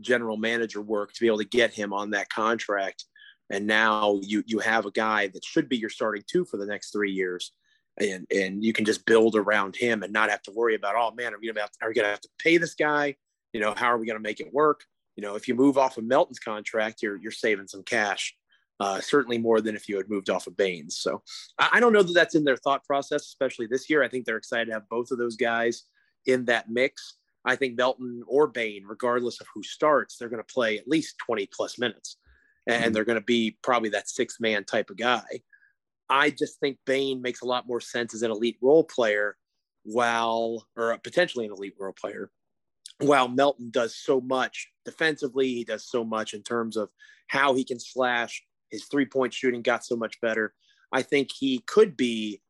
general 0.00 0.36
manager 0.36 0.80
work 0.80 1.12
to 1.12 1.20
be 1.20 1.26
able 1.26 1.38
to 1.38 1.44
get 1.44 1.72
him 1.72 1.92
on 1.92 2.10
that 2.10 2.28
contract. 2.28 3.04
And 3.50 3.66
now 3.66 4.20
you 4.22 4.42
you 4.46 4.58
have 4.58 4.86
a 4.86 4.90
guy 4.90 5.28
that 5.28 5.44
should 5.44 5.68
be 5.68 5.76
your 5.76 5.90
starting 5.90 6.24
two 6.26 6.44
for 6.44 6.56
the 6.56 6.66
next 6.66 6.90
three 6.90 7.12
years. 7.12 7.52
And, 7.98 8.26
and 8.30 8.62
you 8.62 8.74
can 8.74 8.84
just 8.84 9.06
build 9.06 9.36
around 9.36 9.74
him 9.74 10.02
and 10.02 10.12
not 10.12 10.28
have 10.28 10.42
to 10.42 10.52
worry 10.54 10.74
about, 10.74 10.96
oh 10.98 11.14
man, 11.14 11.32
are 11.32 11.38
we 11.40 11.46
gonna 11.46 11.60
have 11.60 11.70
to, 11.70 11.78
are 11.80 11.88
we 11.88 11.94
gonna 11.94 12.08
have 12.08 12.20
to 12.20 12.28
pay 12.38 12.58
this 12.58 12.74
guy? 12.74 13.16
You 13.52 13.60
know, 13.60 13.72
how 13.74 13.86
are 13.86 13.98
we 13.98 14.06
gonna 14.06 14.20
make 14.20 14.40
it 14.40 14.52
work? 14.52 14.82
You 15.16 15.22
know, 15.22 15.34
if 15.34 15.48
you 15.48 15.54
move 15.54 15.78
off 15.78 15.96
of 15.96 16.04
Melton's 16.04 16.38
contract, 16.38 17.02
you're 17.02 17.16
you're 17.16 17.32
saving 17.32 17.68
some 17.68 17.82
cash 17.82 18.34
uh, 18.80 19.00
certainly 19.00 19.38
more 19.38 19.60
than 19.60 19.74
if 19.74 19.88
you 19.88 19.96
had 19.96 20.10
moved 20.10 20.30
off 20.30 20.46
of 20.46 20.56
Bane's. 20.56 20.98
So 20.98 21.22
I, 21.58 21.70
I, 21.74 21.80
don't 21.80 21.92
know 21.92 22.02
that 22.02 22.12
that's 22.12 22.34
in 22.34 22.44
their 22.44 22.58
thought 22.58 22.84
process, 22.84 23.22
especially 23.22 23.66
this 23.66 23.88
year. 23.88 24.02
I 24.02 24.08
think 24.08 24.26
they're 24.26 24.36
excited 24.36 24.66
to 24.66 24.72
have 24.72 24.88
both 24.88 25.10
of 25.10 25.18
those 25.18 25.36
guys 25.36 25.84
in 26.26 26.44
that 26.46 26.68
mix. 26.68 27.14
I 27.44 27.56
think 27.56 27.76
Melton 27.76 28.22
or 28.26 28.48
Bane, 28.48 28.84
regardless 28.86 29.40
of 29.40 29.46
who 29.54 29.62
starts, 29.62 30.16
they're 30.16 30.28
going 30.28 30.42
to 30.44 30.52
play 30.54 30.76
at 30.78 30.88
least 30.88 31.16
20 31.18 31.48
plus 31.52 31.78
minutes 31.78 32.18
and 32.66 32.84
mm-hmm. 32.84 32.92
they're 32.92 33.04
going 33.04 33.18
to 33.18 33.24
be 33.24 33.56
probably 33.62 33.90
that 33.90 34.08
six 34.08 34.40
man 34.40 34.64
type 34.64 34.90
of 34.90 34.96
guy. 34.96 35.42
I 36.08 36.30
just 36.30 36.60
think 36.60 36.78
Bane 36.86 37.22
makes 37.22 37.42
a 37.42 37.46
lot 37.46 37.66
more 37.66 37.80
sense 37.80 38.14
as 38.14 38.22
an 38.22 38.30
elite 38.30 38.58
role 38.60 38.84
player 38.84 39.36
while, 39.82 40.66
or 40.76 40.96
potentially 40.98 41.46
an 41.46 41.52
elite 41.52 41.74
role 41.78 41.92
player, 41.92 42.30
while 43.00 43.28
Melton 43.28 43.70
does 43.70 43.96
so 43.96 44.20
much 44.20 44.68
defensively. 44.84 45.48
He 45.48 45.64
does 45.64 45.88
so 45.88 46.04
much 46.04 46.34
in 46.34 46.42
terms 46.42 46.76
of 46.76 46.90
how 47.28 47.54
he 47.54 47.64
can 47.64 47.80
slash, 47.80 48.42
his 48.70 48.84
three 48.86 49.06
point 49.06 49.32
shooting 49.32 49.62
got 49.62 49.84
so 49.84 49.96
much 49.96 50.20
better. 50.20 50.54
I 50.92 51.02
think 51.02 51.30
he 51.32 51.60
could 51.60 51.96
be 51.96 52.40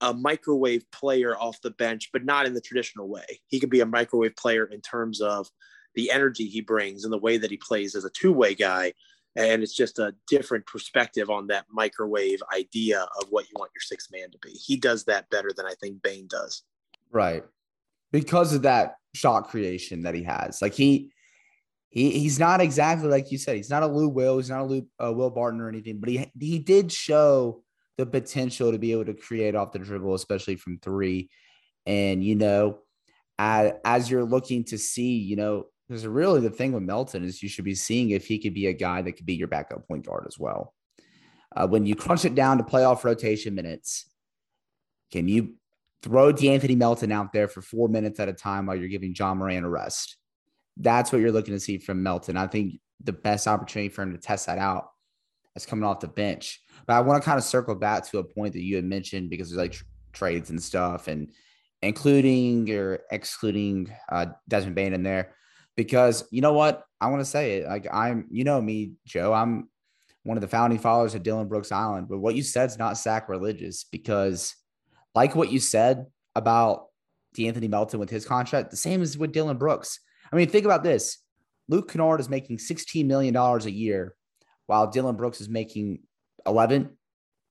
a 0.00 0.14
microwave 0.14 0.88
player 0.92 1.36
off 1.36 1.60
the 1.62 1.70
bench, 1.70 2.10
but 2.12 2.24
not 2.24 2.46
in 2.46 2.54
the 2.54 2.60
traditional 2.60 3.08
way. 3.08 3.40
He 3.46 3.58
could 3.58 3.70
be 3.70 3.80
a 3.80 3.86
microwave 3.86 4.36
player 4.36 4.64
in 4.64 4.80
terms 4.80 5.20
of 5.20 5.48
the 5.94 6.10
energy 6.10 6.46
he 6.46 6.60
brings 6.60 7.04
and 7.04 7.12
the 7.12 7.18
way 7.18 7.38
that 7.38 7.50
he 7.50 7.56
plays 7.56 7.94
as 7.94 8.04
a 8.04 8.10
two 8.10 8.32
way 8.32 8.54
guy. 8.54 8.92
And 9.36 9.62
it's 9.62 9.74
just 9.74 9.98
a 9.98 10.14
different 10.26 10.66
perspective 10.66 11.30
on 11.30 11.46
that 11.48 11.66
microwave 11.70 12.40
idea 12.54 13.02
of 13.20 13.28
what 13.30 13.46
you 13.48 13.54
want 13.56 13.70
your 13.74 13.82
sixth 13.82 14.10
man 14.12 14.30
to 14.30 14.38
be. 14.38 14.50
He 14.50 14.76
does 14.76 15.04
that 15.04 15.30
better 15.30 15.50
than 15.56 15.66
I 15.66 15.74
think 15.80 16.02
Bane 16.02 16.26
does. 16.28 16.62
Right. 17.10 17.44
Because 18.10 18.54
of 18.54 18.62
that 18.62 18.96
shot 19.14 19.48
creation 19.48 20.02
that 20.02 20.14
he 20.14 20.22
has. 20.24 20.60
Like 20.62 20.74
he, 20.74 21.12
he 21.90 22.10
he's 22.10 22.38
not 22.38 22.60
exactly 22.60 23.08
like 23.08 23.32
you 23.32 23.38
said. 23.38 23.56
He's 23.56 23.70
not 23.70 23.82
a 23.82 23.86
Lou 23.86 24.08
Will. 24.08 24.36
He's 24.36 24.50
not 24.50 24.62
a 24.62 24.64
Lou 24.64 24.86
uh, 25.02 25.12
Will 25.12 25.30
Barton 25.30 25.60
or 25.60 25.68
anything. 25.68 25.98
But 26.00 26.10
he 26.10 26.30
he 26.38 26.58
did 26.58 26.92
show 26.92 27.62
the 27.96 28.06
potential 28.06 28.72
to 28.72 28.78
be 28.78 28.92
able 28.92 29.06
to 29.06 29.14
create 29.14 29.54
off 29.54 29.72
the 29.72 29.78
dribble, 29.78 30.14
especially 30.14 30.56
from 30.56 30.78
three. 30.78 31.30
And 31.86 32.22
you 32.22 32.34
know, 32.34 32.78
as, 33.38 33.72
as 33.84 34.10
you're 34.10 34.24
looking 34.24 34.64
to 34.64 34.78
see, 34.78 35.16
you 35.16 35.36
know, 35.36 35.66
because 35.88 36.06
really 36.06 36.40
the 36.40 36.50
thing 36.50 36.72
with 36.72 36.82
Melton 36.82 37.24
is 37.24 37.42
you 37.42 37.48
should 37.48 37.64
be 37.64 37.74
seeing 37.74 38.10
if 38.10 38.26
he 38.26 38.38
could 38.38 38.54
be 38.54 38.66
a 38.66 38.72
guy 38.72 39.00
that 39.00 39.12
could 39.12 39.26
be 39.26 39.34
your 39.34 39.48
backup 39.48 39.88
point 39.88 40.06
guard 40.06 40.24
as 40.26 40.38
well. 40.38 40.74
Uh, 41.56 41.66
when 41.66 41.86
you 41.86 41.94
crunch 41.94 42.26
it 42.26 42.34
down 42.34 42.58
to 42.58 42.64
playoff 42.64 43.04
rotation 43.04 43.54
minutes, 43.54 44.04
can 45.10 45.26
you 45.28 45.54
throw 46.02 46.32
De'Anthony 46.32 46.76
Melton 46.76 47.10
out 47.10 47.32
there 47.32 47.48
for 47.48 47.62
four 47.62 47.88
minutes 47.88 48.20
at 48.20 48.28
a 48.28 48.34
time 48.34 48.66
while 48.66 48.76
you're 48.76 48.88
giving 48.88 49.14
John 49.14 49.38
Moran 49.38 49.64
a 49.64 49.68
rest? 49.68 50.18
That's 50.78 51.12
what 51.12 51.20
you're 51.20 51.32
looking 51.32 51.54
to 51.54 51.60
see 51.60 51.78
from 51.78 52.02
Melton. 52.02 52.36
I 52.36 52.46
think 52.46 52.80
the 53.02 53.12
best 53.12 53.46
opportunity 53.46 53.88
for 53.88 54.02
him 54.02 54.12
to 54.12 54.18
test 54.18 54.46
that 54.46 54.58
out 54.58 54.90
is 55.56 55.66
coming 55.66 55.84
off 55.84 56.00
the 56.00 56.08
bench. 56.08 56.60
But 56.86 56.94
I 56.94 57.00
want 57.00 57.22
to 57.22 57.24
kind 57.24 57.38
of 57.38 57.44
circle 57.44 57.74
back 57.74 58.06
to 58.06 58.18
a 58.18 58.24
point 58.24 58.54
that 58.54 58.62
you 58.62 58.76
had 58.76 58.84
mentioned 58.84 59.30
because 59.30 59.50
there's 59.50 59.58
like 59.58 59.72
tr- 59.72 59.84
trades 60.12 60.50
and 60.50 60.62
stuff, 60.62 61.08
and 61.08 61.28
including 61.82 62.70
or 62.70 63.00
excluding 63.10 63.92
uh, 64.10 64.26
Desmond 64.48 64.76
Bane 64.76 64.94
in 64.94 65.02
there. 65.02 65.34
Because 65.76 66.24
you 66.30 66.40
know 66.40 66.52
what? 66.52 66.84
I 67.00 67.08
want 67.08 67.20
to 67.20 67.24
say 67.24 67.58
it. 67.58 67.66
Like 67.66 67.86
I'm, 67.92 68.26
you 68.30 68.44
know 68.44 68.60
me, 68.60 68.92
Joe. 69.06 69.32
I'm 69.32 69.68
one 70.24 70.36
of 70.36 70.40
the 70.40 70.48
founding 70.48 70.78
fathers 70.78 71.14
of 71.14 71.22
Dillon 71.22 71.48
Brooks 71.48 71.72
Island. 71.72 72.08
But 72.08 72.18
what 72.18 72.34
you 72.34 72.42
said 72.42 72.70
is 72.70 72.78
not 72.78 72.98
sacrilegious 72.98 73.84
because, 73.84 74.54
like 75.14 75.34
what 75.34 75.52
you 75.52 75.60
said 75.60 76.06
about 76.34 76.86
De'Anthony 77.36 77.68
Melton 77.68 78.00
with 78.00 78.10
his 78.10 78.24
contract, 78.24 78.70
the 78.70 78.76
same 78.76 79.02
as 79.02 79.16
with 79.16 79.32
Dillon 79.32 79.58
Brooks. 79.58 80.00
I 80.32 80.36
mean, 80.36 80.48
think 80.48 80.64
about 80.64 80.82
this. 80.82 81.18
Luke 81.68 81.90
Kennard 81.90 82.20
is 82.20 82.28
making 82.28 82.58
$16 82.58 83.04
million 83.06 83.36
a 83.36 83.58
year 83.68 84.14
while 84.66 84.86
Dillon 84.86 85.16
Brooks 85.16 85.40
is 85.40 85.48
making 85.48 86.00
11. 86.46 86.90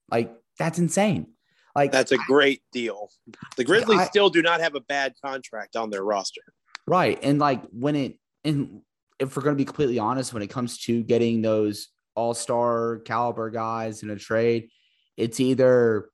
Like, 0.09 0.33
that's 0.57 0.79
insane. 0.79 1.27
Like, 1.75 1.91
that's 1.91 2.11
a 2.11 2.17
great 2.17 2.61
deal. 2.71 3.09
The 3.57 3.63
Grizzlies 3.63 3.99
I, 3.99 4.05
still 4.05 4.29
do 4.29 4.41
not 4.41 4.59
have 4.61 4.75
a 4.75 4.81
bad 4.81 5.13
contract 5.23 5.75
on 5.75 5.91
their 5.91 6.03
roster. 6.03 6.41
Right. 6.87 7.19
And 7.21 7.37
like, 7.37 7.61
when 7.71 7.95
it, 7.95 8.17
and 8.43 8.81
if 9.19 9.35
we're 9.35 9.43
going 9.43 9.55
to 9.55 9.61
be 9.61 9.65
completely 9.65 9.99
honest, 9.99 10.33
when 10.33 10.41
it 10.41 10.47
comes 10.47 10.79
to 10.79 11.03
getting 11.03 11.41
those 11.41 11.89
all 12.15 12.33
star 12.33 12.99
caliber 13.05 13.51
guys 13.51 14.01
in 14.01 14.09
a 14.09 14.15
trade, 14.15 14.69
it's 15.17 15.39
either 15.39 16.09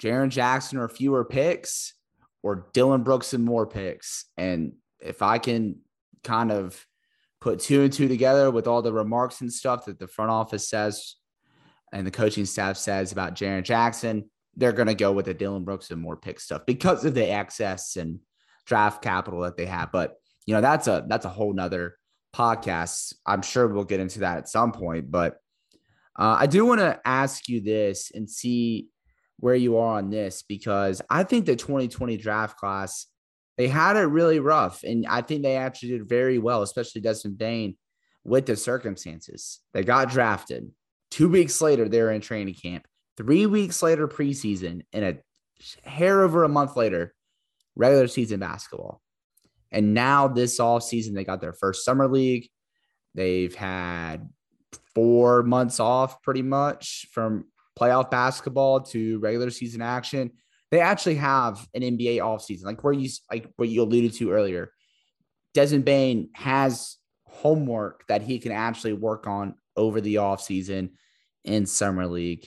Jaren 0.00 0.30
Jackson 0.30 0.78
or 0.78 0.88
fewer 0.88 1.24
picks 1.24 1.94
or 2.42 2.68
Dillon 2.72 3.02
Brooks 3.02 3.32
and 3.32 3.44
more 3.44 3.66
picks. 3.66 4.26
And 4.36 4.74
if 5.02 5.22
I 5.22 5.38
can 5.38 5.80
kind 6.24 6.52
of 6.52 6.86
put 7.40 7.60
two 7.60 7.82
and 7.82 7.92
two 7.92 8.08
together 8.08 8.50
with 8.50 8.66
all 8.66 8.82
the 8.82 8.92
remarks 8.92 9.40
and 9.40 9.52
stuff 9.52 9.86
that 9.86 9.98
the 9.98 10.06
front 10.06 10.30
office 10.30 10.68
says 10.68 11.16
and 11.92 12.06
the 12.06 12.10
coaching 12.10 12.44
staff 12.44 12.76
says 12.76 13.12
about 13.12 13.34
Jaren 13.34 13.64
Jackson, 13.64 14.30
they're 14.56 14.72
going 14.72 14.88
to 14.88 14.94
go 14.94 15.12
with 15.12 15.26
the 15.26 15.34
Dillon 15.34 15.64
Brooks 15.64 15.90
and 15.90 16.00
more 16.00 16.16
pick 16.16 16.40
stuff 16.40 16.62
because 16.66 17.04
of 17.04 17.14
the 17.14 17.30
access 17.30 17.96
and 17.96 18.20
draft 18.66 19.02
capital 19.02 19.40
that 19.40 19.56
they 19.56 19.66
have. 19.66 19.90
But 19.92 20.14
you 20.46 20.54
know, 20.54 20.60
that's 20.60 20.86
a 20.86 21.04
that's 21.08 21.24
a 21.24 21.30
whole 21.30 21.52
nother 21.52 21.96
podcast. 22.34 23.14
I'm 23.26 23.42
sure 23.42 23.68
we'll 23.68 23.84
get 23.84 24.00
into 24.00 24.20
that 24.20 24.38
at 24.38 24.48
some 24.48 24.72
point. 24.72 25.10
But 25.10 25.36
uh, 26.18 26.36
I 26.38 26.46
do 26.46 26.66
want 26.66 26.80
to 26.80 27.00
ask 27.04 27.48
you 27.48 27.60
this 27.60 28.10
and 28.14 28.28
see 28.28 28.88
where 29.38 29.54
you 29.54 29.78
are 29.78 29.98
on 29.98 30.10
this 30.10 30.42
because 30.42 31.00
I 31.08 31.24
think 31.24 31.46
the 31.46 31.56
2020 31.56 32.16
draft 32.18 32.58
class 32.58 33.06
they 33.60 33.68
had 33.68 33.96
it 33.96 34.06
really 34.06 34.40
rough, 34.40 34.84
and 34.84 35.06
I 35.06 35.20
think 35.20 35.42
they 35.42 35.56
actually 35.56 35.90
did 35.90 36.08
very 36.08 36.38
well, 36.38 36.62
especially 36.62 37.02
Desmond 37.02 37.36
Bane 37.36 37.76
with 38.24 38.46
the 38.46 38.56
circumstances. 38.56 39.60
They 39.74 39.84
got 39.84 40.08
drafted. 40.08 40.70
Two 41.10 41.28
weeks 41.28 41.60
later, 41.60 41.86
they're 41.86 42.10
in 42.10 42.22
training 42.22 42.54
camp. 42.54 42.86
Three 43.18 43.44
weeks 43.44 43.82
later, 43.82 44.08
preseason, 44.08 44.80
and 44.94 45.04
a 45.04 45.18
hair 45.86 46.22
over 46.22 46.42
a 46.42 46.48
month 46.48 46.74
later, 46.74 47.12
regular 47.76 48.08
season 48.08 48.40
basketball. 48.40 49.02
And 49.70 49.92
now 49.92 50.26
this 50.26 50.58
off 50.58 50.82
season, 50.82 51.12
they 51.12 51.24
got 51.24 51.42
their 51.42 51.52
first 51.52 51.84
summer 51.84 52.08
league. 52.08 52.48
They've 53.14 53.54
had 53.54 54.26
four 54.94 55.42
months 55.42 55.80
off 55.80 56.22
pretty 56.22 56.40
much 56.40 57.08
from 57.12 57.44
playoff 57.78 58.10
basketball 58.10 58.80
to 58.84 59.18
regular 59.18 59.50
season 59.50 59.82
action. 59.82 60.30
They 60.70 60.80
actually 60.80 61.16
have 61.16 61.66
an 61.74 61.82
NBA 61.82 62.18
offseason, 62.18 62.64
like 62.64 62.84
where 62.84 62.92
you 62.92 63.10
like 63.30 63.50
what 63.56 63.68
you 63.68 63.82
alluded 63.82 64.14
to 64.14 64.30
earlier. 64.30 64.72
Desmond 65.52 65.84
Bane 65.84 66.30
has 66.34 66.96
homework 67.24 68.06
that 68.06 68.22
he 68.22 68.38
can 68.38 68.52
actually 68.52 68.92
work 68.92 69.26
on 69.26 69.54
over 69.76 70.00
the 70.00 70.16
offseason 70.16 70.90
in 71.44 71.66
summer 71.66 72.06
league. 72.06 72.46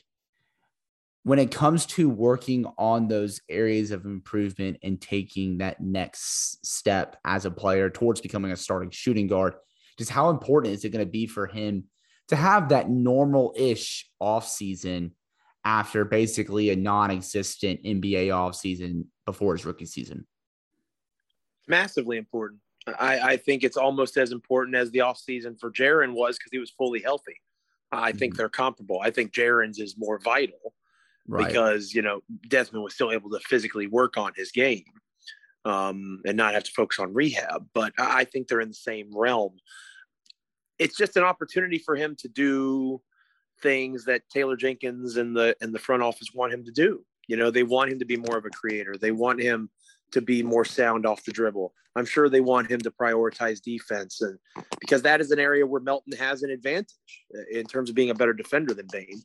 When 1.23 1.39
it 1.39 1.51
comes 1.51 1.85
to 1.87 2.09
working 2.09 2.65
on 2.77 3.07
those 3.07 3.41
areas 3.49 3.91
of 3.91 4.05
improvement 4.05 4.77
and 4.83 5.01
taking 5.01 5.59
that 5.59 5.81
next 5.81 6.65
step 6.65 7.17
as 7.25 7.45
a 7.45 7.51
player 7.51 7.89
towards 7.89 8.19
becoming 8.19 8.51
a 8.51 8.57
starting 8.57 8.91
shooting 8.91 9.27
guard, 9.27 9.55
just 9.97 10.11
how 10.11 10.29
important 10.29 10.73
is 10.73 10.83
it 10.83 10.89
going 10.89 11.05
to 11.05 11.11
be 11.11 11.25
for 11.25 11.47
him 11.47 11.85
to 12.27 12.35
have 12.35 12.69
that 12.69 12.89
normal 12.89 13.53
ish 13.55 14.09
offseason 14.21 15.11
after 15.65 16.05
basically 16.05 16.69
a 16.69 16.75
non 16.75 17.11
existent 17.11 17.83
NBA 17.83 18.27
offseason 18.27 19.05
before 19.25 19.55
his 19.55 19.65
rookie 19.65 19.85
season? 19.85 20.25
Massively 21.67 22.17
important. 22.17 22.59
I, 22.87 23.19
I, 23.19 23.37
think 23.37 23.63
it's 23.63 23.77
almost 23.77 24.17
as 24.17 24.33
important 24.33 24.75
as 24.75 24.91
the 24.91 24.99
offseason 24.99 25.57
for 25.57 25.71
Jaren 25.71 26.13
was 26.13 26.37
because 26.37 26.51
he 26.51 26.59
was 26.59 26.71
fully 26.71 26.99
healthy. 26.99 27.39
I 27.91 28.09
mm-hmm. 28.09 28.17
think 28.17 28.35
they're 28.35 28.49
comparable. 28.49 28.99
I 29.01 29.09
think 29.09 29.31
Jaren's 29.31 29.79
is 29.79 29.95
more 29.97 30.19
vital 30.19 30.73
right. 31.27 31.47
because, 31.47 31.93
you 31.93 32.01
know, 32.01 32.21
Desmond 32.49 32.83
was 32.83 32.93
still 32.93 33.11
able 33.11 33.29
to 33.29 33.39
physically 33.39 33.87
work 33.87 34.17
on 34.17 34.33
his 34.35 34.51
game 34.51 34.83
um, 35.63 36.21
and 36.25 36.35
not 36.35 36.53
have 36.53 36.63
to 36.63 36.71
focus 36.71 36.99
on 36.99 37.13
rehab. 37.13 37.67
But 37.73 37.93
I 37.97 38.25
think 38.25 38.47
they're 38.47 38.61
in 38.61 38.69
the 38.69 38.73
same 38.73 39.09
realm. 39.15 39.55
It's 40.79 40.97
just 40.97 41.15
an 41.15 41.23
opportunity 41.23 41.77
for 41.77 41.95
him 41.95 42.15
to 42.19 42.27
do 42.27 43.01
things 43.63 44.05
that 44.05 44.29
Taylor 44.29 44.55
Jenkins 44.55 45.17
and 45.17 45.35
the 45.35 45.55
and 45.61 45.73
the 45.73 45.79
front 45.79 46.03
office 46.03 46.27
want 46.33 46.53
him 46.53 46.63
to 46.65 46.71
do. 46.71 47.03
You 47.27 47.37
know, 47.37 47.49
they 47.49 47.63
want 47.63 47.91
him 47.91 47.99
to 47.99 48.05
be 48.05 48.17
more 48.17 48.37
of 48.37 48.45
a 48.45 48.49
creator. 48.49 48.95
They 48.99 49.11
want 49.11 49.41
him 49.41 49.69
to 50.11 50.21
be 50.21 50.43
more 50.43 50.65
sound 50.65 51.05
off 51.07 51.23
the 51.23 51.31
dribble. 51.31 51.73
I'm 51.95 52.05
sure 52.05 52.27
they 52.27 52.41
want 52.41 52.69
him 52.69 52.79
to 52.81 52.91
prioritize 52.91 53.61
defense 53.61 54.21
and 54.21 54.37
because 54.79 55.01
that 55.03 55.21
is 55.21 55.31
an 55.31 55.39
area 55.39 55.65
where 55.65 55.81
Melton 55.81 56.13
has 56.17 56.43
an 56.43 56.51
advantage 56.51 57.23
uh, 57.35 57.41
in 57.51 57.65
terms 57.65 57.89
of 57.89 57.95
being 57.95 58.09
a 58.09 58.15
better 58.15 58.33
defender 58.33 58.73
than 58.73 58.87
Bane. 58.91 59.21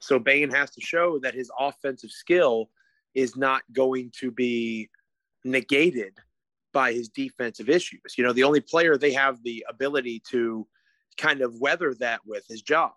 So 0.00 0.18
Bane 0.18 0.50
has 0.50 0.70
to 0.70 0.80
show 0.80 1.18
that 1.20 1.34
his 1.34 1.50
offensive 1.58 2.10
skill 2.10 2.70
is 3.14 3.36
not 3.36 3.62
going 3.72 4.10
to 4.20 4.30
be 4.30 4.88
negated 5.44 6.14
by 6.72 6.92
his 6.92 7.08
defensive 7.08 7.68
issues. 7.68 8.00
You 8.16 8.24
know, 8.24 8.32
the 8.32 8.44
only 8.44 8.60
player 8.60 8.96
they 8.96 9.12
have 9.12 9.42
the 9.42 9.64
ability 9.68 10.22
to 10.30 10.66
kind 11.18 11.42
of 11.42 11.60
weather 11.60 11.94
that 12.00 12.20
with 12.24 12.44
is 12.48 12.62
Ja 12.68 12.90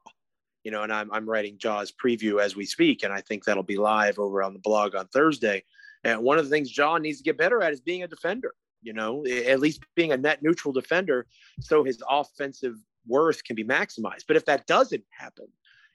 you 0.66 0.72
know, 0.72 0.82
and 0.82 0.92
I'm, 0.92 1.14
I'm 1.14 1.30
writing 1.30 1.60
Ja's 1.60 1.94
preview 1.94 2.42
as 2.42 2.56
we 2.56 2.66
speak, 2.66 3.04
and 3.04 3.14
I 3.14 3.22
think 3.22 3.46
that'll 3.46 3.64
be 3.64 3.78
live 3.78 4.18
over 4.18 4.42
on 4.42 4.54
the 4.54 4.60
blog 4.60 4.96
on 4.96 5.08
Thursday. 5.08 5.64
And 6.04 6.24
one 6.24 6.40
of 6.40 6.46
the 6.46 6.50
things 6.50 6.76
Ja 6.76 6.98
needs 6.98 7.20
to 7.20 7.24
get 7.24 7.38
better 7.38 7.62
at 7.62 7.72
is 7.72 7.80
being 7.80 8.02
a 8.02 8.08
defender, 8.08 8.56
you 8.82 8.92
know, 8.92 9.24
at 9.28 9.60
least 9.60 9.84
being 9.96 10.12
a 10.12 10.18
net 10.18 10.42
neutral 10.42 10.74
defender 10.74 11.28
so 11.62 11.84
his 11.84 12.02
offensive 12.10 12.76
worth 13.08 13.44
can 13.44 13.56
be 13.56 13.64
maximized. 13.64 14.26
But 14.28 14.38
if 14.38 14.46
that 14.46 14.66
doesn't 14.66 15.04
happen 15.12 15.46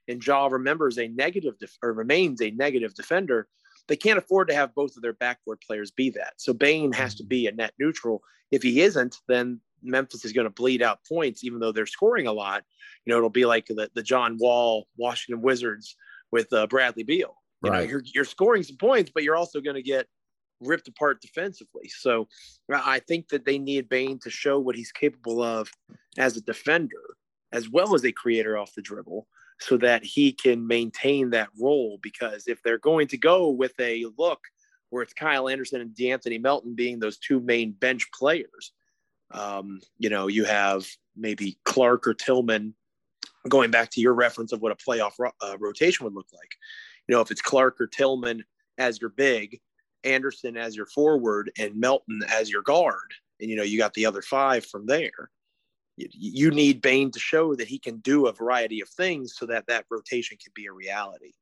and 0.07 0.25
Ja 0.25 0.47
remembers 0.47 0.99
a 0.99 1.09
negative 1.09 1.59
def- 1.59 1.79
or 1.83 1.93
remains 1.93 2.41
a 2.41 2.53
negative 2.53 2.95
defender, 2.95 3.49
they 3.89 3.97
can't 3.97 4.19
afford 4.19 4.47
to 4.49 4.55
have 4.55 4.73
both 4.77 4.95
of 4.95 5.03
their 5.03 5.15
backboard 5.15 5.61
players 5.67 5.91
be 5.91 6.11
that. 6.11 6.35
So 6.37 6.53
Bane 6.53 6.93
has 6.93 7.17
to 7.17 7.25
mm-hmm. 7.25 7.29
be 7.29 7.47
a 7.49 7.53
net 7.53 7.73
neutral. 7.81 8.23
If 8.53 8.63
he 8.63 8.83
isn't, 8.83 9.17
then 9.27 9.61
Memphis 9.83 10.25
is 10.25 10.33
going 10.33 10.47
to 10.47 10.51
bleed 10.51 10.83
out 10.83 11.01
points, 11.09 11.45
even 11.45 11.61
though 11.61 11.73
they're 11.73 11.87
scoring 11.87 12.27
a 12.27 12.33
lot. 12.33 12.63
You 13.05 13.13
know, 13.13 13.19
it'll 13.19 13.31
be 13.31 13.47
like 13.47 13.67
the, 13.67 13.91
the 13.95 14.03
John 14.03 14.37
Wall 14.39 14.87
Washington 14.97 15.43
Wizards 15.43 15.97
with 16.33 16.53
uh, 16.53 16.67
Bradley 16.67 17.03
Beal. 17.03 17.35
You 17.63 17.71
right. 17.71 17.85
know, 17.85 17.91
you're, 17.91 18.03
you're 18.15 18.25
scoring 18.25 18.63
some 18.63 18.77
points, 18.77 19.11
but 19.15 19.23
you're 19.23 19.37
also 19.37 19.61
going 19.61 19.77
to 19.77 19.83
get 19.83 20.07
ripped 20.61 20.89
apart 20.89 21.21
defensively. 21.21 21.89
So 21.89 22.29
I 22.73 23.01
think 23.01 23.29
that 23.29 23.45
they 23.45 23.59
need 23.59 23.89
Bane 23.89 24.19
to 24.21 24.31
show 24.31 24.59
what 24.59 24.77
he's 24.77 24.93
capable 24.93 25.43
of 25.43 25.71
as 26.19 26.37
a 26.37 26.43
defender, 26.43 27.17
as 27.53 27.69
well 27.69 27.95
as 27.95 28.05
a 28.05 28.13
creator 28.13 28.59
off 28.59 28.75
the 28.75 28.83
dribble, 28.83 29.27
so 29.61 29.77
that 29.79 30.05
he 30.05 30.33
can 30.33 30.67
maintain 30.67 31.31
that 31.31 31.49
role. 31.61 31.99
Because 32.03 32.45
if 32.47 32.63
they're 32.63 32.79
going 32.79 33.09
to 33.09 33.19
go 33.19 33.51
with 33.51 33.73
a 33.81 34.07
look 34.19 34.41
where 34.91 35.03
it's 35.03 35.13
Kyle 35.13 35.49
Anderson 35.49 35.81
and 35.81 35.95
De'Anthony 35.95 36.41
Melton 36.41 36.75
being 36.75 36.99
those 36.99 37.19
two 37.19 37.41
main 37.41 37.73
bench 37.73 38.07
players, 38.13 38.73
um, 39.33 39.81
you 39.99 40.11
know, 40.11 40.27
you 40.27 40.45
have 40.45 40.87
maybe 41.17 41.59
Clarke 41.65 42.07
or 42.07 42.15
Tillman 42.15 42.75
going 43.49 43.71
back 43.71 43.91
to 43.91 44.01
your 44.01 44.15
reference 44.15 44.53
of 44.53 44.61
what 44.61 44.73
a 44.73 44.77
playoff 44.77 45.13
ro- 45.19 45.31
uh, 45.41 45.57
rotation 45.59 46.05
would 46.05 46.15
look 46.15 46.29
like. 46.33 46.57
You 47.09 47.15
know, 47.15 47.21
if 47.21 47.31
it's 47.31 47.43
Clarke 47.43 47.81
or 47.81 47.87
Tillman 47.87 48.45
as 48.79 49.01
your 49.01 49.11
big, 49.11 49.61
Anderson 50.05 50.57
as 50.57 50.77
your 50.77 50.87
forward, 50.87 51.51
and 51.59 51.77
Melton 51.77 52.21
as 52.33 52.51
your 52.51 52.63
guard, 52.63 53.13
and 53.41 53.51
you 53.51 53.57
know, 53.57 53.63
you 53.63 53.79
got 53.79 53.95
the 53.95 54.07
other 54.07 54.23
five 54.23 54.65
from 54.67 54.87
there. 54.87 55.31
You, 55.97 56.09
you 56.13 56.51
need 56.51 56.83
Bane 56.83 57.11
to 57.11 57.19
show 57.19 57.55
that 57.55 57.69
he 57.69 57.79
can 57.79 57.99
do 57.99 58.27
a 58.27 58.33
variety 58.33 58.81
of 58.81 58.89
things 58.89 59.35
so 59.37 59.47
that 59.47 59.67
that 59.67 59.87
rotation 59.91 60.39
can 60.43 60.53
be 60.55 60.67
a 60.67 60.73
reality 60.73 61.33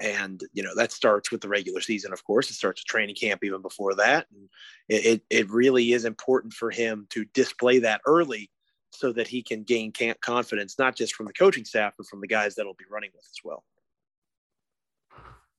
and 0.00 0.42
you 0.52 0.62
know 0.62 0.74
that 0.76 0.92
starts 0.92 1.30
with 1.30 1.40
the 1.40 1.48
regular 1.48 1.80
season 1.80 2.12
of 2.12 2.22
course. 2.24 2.50
It 2.50 2.54
starts 2.54 2.82
with 2.82 2.86
training 2.86 3.16
camp 3.16 3.42
even 3.44 3.62
before 3.62 3.94
that. 3.94 4.26
And 4.30 4.48
it, 4.88 5.22
it 5.30 5.50
really 5.50 5.92
is 5.92 6.04
important 6.04 6.52
for 6.52 6.70
him 6.70 7.06
to 7.10 7.24
display 7.26 7.78
that 7.80 8.00
early 8.06 8.50
so 8.92 9.12
that 9.12 9.28
he 9.28 9.42
can 9.42 9.62
gain 9.62 9.92
camp 9.92 10.20
confidence 10.20 10.78
not 10.78 10.96
just 10.96 11.14
from 11.14 11.26
the 11.26 11.32
coaching 11.32 11.64
staff 11.64 11.94
but 11.96 12.06
from 12.06 12.20
the 12.20 12.26
guys 12.26 12.54
that'll 12.54 12.74
be 12.74 12.84
running 12.90 13.10
with 13.14 13.24
as 13.24 13.38
well. 13.44 13.64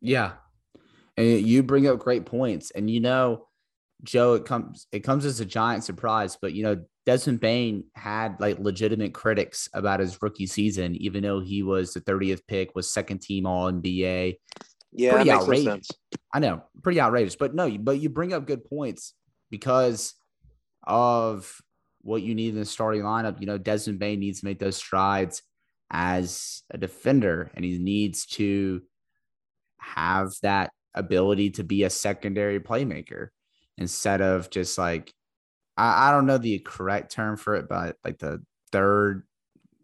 Yeah. 0.02 0.34
And 1.16 1.42
you 1.42 1.64
bring 1.64 1.88
up 1.88 2.00
great 2.00 2.26
points. 2.26 2.72
And 2.72 2.90
you 2.90 3.00
know 3.00 3.47
joe 4.04 4.36
it 4.36 4.46
comes 4.46 4.88
it 4.92 5.00
comes 5.00 5.26
as 5.26 5.40
a 5.40 5.46
giant 5.46 5.84
surprise 5.84 6.38
but 6.40 6.54
you 6.54 6.64
know 6.64 6.78
Desmond 7.08 7.40
Bane 7.40 7.86
had 7.96 8.36
like 8.42 8.60
legitimate 8.60 9.14
critics 9.14 9.70
about 9.74 10.02
his 10.02 10.22
rookie 10.22 10.46
season, 10.46 10.94
even 10.98 11.24
though 11.24 11.40
he 11.40 11.64
was 11.64 11.94
the 11.94 12.02
30th 12.02 12.42
pick, 12.50 12.76
was 12.76 12.92
second 12.92 13.22
team 13.22 13.46
All 13.46 13.72
NBA. 13.72 14.40
Yeah, 14.92 15.14
pretty 15.14 15.32
outrageous. 15.32 15.88
I 16.34 16.40
know, 16.40 16.64
pretty 16.84 17.00
outrageous. 17.00 17.38
But 17.38 17.56
no, 17.56 17.70
but 17.78 18.02
you 18.02 18.10
bring 18.10 18.34
up 18.34 18.46
good 18.46 18.66
points 18.66 19.14
because 19.50 20.16
of 20.84 21.62
what 22.02 22.24
you 22.24 22.36
need 22.36 22.56
in 22.56 22.60
the 22.60 22.66
starting 22.66 23.04
lineup. 23.04 23.40
You 23.40 23.48
know, 23.48 23.58
Desmond 23.58 24.00
Bane 24.00 24.20
needs 24.20 24.42
to 24.42 24.46
make 24.46 24.60
those 24.60 24.76
strides 24.76 25.44
as 25.90 26.62
a 26.72 26.78
defender, 26.78 27.50
and 27.56 27.64
he 27.64 27.78
needs 27.78 28.26
to 28.26 28.82
have 29.80 30.34
that 30.42 30.72
ability 30.94 31.52
to 31.52 31.64
be 31.64 31.84
a 31.84 31.90
secondary 31.90 32.60
playmaker 32.60 33.30
instead 33.78 34.22
of 34.22 34.50
just 34.50 34.78
like 34.78 35.14
I, 35.78 36.10
I 36.10 36.12
don't 36.12 36.26
know 36.26 36.38
the 36.38 36.60
correct 36.60 37.12
term 37.12 37.38
for 37.38 37.56
it, 37.56 37.70
but 37.70 37.98
like 38.04 38.18
the 38.20 38.44
third 38.72 39.24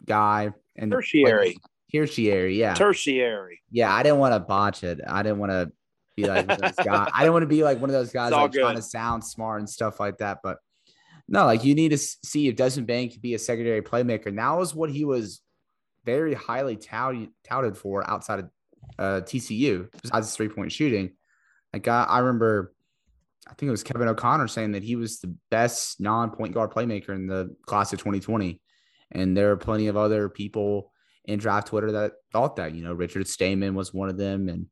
guy 0.05 0.51
and 0.75 0.91
tertiary. 0.91 1.57
Tertiary, 1.93 2.59
yeah. 2.59 2.73
Tertiary. 2.73 3.61
Yeah, 3.71 3.93
I 3.93 4.01
didn't 4.01 4.17
want 4.17 4.33
to 4.33 4.39
botch 4.39 4.83
it. 4.83 4.99
I 5.07 5.21
didn't 5.21 5.37
want 5.37 5.51
to 5.51 5.71
be 6.15 6.25
like 6.25 6.47
guys. 6.47 6.73
I 7.13 7.19
didn't 7.19 7.33
want 7.33 7.43
to 7.43 7.47
be 7.47 7.63
like 7.63 7.79
one 7.79 7.89
of 7.89 7.93
those 7.93 8.11
guys 8.13 8.31
like 8.31 8.51
trying 8.51 8.75
to 8.75 8.81
sound 8.81 9.23
smart 9.23 9.59
and 9.59 9.69
stuff 9.69 9.99
like 9.99 10.17
that. 10.17 10.39
But 10.43 10.57
No, 11.27 11.45
like 11.45 11.63
you 11.63 11.75
need 11.75 11.89
to 11.89 11.97
see 11.97 12.47
if 12.47 12.55
Desmond 12.55 12.87
Bane 12.87 13.11
could 13.11 13.21
be 13.21 13.35
a 13.35 13.39
secondary 13.39 13.81
playmaker. 13.81 14.27
And 14.27 14.39
that 14.39 14.51
was 14.57 14.73
what 14.73 14.89
he 14.89 15.05
was 15.05 15.41
very 16.03 16.33
highly 16.33 16.75
touted, 16.75 17.29
touted 17.43 17.77
for 17.77 18.09
outside 18.09 18.39
of 18.39 18.49
uh, 18.99 19.21
TCU, 19.21 19.87
besides 20.01 20.35
three 20.35 20.49
point 20.49 20.71
shooting. 20.71 21.11
Like 21.71 21.87
I, 21.87 22.03
I 22.03 22.19
remember, 22.19 22.72
I 23.47 23.53
think 23.53 23.67
it 23.67 23.71
was 23.71 23.83
Kevin 23.83 24.07
O'Connor 24.07 24.47
saying 24.47 24.71
that 24.71 24.83
he 24.83 24.95
was 24.95 25.19
the 25.19 25.35
best 25.51 25.99
non 25.99 26.31
point 26.31 26.53
guard 26.53 26.71
playmaker 26.71 27.09
in 27.09 27.27
the 27.27 27.55
class 27.65 27.91
of 27.91 27.99
2020. 27.99 28.59
And 29.11 29.35
there 29.35 29.51
are 29.51 29.57
plenty 29.57 29.87
of 29.87 29.97
other 29.97 30.29
people 30.29 30.91
in 31.25 31.39
draft 31.39 31.67
Twitter 31.67 31.91
that 31.93 32.13
thought 32.31 32.55
that. 32.55 32.73
You 32.73 32.83
know, 32.83 32.93
Richard 32.93 33.27
Stayman 33.27 33.75
was 33.75 33.93
one 33.93 34.09
of 34.09 34.17
them. 34.17 34.49
And 34.49 34.67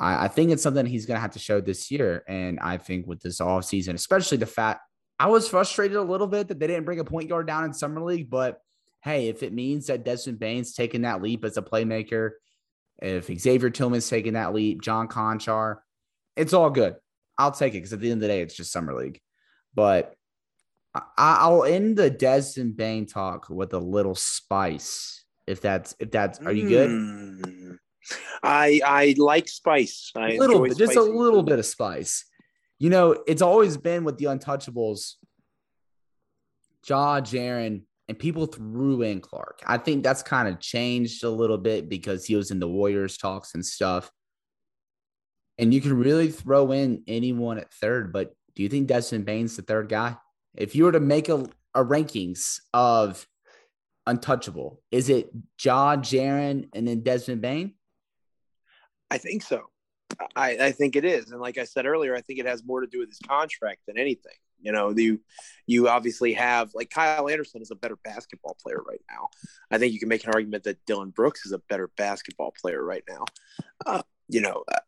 I, 0.00 0.24
I 0.24 0.28
think 0.28 0.50
it's 0.50 0.62
something 0.62 0.86
he's 0.86 1.06
going 1.06 1.16
to 1.16 1.22
have 1.22 1.32
to 1.32 1.38
show 1.38 1.60
this 1.60 1.90
year. 1.90 2.24
And 2.28 2.58
I 2.60 2.78
think 2.78 3.06
with 3.06 3.20
this 3.20 3.40
off 3.40 3.64
season, 3.64 3.94
especially 3.94 4.38
the 4.38 4.46
fact 4.46 4.80
I 5.18 5.28
was 5.28 5.48
frustrated 5.48 5.96
a 5.96 6.02
little 6.02 6.26
bit 6.26 6.48
that 6.48 6.58
they 6.58 6.66
didn't 6.66 6.84
bring 6.84 7.00
a 7.00 7.04
point 7.04 7.28
guard 7.28 7.46
down 7.46 7.64
in 7.64 7.72
summer 7.72 8.02
league, 8.02 8.28
but 8.28 8.58
hey, 9.02 9.28
if 9.28 9.42
it 9.42 9.52
means 9.52 9.86
that 9.86 10.04
Desmond 10.04 10.40
Bane's 10.40 10.74
taking 10.74 11.02
that 11.02 11.22
leap 11.22 11.44
as 11.44 11.56
a 11.56 11.62
playmaker, 11.62 12.30
if 13.00 13.26
Xavier 13.26 13.70
Tillman's 13.70 14.08
taking 14.08 14.32
that 14.32 14.54
leap, 14.54 14.80
John 14.82 15.08
Konchar, 15.08 15.76
it's 16.36 16.52
all 16.52 16.70
good. 16.70 16.96
I'll 17.38 17.52
take 17.52 17.74
it 17.74 17.78
because 17.78 17.92
at 17.92 18.00
the 18.00 18.10
end 18.10 18.18
of 18.18 18.20
the 18.22 18.28
day, 18.28 18.42
it's 18.42 18.56
just 18.56 18.72
summer 18.72 18.94
league. 18.94 19.20
But 19.74 20.14
I, 21.16 21.48
will 21.48 21.64
end 21.64 21.96
the 21.96 22.10
Desmond 22.10 22.76
Bane 22.76 23.06
talk 23.06 23.48
with 23.50 23.74
a 23.74 23.78
little 23.78 24.14
spice. 24.14 25.24
If 25.46 25.60
that's 25.60 25.94
if 25.98 26.10
that's 26.10 26.38
are 26.40 26.52
you 26.52 26.68
good? 26.68 26.90
Mm, 26.90 27.78
I 28.42 28.80
I 28.84 29.14
like 29.18 29.48
spice. 29.48 30.12
I 30.16 30.32
a 30.32 30.38
little 30.38 30.62
bit, 30.62 30.78
just 30.78 30.96
a 30.96 31.02
little 31.02 31.40
food. 31.40 31.46
bit 31.46 31.58
of 31.58 31.66
spice. 31.66 32.24
You 32.78 32.90
know, 32.90 33.22
it's 33.26 33.42
always 33.42 33.76
been 33.76 34.04
with 34.04 34.18
the 34.18 34.26
untouchables, 34.26 35.14
Ja, 36.88 37.20
Jaren, 37.20 37.82
and 38.08 38.18
people 38.18 38.46
threw 38.46 39.02
in 39.02 39.20
Clarke. 39.20 39.62
I 39.66 39.78
think 39.78 40.02
that's 40.02 40.22
kind 40.22 40.48
of 40.48 40.60
changed 40.60 41.24
a 41.24 41.30
little 41.30 41.58
bit 41.58 41.88
because 41.88 42.24
he 42.24 42.36
was 42.36 42.50
in 42.50 42.60
the 42.60 42.68
Warriors 42.68 43.16
talks 43.16 43.54
and 43.54 43.64
stuff. 43.64 44.10
And 45.58 45.72
you 45.72 45.80
can 45.80 45.96
really 45.96 46.30
throw 46.30 46.72
in 46.72 47.02
anyone 47.06 47.58
at 47.58 47.72
third, 47.72 48.12
but 48.12 48.34
do 48.54 48.62
you 48.62 48.68
think 48.68 48.88
Desmond 48.88 49.24
Bane's 49.24 49.56
the 49.56 49.62
third 49.62 49.88
guy? 49.88 50.16
If 50.56 50.74
you 50.74 50.84
were 50.84 50.92
to 50.92 51.00
make 51.00 51.28
a, 51.28 51.48
a 51.74 51.84
rankings 51.84 52.60
of 52.72 53.26
untouchable, 54.06 54.80
is 54.90 55.08
it 55.08 55.30
Ja, 55.62 55.96
Jaren, 55.96 56.68
and 56.72 56.86
then 56.86 57.02
Desmond 57.02 57.40
Bane? 57.40 57.74
I 59.10 59.18
think 59.18 59.42
so. 59.42 59.62
I, 60.36 60.56
I 60.58 60.72
think 60.72 60.96
it 60.96 61.04
is. 61.04 61.30
And 61.30 61.40
like 61.40 61.58
I 61.58 61.64
said 61.64 61.86
earlier, 61.86 62.14
I 62.14 62.20
think 62.20 62.38
it 62.38 62.46
has 62.46 62.64
more 62.64 62.80
to 62.80 62.86
do 62.86 63.00
with 63.00 63.08
his 63.08 63.18
contract 63.18 63.80
than 63.86 63.98
anything. 63.98 64.34
You 64.60 64.72
know, 64.72 64.90
you 64.96 65.20
you 65.66 65.88
obviously 65.88 66.32
have 66.34 66.70
like 66.74 66.88
Kyle 66.88 67.28
Anderson 67.28 67.60
is 67.60 67.70
a 67.70 67.76
better 67.76 67.96
basketball 68.02 68.56
player 68.62 68.80
right 68.88 69.02
now. 69.10 69.28
I 69.70 69.78
think 69.78 69.92
you 69.92 69.98
can 69.98 70.08
make 70.08 70.24
an 70.24 70.32
argument 70.32 70.64
that 70.64 70.84
Dillon 70.86 71.10
Brooks 71.10 71.44
is 71.44 71.52
a 71.52 71.58
better 71.58 71.90
basketball 71.98 72.54
player 72.58 72.82
right 72.82 73.04
now. 73.06 73.24
Uh, 73.84 74.02
you 74.28 74.40
know, 74.40 74.64
uh, 74.72 74.78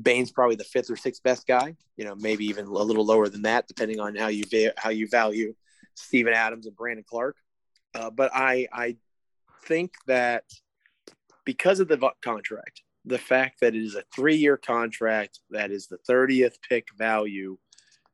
Bane's 0.00 0.30
probably 0.30 0.56
the 0.56 0.64
fifth 0.64 0.90
or 0.90 0.96
sixth 0.96 1.22
best 1.22 1.46
guy. 1.46 1.74
You 1.96 2.04
know, 2.04 2.14
maybe 2.14 2.46
even 2.46 2.66
a 2.66 2.70
little 2.70 3.04
lower 3.04 3.28
than 3.28 3.42
that, 3.42 3.66
depending 3.66 4.00
on 4.00 4.14
how 4.14 4.28
you 4.28 4.44
va- 4.50 4.74
how 4.76 4.90
you 4.90 5.08
value 5.08 5.54
Steven 5.94 6.32
Adams 6.32 6.66
and 6.66 6.76
Brandon 6.76 7.04
Clarke. 7.08 7.36
Uh, 7.94 8.10
but 8.10 8.30
I 8.34 8.68
I 8.72 8.96
think 9.64 9.94
that 10.06 10.44
because 11.44 11.80
of 11.80 11.88
the 11.88 12.10
contract, 12.22 12.82
the 13.04 13.18
fact 13.18 13.60
that 13.60 13.74
it 13.74 13.82
is 13.82 13.94
a 13.94 14.02
three 14.14 14.36
year 14.36 14.56
contract 14.56 15.40
that 15.50 15.70
is 15.70 15.86
the 15.86 15.98
30th 16.08 16.56
pick 16.68 16.88
value, 16.98 17.56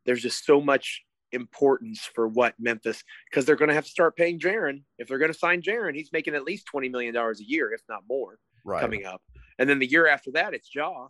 there's 0.05 0.23
just 0.23 0.45
so 0.45 0.61
much 0.61 1.03
importance 1.33 2.09
for 2.15 2.29
what 2.29 2.55
Memphis, 2.59 3.03
because 3.31 3.45
they're 3.45 3.57
going 3.57 3.71
to 3.71 3.75
have 3.75 3.85
to 3.85 3.91
start 3.91 4.17
paying 4.17 4.39
Jaren. 4.39 4.83
If 4.99 5.09
they're 5.09 5.19
going 5.19 5.33
to 5.33 5.39
sign 5.39 5.63
Jaren, 5.63 5.95
he's 5.97 6.13
making 6.13 6.35
at 6.35 6.45
least 6.45 6.69
$20 6.73 6.91
million 6.91 7.17
a 7.17 7.33
year, 7.39 7.73
if 7.73 7.81
not 7.89 8.03
more, 8.09 8.39
right. 8.65 8.81
coming 8.81 9.07
up. 9.07 9.23
And 9.59 9.69
then 9.69 9.79
the 9.79 9.87
year 9.87 10.07
after 10.07 10.33
that, 10.33 10.55
it's 10.55 10.73
Ja. 10.75 11.09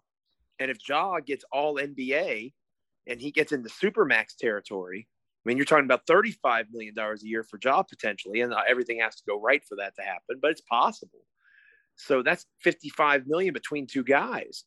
And 0.62 0.70
if 0.70 0.78
Ja 0.88 1.18
gets 1.18 1.44
all 1.50 1.74
NBA 1.74 2.52
and 3.08 3.20
he 3.20 3.32
gets 3.32 3.50
into 3.50 3.68
supermax 3.68 4.36
territory, 4.38 5.08
I 5.44 5.48
mean, 5.48 5.56
you're 5.56 5.66
talking 5.66 5.84
about 5.84 6.06
$35 6.06 6.66
million 6.70 6.94
a 6.96 7.14
year 7.22 7.42
for 7.42 7.58
Ja 7.62 7.82
potentially, 7.82 8.42
and 8.42 8.54
everything 8.70 9.00
has 9.00 9.16
to 9.16 9.22
go 9.28 9.40
right 9.40 9.62
for 9.68 9.76
that 9.78 9.96
to 9.96 10.02
happen, 10.02 10.38
but 10.40 10.52
it's 10.52 10.60
possible. 10.60 11.18
So 11.96 12.22
that's 12.22 12.46
55 12.60 13.26
million 13.26 13.52
between 13.52 13.88
two 13.88 14.04
guys. 14.04 14.62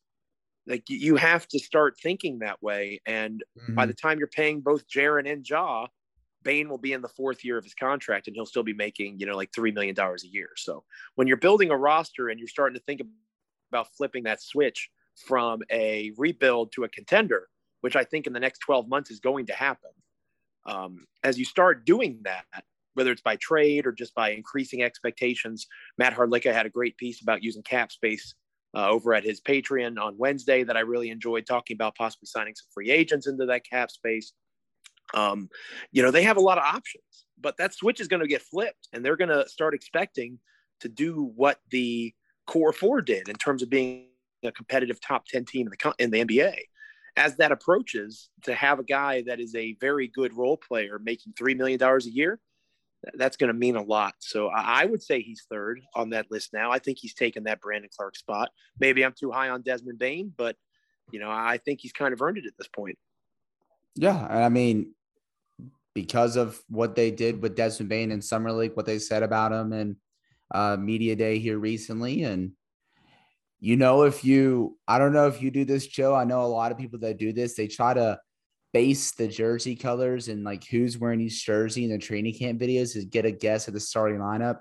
Like 0.67 0.83
you 0.89 1.15
have 1.15 1.47
to 1.49 1.59
start 1.59 1.95
thinking 2.03 2.39
that 2.39 2.61
way. 2.61 2.99
And 3.05 3.41
mm-hmm. 3.57 3.75
by 3.75 3.85
the 3.85 3.93
time 3.93 4.19
you're 4.19 4.27
paying 4.27 4.59
both 4.59 4.83
Jaren 4.89 5.31
and 5.31 5.47
Ja, 5.47 5.87
Bane 6.43 6.67
will 6.67 6.77
be 6.77 6.91
in 6.91 7.01
the 7.01 7.07
fourth 7.07 7.45
year 7.45 7.57
of 7.57 7.63
his 7.63 7.73
contract 7.73 8.27
and 8.27 8.35
he'll 8.35 8.45
still 8.45 8.63
be 8.63 8.73
making, 8.73 9.17
you 9.19 9.27
know, 9.27 9.37
like 9.37 9.51
$3 9.51 9.73
million 9.73 9.97
a 9.97 10.27
year. 10.27 10.49
So 10.57 10.83
when 11.15 11.27
you're 11.27 11.37
building 11.37 11.71
a 11.71 11.77
roster 11.77 12.27
and 12.27 12.37
you're 12.37 12.49
starting 12.49 12.77
to 12.77 12.83
think 12.83 13.01
about 13.71 13.87
flipping 13.95 14.23
that 14.23 14.41
switch 14.41 14.89
from 15.15 15.61
a 15.71 16.11
rebuild 16.17 16.71
to 16.73 16.83
a 16.83 16.89
contender, 16.89 17.47
which 17.81 17.95
I 17.95 18.03
think 18.03 18.27
in 18.27 18.33
the 18.33 18.39
next 18.39 18.59
12 18.59 18.87
months 18.87 19.11
is 19.11 19.19
going 19.19 19.45
to 19.47 19.53
happen. 19.53 19.91
Um, 20.65 21.05
as 21.23 21.37
you 21.37 21.45
start 21.45 21.85
doing 21.85 22.19
that, 22.23 22.45
whether 22.95 23.11
it's 23.11 23.21
by 23.21 23.35
trade 23.35 23.85
or 23.85 23.91
just 23.91 24.15
by 24.15 24.31
increasing 24.31 24.81
expectations. 24.81 25.67
Matt 25.97 26.15
Hardlicka 26.15 26.51
had 26.51 26.65
a 26.65 26.69
great 26.69 26.97
piece 26.97 27.21
about 27.21 27.43
using 27.43 27.61
cap 27.61 27.91
space 27.91 28.33
uh, 28.75 28.89
over 28.89 29.13
at 29.13 29.23
his 29.23 29.39
Patreon 29.39 29.99
on 30.01 30.17
Wednesday 30.17 30.63
that 30.63 30.75
I 30.75 30.81
really 30.81 31.09
enjoyed 31.09 31.45
talking 31.45 31.75
about 31.75 31.95
possibly 31.95 32.27
signing 32.27 32.55
some 32.55 32.67
free 32.73 32.89
agents 32.89 33.27
into 33.27 33.45
that 33.45 33.69
cap 33.69 33.91
space. 33.91 34.33
Um, 35.13 35.49
you 35.91 36.01
know, 36.01 36.11
they 36.11 36.23
have 36.23 36.37
a 36.37 36.41
lot 36.41 36.57
of 36.57 36.63
options, 36.63 37.25
but 37.39 37.57
that 37.57 37.73
switch 37.73 38.01
is 38.01 38.07
going 38.07 38.21
to 38.21 38.27
get 38.27 38.41
flipped 38.41 38.87
and 38.91 39.05
they're 39.05 39.15
going 39.15 39.29
to 39.29 39.47
start 39.47 39.73
expecting 39.73 40.39
to 40.79 40.89
do 40.89 41.31
what 41.35 41.59
the 41.69 42.13
core 42.47 42.73
four 42.73 43.01
did 43.01 43.29
in 43.29 43.35
terms 43.35 43.61
of 43.61 43.69
being 43.69 44.07
a 44.45 44.51
competitive 44.51 44.99
top 45.01 45.25
10 45.27 45.45
team 45.45 45.67
in 45.67 45.71
the, 45.71 45.93
in 45.99 46.11
the 46.11 46.25
NBA. 46.25 46.55
As 47.17 47.37
that 47.37 47.51
approaches, 47.51 48.29
to 48.43 48.53
have 48.53 48.79
a 48.79 48.83
guy 48.83 49.23
that 49.27 49.39
is 49.39 49.55
a 49.55 49.77
very 49.79 50.07
good 50.07 50.35
role 50.35 50.57
player 50.57 50.99
making 51.01 51.33
$3 51.33 51.55
million 51.55 51.81
a 51.81 51.99
year, 52.03 52.39
that's 53.13 53.37
going 53.37 53.47
to 53.47 53.53
mean 53.53 53.75
a 53.75 53.83
lot. 53.83 54.15
So 54.19 54.47
I 54.47 54.85
would 54.85 55.01
say 55.01 55.21
he's 55.21 55.45
third 55.49 55.81
on 55.95 56.09
that 56.09 56.29
list 56.29 56.51
now. 56.53 56.71
I 56.71 56.79
think 56.79 56.97
he's 56.99 57.13
taken 57.13 57.43
that 57.43 57.61
Brandon 57.61 57.89
Clarke 57.95 58.17
spot. 58.17 58.49
Maybe 58.79 59.05
I'm 59.05 59.13
too 59.17 59.31
high 59.31 59.49
on 59.49 59.61
Desmond 59.61 59.99
Bane, 59.99 60.33
but 60.35 60.55
you 61.11 61.19
know, 61.19 61.29
I 61.29 61.59
think 61.63 61.81
he's 61.81 61.93
kind 61.93 62.13
of 62.13 62.21
earned 62.21 62.37
it 62.37 62.45
at 62.45 62.57
this 62.57 62.67
point. 62.67 62.97
Yeah, 63.95 64.25
I 64.29 64.49
mean, 64.49 64.93
because 65.93 66.35
of 66.35 66.59
what 66.67 66.95
they 66.95 67.11
did 67.11 67.41
with 67.41 67.55
Desmond 67.55 67.89
Bane 67.89 68.11
in 68.11 68.21
summer 68.21 68.51
league, 68.51 68.75
what 68.75 68.85
they 68.85 68.99
said 68.99 69.23
about 69.23 69.51
him 69.51 69.71
and 69.71 69.95
uh, 70.53 70.77
media 70.77 71.15
day 71.15 71.39
here 71.39 71.57
recently, 71.57 72.23
and 72.23 72.51
you 73.59 73.77
know, 73.77 74.03
if 74.03 74.23
you, 74.23 74.77
I 74.87 74.99
don't 74.99 75.13
know 75.13 75.27
if 75.27 75.41
you 75.41 75.51
do 75.51 75.65
this, 75.65 75.87
Joe. 75.87 76.13
I 76.13 76.23
know 76.23 76.41
a 76.41 76.47
lot 76.47 76.71
of 76.71 76.77
people 76.77 76.99
that 76.99 77.17
do 77.17 77.33
this. 77.33 77.55
They 77.55 77.67
try 77.67 77.93
to 77.93 78.19
base 78.73 79.11
the 79.11 79.27
jersey 79.27 79.75
colors 79.75 80.27
and 80.27 80.43
like 80.43 80.65
who's 80.65 80.97
wearing 80.97 81.21
each 81.21 81.45
jersey 81.45 81.85
in 81.85 81.91
the 81.91 81.97
training 81.97 82.37
camp 82.37 82.59
videos 82.59 82.95
is 82.95 83.05
get 83.05 83.25
a 83.25 83.31
guess 83.31 83.67
at 83.67 83.73
the 83.73 83.79
starting 83.79 84.19
lineup. 84.19 84.59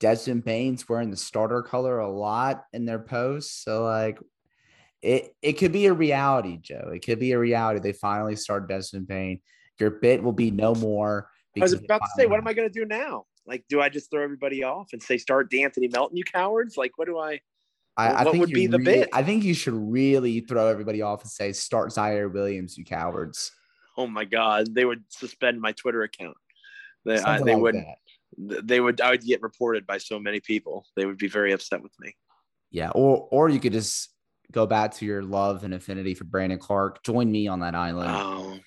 Desmond 0.00 0.44
Bane's 0.44 0.88
wearing 0.88 1.10
the 1.10 1.16
starter 1.16 1.62
color 1.62 1.98
a 1.98 2.10
lot 2.10 2.64
in 2.72 2.86
their 2.86 2.98
posts. 2.98 3.62
So 3.62 3.84
like 3.84 4.18
it 5.02 5.34
it 5.42 5.52
could 5.54 5.72
be 5.72 5.86
a 5.86 5.92
reality, 5.92 6.58
Joe. 6.60 6.90
It 6.94 7.04
could 7.04 7.18
be 7.18 7.32
a 7.32 7.38
reality. 7.38 7.80
They 7.80 7.92
finally 7.92 8.36
start 8.36 8.68
Desmond 8.68 9.06
Bane. 9.06 9.40
Your 9.78 9.90
bit 9.90 10.22
will 10.22 10.32
be 10.32 10.50
no 10.50 10.74
more. 10.74 11.28
I 11.56 11.60
was 11.60 11.72
about 11.72 11.98
to 11.98 12.08
say, 12.16 12.26
what 12.26 12.38
am 12.38 12.48
I 12.48 12.54
going 12.54 12.68
to 12.68 12.72
do 12.72 12.86
now? 12.86 13.26
Like, 13.46 13.64
do 13.68 13.80
I 13.80 13.88
just 13.88 14.10
throw 14.10 14.22
everybody 14.22 14.62
off 14.62 14.92
and 14.92 15.02
say, 15.02 15.18
start 15.18 15.50
De'Anthony 15.50 15.92
Melton, 15.92 16.16
you 16.16 16.24
cowards? 16.24 16.76
Like, 16.76 16.92
what 16.96 17.06
do 17.06 17.18
I? 17.18 17.40
I, 17.96 18.08
I 18.08 18.24
what 18.24 18.38
would 18.38 18.50
be 18.50 18.66
the 18.66 18.78
really, 18.78 19.00
bit? 19.00 19.08
I 19.12 19.22
think 19.22 19.44
you 19.44 19.54
should 19.54 19.74
really 19.74 20.40
throw 20.40 20.68
everybody 20.68 21.02
off 21.02 21.22
and 21.22 21.30
say, 21.30 21.52
"Start 21.52 21.90
Ziaire 21.90 22.32
Williams, 22.32 22.78
you 22.78 22.84
cowards." 22.84 23.52
Oh 23.96 24.06
my 24.06 24.24
God, 24.24 24.74
they 24.74 24.84
would 24.84 25.04
suspend 25.08 25.60
my 25.60 25.72
Twitter 25.72 26.02
account. 26.02 26.36
They, 27.04 27.18
I, 27.18 27.38
they 27.42 27.52
like 27.54 27.62
would. 27.62 27.74
That. 27.74 28.66
They 28.66 28.80
would. 28.80 29.00
I 29.00 29.10
would 29.10 29.22
get 29.22 29.42
reported 29.42 29.86
by 29.86 29.98
so 29.98 30.18
many 30.18 30.40
people. 30.40 30.86
They 30.96 31.04
would 31.04 31.18
be 31.18 31.28
very 31.28 31.52
upset 31.52 31.82
with 31.82 31.92
me. 32.00 32.16
Yeah, 32.70 32.90
or 32.90 33.28
or 33.30 33.50
you 33.50 33.60
could 33.60 33.74
just 33.74 34.08
go 34.52 34.66
back 34.66 34.94
to 34.94 35.04
your 35.04 35.22
love 35.22 35.64
and 35.64 35.74
affinity 35.74 36.14
for 36.14 36.24
Brandon 36.24 36.58
Clarke. 36.58 37.02
Join 37.02 37.30
me 37.30 37.48
on 37.48 37.60
that 37.60 37.74
island. 37.74 38.10
Oh, 38.10 38.58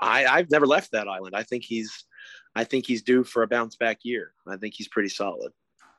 I, 0.00 0.26
I've 0.26 0.50
never 0.50 0.66
left 0.66 0.92
that 0.92 1.08
island. 1.08 1.34
I 1.34 1.42
think 1.42 1.64
he's, 1.64 2.04
I 2.54 2.64
think 2.64 2.86
he's 2.86 3.02
due 3.02 3.24
for 3.24 3.42
a 3.42 3.48
bounce 3.48 3.76
back 3.76 3.98
year. 4.04 4.32
I 4.46 4.56
think 4.56 4.74
he's 4.74 4.88
pretty 4.88 5.08
solid. 5.08 5.52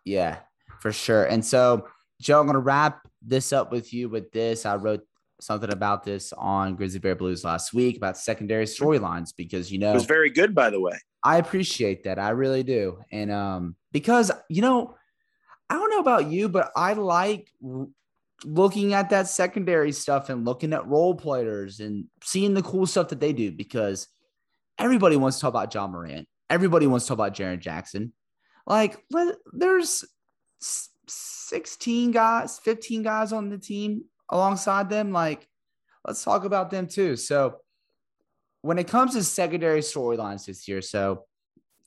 Yeah, 0.06 0.40
for 0.80 0.92
sure. 0.92 1.26
And 1.26 1.44
so 1.44 1.88
Joe, 2.24 2.40
I'm 2.40 2.46
going 2.46 2.54
to 2.54 2.60
wrap 2.60 3.08
this 3.22 3.54
up 3.54 3.72
with 3.72 3.94
you 3.94 4.10
with 4.10 4.32
this. 4.32 4.66
I 4.66 4.76
wrote 4.76 5.02
something 5.42 5.72
about 5.72 6.04
this 6.04 6.34
on 6.34 6.76
Grizzly 6.76 7.00
Bear 7.00 7.16
Blues 7.16 7.44
last 7.44 7.74
week 7.74 7.98
about 7.98 8.18
secondary 8.18 8.66
storylines 8.66 9.34
because 9.36 9.72
you 9.72 9.78
know 9.78 9.92
it 9.92 9.96
was 9.96 10.06
very 10.06 10.30
good 10.30 10.56
by 10.56 10.70
the 10.70 10.80
way. 10.80 10.98
I 11.24 11.38
appreciate 11.38 12.04
that. 12.06 12.18
I 12.18 12.30
really 12.30 12.64
do. 12.64 13.00
And 13.12 13.32
um 13.32 13.76
because 13.92 14.32
you 14.50 14.62
know 14.62 14.96
I 15.70 15.76
don't 15.76 15.90
know 15.90 16.00
about 16.00 16.28
you 16.28 16.48
but 16.50 16.72
I 16.76 16.94
like 16.94 17.50
looking 18.46 18.94
at 18.94 19.10
that 19.10 19.28
secondary 19.28 19.92
stuff 19.92 20.30
and 20.30 20.46
looking 20.46 20.74
at 20.74 20.88
role 20.88 21.16
players 21.16 21.80
and 21.80 22.06
seeing 22.24 22.54
the 22.54 22.64
cool 22.64 22.86
stuff 22.86 23.10
that 23.10 23.20
they 23.20 23.34
do 23.34 23.52
because 23.52 24.08
everybody 24.78 25.16
wants 25.16 25.38
to 25.38 25.42
talk 25.42 25.50
about 25.50 25.74
Ja 25.74 25.88
Morant. 25.88 26.28
Everybody 26.50 26.88
wants 26.88 27.06
to 27.06 27.10
talk 27.10 27.18
about 27.18 27.36
Jaren 27.36 27.60
Jackson. 27.60 28.14
Like, 28.68 29.04
there's 29.54 30.06
16 31.14 32.12
guys, 32.12 32.60
15 32.60 33.04
guys 33.04 33.32
on 33.32 33.50
the 33.50 33.58
team 33.58 34.06
alongside 34.30 34.90
them. 34.90 35.12
Like, 35.12 35.48
let's 36.06 36.24
talk 36.24 36.46
about 36.46 36.72
them 36.72 36.88
too. 36.88 37.16
So, 37.16 37.58
when 38.62 38.80
it 38.80 38.88
comes 38.88 39.14
to 39.14 39.24
secondary 39.24 39.82
storylines 39.82 40.46
this 40.46 40.68
year, 40.68 40.82
so 40.82 41.26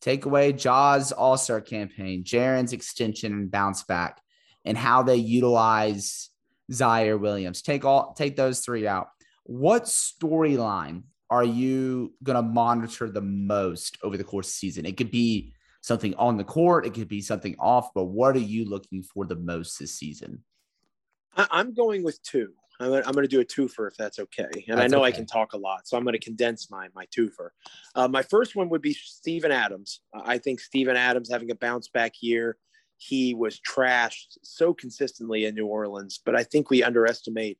take 0.00 0.26
away 0.26 0.52
Ja's 0.52 1.10
All 1.10 1.38
Star 1.38 1.60
campaign, 1.60 2.22
Jaren's 2.22 2.72
extension 2.72 3.32
and 3.32 3.50
bounce 3.50 3.82
back, 3.84 4.20
and 4.64 4.76
how 4.76 5.02
they 5.02 5.16
utilize 5.16 6.30
Ziaire 6.70 7.18
Williams. 7.18 7.62
Take 7.62 7.84
all 7.84 8.14
take 8.14 8.36
those 8.36 8.60
three 8.60 8.86
out. 8.86 9.08
What 9.44 9.84
storyline 9.84 11.04
are 11.30 11.44
you 11.44 12.14
going 12.22 12.36
to 12.36 12.42
monitor 12.42 13.08
the 13.08 13.20
most 13.20 13.98
over 14.02 14.16
the 14.16 14.24
course 14.24 14.48
of 14.48 14.52
the 14.52 14.58
season? 14.58 14.86
It 14.86 14.96
could 14.96 15.10
be 15.10 15.54
something 15.86 16.16
on 16.16 16.36
the 16.36 16.42
court, 16.42 16.84
it 16.84 16.94
could 16.94 17.06
be 17.06 17.20
something 17.20 17.54
off, 17.60 17.94
but 17.94 18.06
what 18.06 18.34
are 18.34 18.40
you 18.40 18.64
looking 18.64 19.04
for 19.04 19.24
the 19.24 19.36
most 19.36 19.78
this 19.78 19.94
season? 19.94 20.42
I'm 21.36 21.74
going 21.74 22.02
with 22.02 22.20
two. 22.22 22.48
I'm 22.80 22.92
I'm 22.92 23.12
gonna 23.12 23.28
do 23.28 23.40
a 23.40 23.44
twofer 23.44 23.88
if 23.88 23.96
that's 23.96 24.18
okay. 24.18 24.64
And 24.68 24.78
that's 24.78 24.80
I 24.80 24.86
know 24.88 25.04
okay. 25.04 25.08
I 25.08 25.12
can 25.12 25.26
talk 25.26 25.52
a 25.52 25.56
lot, 25.56 25.86
so 25.86 25.96
I'm 25.96 26.04
gonna 26.04 26.18
condense 26.18 26.70
my 26.70 26.88
my 26.94 27.06
twofer. 27.06 27.50
Uh, 27.94 28.08
my 28.08 28.22
first 28.22 28.56
one 28.56 28.68
would 28.70 28.82
be 28.82 28.94
Steven 28.94 29.52
Adams. 29.52 30.00
Uh, 30.14 30.22
I 30.24 30.38
think 30.38 30.58
Steven 30.58 30.96
Adams 30.96 31.30
having 31.30 31.52
a 31.52 31.54
bounce 31.54 31.88
back 31.88 32.14
year. 32.20 32.56
He 32.98 33.34
was 33.34 33.60
trashed 33.60 34.38
so 34.42 34.74
consistently 34.74 35.44
in 35.44 35.54
New 35.54 35.66
Orleans, 35.66 36.20
but 36.24 36.34
I 36.34 36.42
think 36.42 36.68
we 36.68 36.82
underestimate 36.82 37.58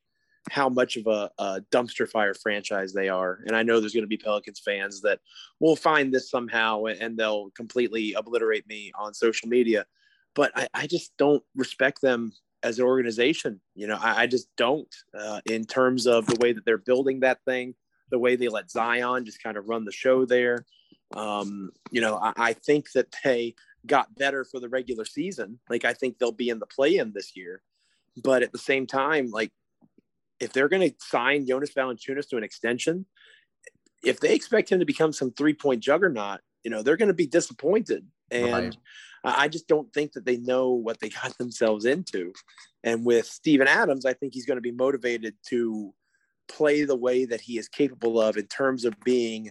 how 0.50 0.68
much 0.68 0.96
of 0.96 1.06
a, 1.06 1.30
a 1.38 1.60
dumpster 1.72 2.08
fire 2.08 2.34
franchise 2.34 2.92
they 2.92 3.08
are. 3.08 3.40
And 3.46 3.56
I 3.56 3.62
know 3.62 3.80
there's 3.80 3.92
going 3.92 4.04
to 4.04 4.08
be 4.08 4.16
Pelicans 4.16 4.60
fans 4.60 5.00
that 5.02 5.20
will 5.60 5.76
find 5.76 6.12
this 6.12 6.30
somehow 6.30 6.84
and 6.84 7.18
they'll 7.18 7.50
completely 7.50 8.14
obliterate 8.14 8.66
me 8.68 8.92
on 8.98 9.12
social 9.12 9.48
media. 9.48 9.86
But 10.34 10.52
I, 10.54 10.68
I 10.74 10.86
just 10.86 11.16
don't 11.16 11.42
respect 11.54 12.00
them 12.00 12.32
as 12.62 12.78
an 12.78 12.84
organization. 12.84 13.60
You 13.74 13.86
know, 13.88 13.98
I, 14.00 14.22
I 14.22 14.26
just 14.26 14.48
don't 14.56 14.94
uh, 15.18 15.40
in 15.46 15.64
terms 15.64 16.06
of 16.06 16.26
the 16.26 16.36
way 16.40 16.52
that 16.52 16.64
they're 16.64 16.78
building 16.78 17.20
that 17.20 17.42
thing, 17.44 17.74
the 18.10 18.18
way 18.18 18.36
they 18.36 18.48
let 18.48 18.70
Zion 18.70 19.24
just 19.24 19.42
kind 19.42 19.56
of 19.56 19.68
run 19.68 19.84
the 19.84 19.92
show 19.92 20.24
there. 20.24 20.64
Um, 21.14 21.70
you 21.90 22.00
know, 22.00 22.16
I, 22.16 22.32
I 22.36 22.52
think 22.52 22.92
that 22.92 23.14
they 23.24 23.54
got 23.86 24.14
better 24.16 24.44
for 24.44 24.60
the 24.60 24.68
regular 24.68 25.04
season. 25.04 25.58
Like, 25.70 25.84
I 25.84 25.92
think 25.92 26.18
they'll 26.18 26.32
be 26.32 26.48
in 26.48 26.58
the 26.58 26.66
play 26.66 26.96
in 26.96 27.12
this 27.12 27.36
year. 27.36 27.62
But 28.22 28.42
at 28.42 28.52
the 28.52 28.58
same 28.58 28.86
time, 28.86 29.30
like, 29.30 29.52
if 30.40 30.52
they're 30.52 30.68
going 30.68 30.88
to 30.88 30.94
sign 30.98 31.46
Jonas 31.46 31.72
Valanciunas 31.72 32.28
to 32.28 32.36
an 32.36 32.44
extension, 32.44 33.06
if 34.04 34.20
they 34.20 34.34
expect 34.34 34.70
him 34.70 34.78
to 34.78 34.84
become 34.84 35.12
some 35.12 35.32
three 35.32 35.54
point 35.54 35.82
juggernaut, 35.82 36.40
you 36.62 36.70
know, 36.70 36.82
they're 36.82 36.96
going 36.96 37.08
to 37.08 37.14
be 37.14 37.26
disappointed. 37.26 38.06
And 38.30 38.52
right. 38.52 38.76
I 39.24 39.48
just 39.48 39.68
don't 39.68 39.92
think 39.92 40.12
that 40.12 40.24
they 40.24 40.36
know 40.36 40.70
what 40.70 41.00
they 41.00 41.08
got 41.08 41.36
themselves 41.38 41.84
into. 41.84 42.32
And 42.84 43.04
with 43.04 43.26
Steven 43.26 43.66
Adams, 43.66 44.06
I 44.06 44.12
think 44.12 44.34
he's 44.34 44.46
going 44.46 44.58
to 44.58 44.62
be 44.62 44.72
motivated 44.72 45.34
to 45.48 45.92
play 46.48 46.84
the 46.84 46.96
way 46.96 47.24
that 47.24 47.40
he 47.40 47.58
is 47.58 47.68
capable 47.68 48.20
of 48.20 48.36
in 48.36 48.46
terms 48.46 48.84
of 48.84 48.94
being 49.04 49.50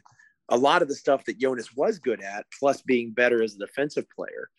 a 0.49 0.57
lot 0.57 0.81
of 0.81 0.87
the 0.87 0.95
stuff 0.95 1.25
that 1.25 1.39
Jonas 1.39 1.75
was 1.75 1.99
good 1.99 2.21
at, 2.21 2.45
plus 2.57 2.81
being 2.81 3.11
better 3.11 3.41
as 3.41 3.55
a 3.55 3.59
defensive 3.59 4.05
player. 4.15 4.49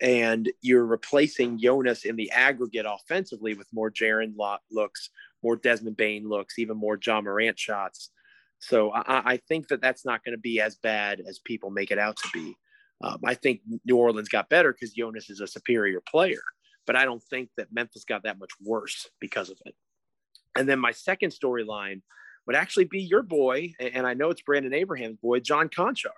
And 0.00 0.50
you're 0.62 0.86
replacing 0.86 1.60
Jonas 1.60 2.04
in 2.04 2.16
the 2.16 2.30
aggregate 2.30 2.86
offensively 2.88 3.54
with 3.54 3.68
more 3.72 3.90
Jaren 3.90 4.34
looks, 4.70 5.10
more 5.42 5.56
Desmond 5.56 5.96
Bane 5.96 6.28
looks, 6.28 6.58
even 6.58 6.76
more 6.76 6.98
Ja 7.04 7.20
Morant 7.20 7.58
shots. 7.58 8.10
So 8.60 8.90
I, 8.90 9.32
I 9.32 9.36
think 9.48 9.68
that 9.68 9.82
that's 9.82 10.04
not 10.04 10.24
going 10.24 10.36
to 10.36 10.40
be 10.40 10.60
as 10.60 10.76
bad 10.76 11.20
as 11.26 11.40
people 11.40 11.70
make 11.70 11.90
it 11.90 11.98
out 11.98 12.16
to 12.16 12.28
be. 12.32 12.56
Um, 13.02 13.18
I 13.24 13.34
think 13.34 13.60
New 13.84 13.96
Orleans 13.96 14.28
got 14.28 14.48
better 14.48 14.72
because 14.72 14.92
Jonas 14.92 15.28
is 15.28 15.40
a 15.40 15.46
superior 15.46 16.00
player, 16.00 16.42
but 16.86 16.94
I 16.94 17.04
don't 17.04 17.22
think 17.22 17.50
that 17.56 17.72
Memphis 17.72 18.04
got 18.04 18.22
that 18.22 18.38
much 18.38 18.52
worse 18.64 19.10
because 19.20 19.50
of 19.50 19.58
it. 19.66 19.74
And 20.56 20.68
then 20.68 20.78
my 20.78 20.92
second 20.92 21.30
storyline 21.30 22.02
would 22.46 22.56
actually 22.56 22.84
be 22.84 23.02
your 23.02 23.22
boy, 23.22 23.72
and 23.80 24.06
I 24.06 24.14
know 24.14 24.30
it's 24.30 24.42
Brandon 24.42 24.74
Abraham's 24.74 25.18
boy, 25.18 25.40
John 25.40 25.68
Konchar. 25.68 26.10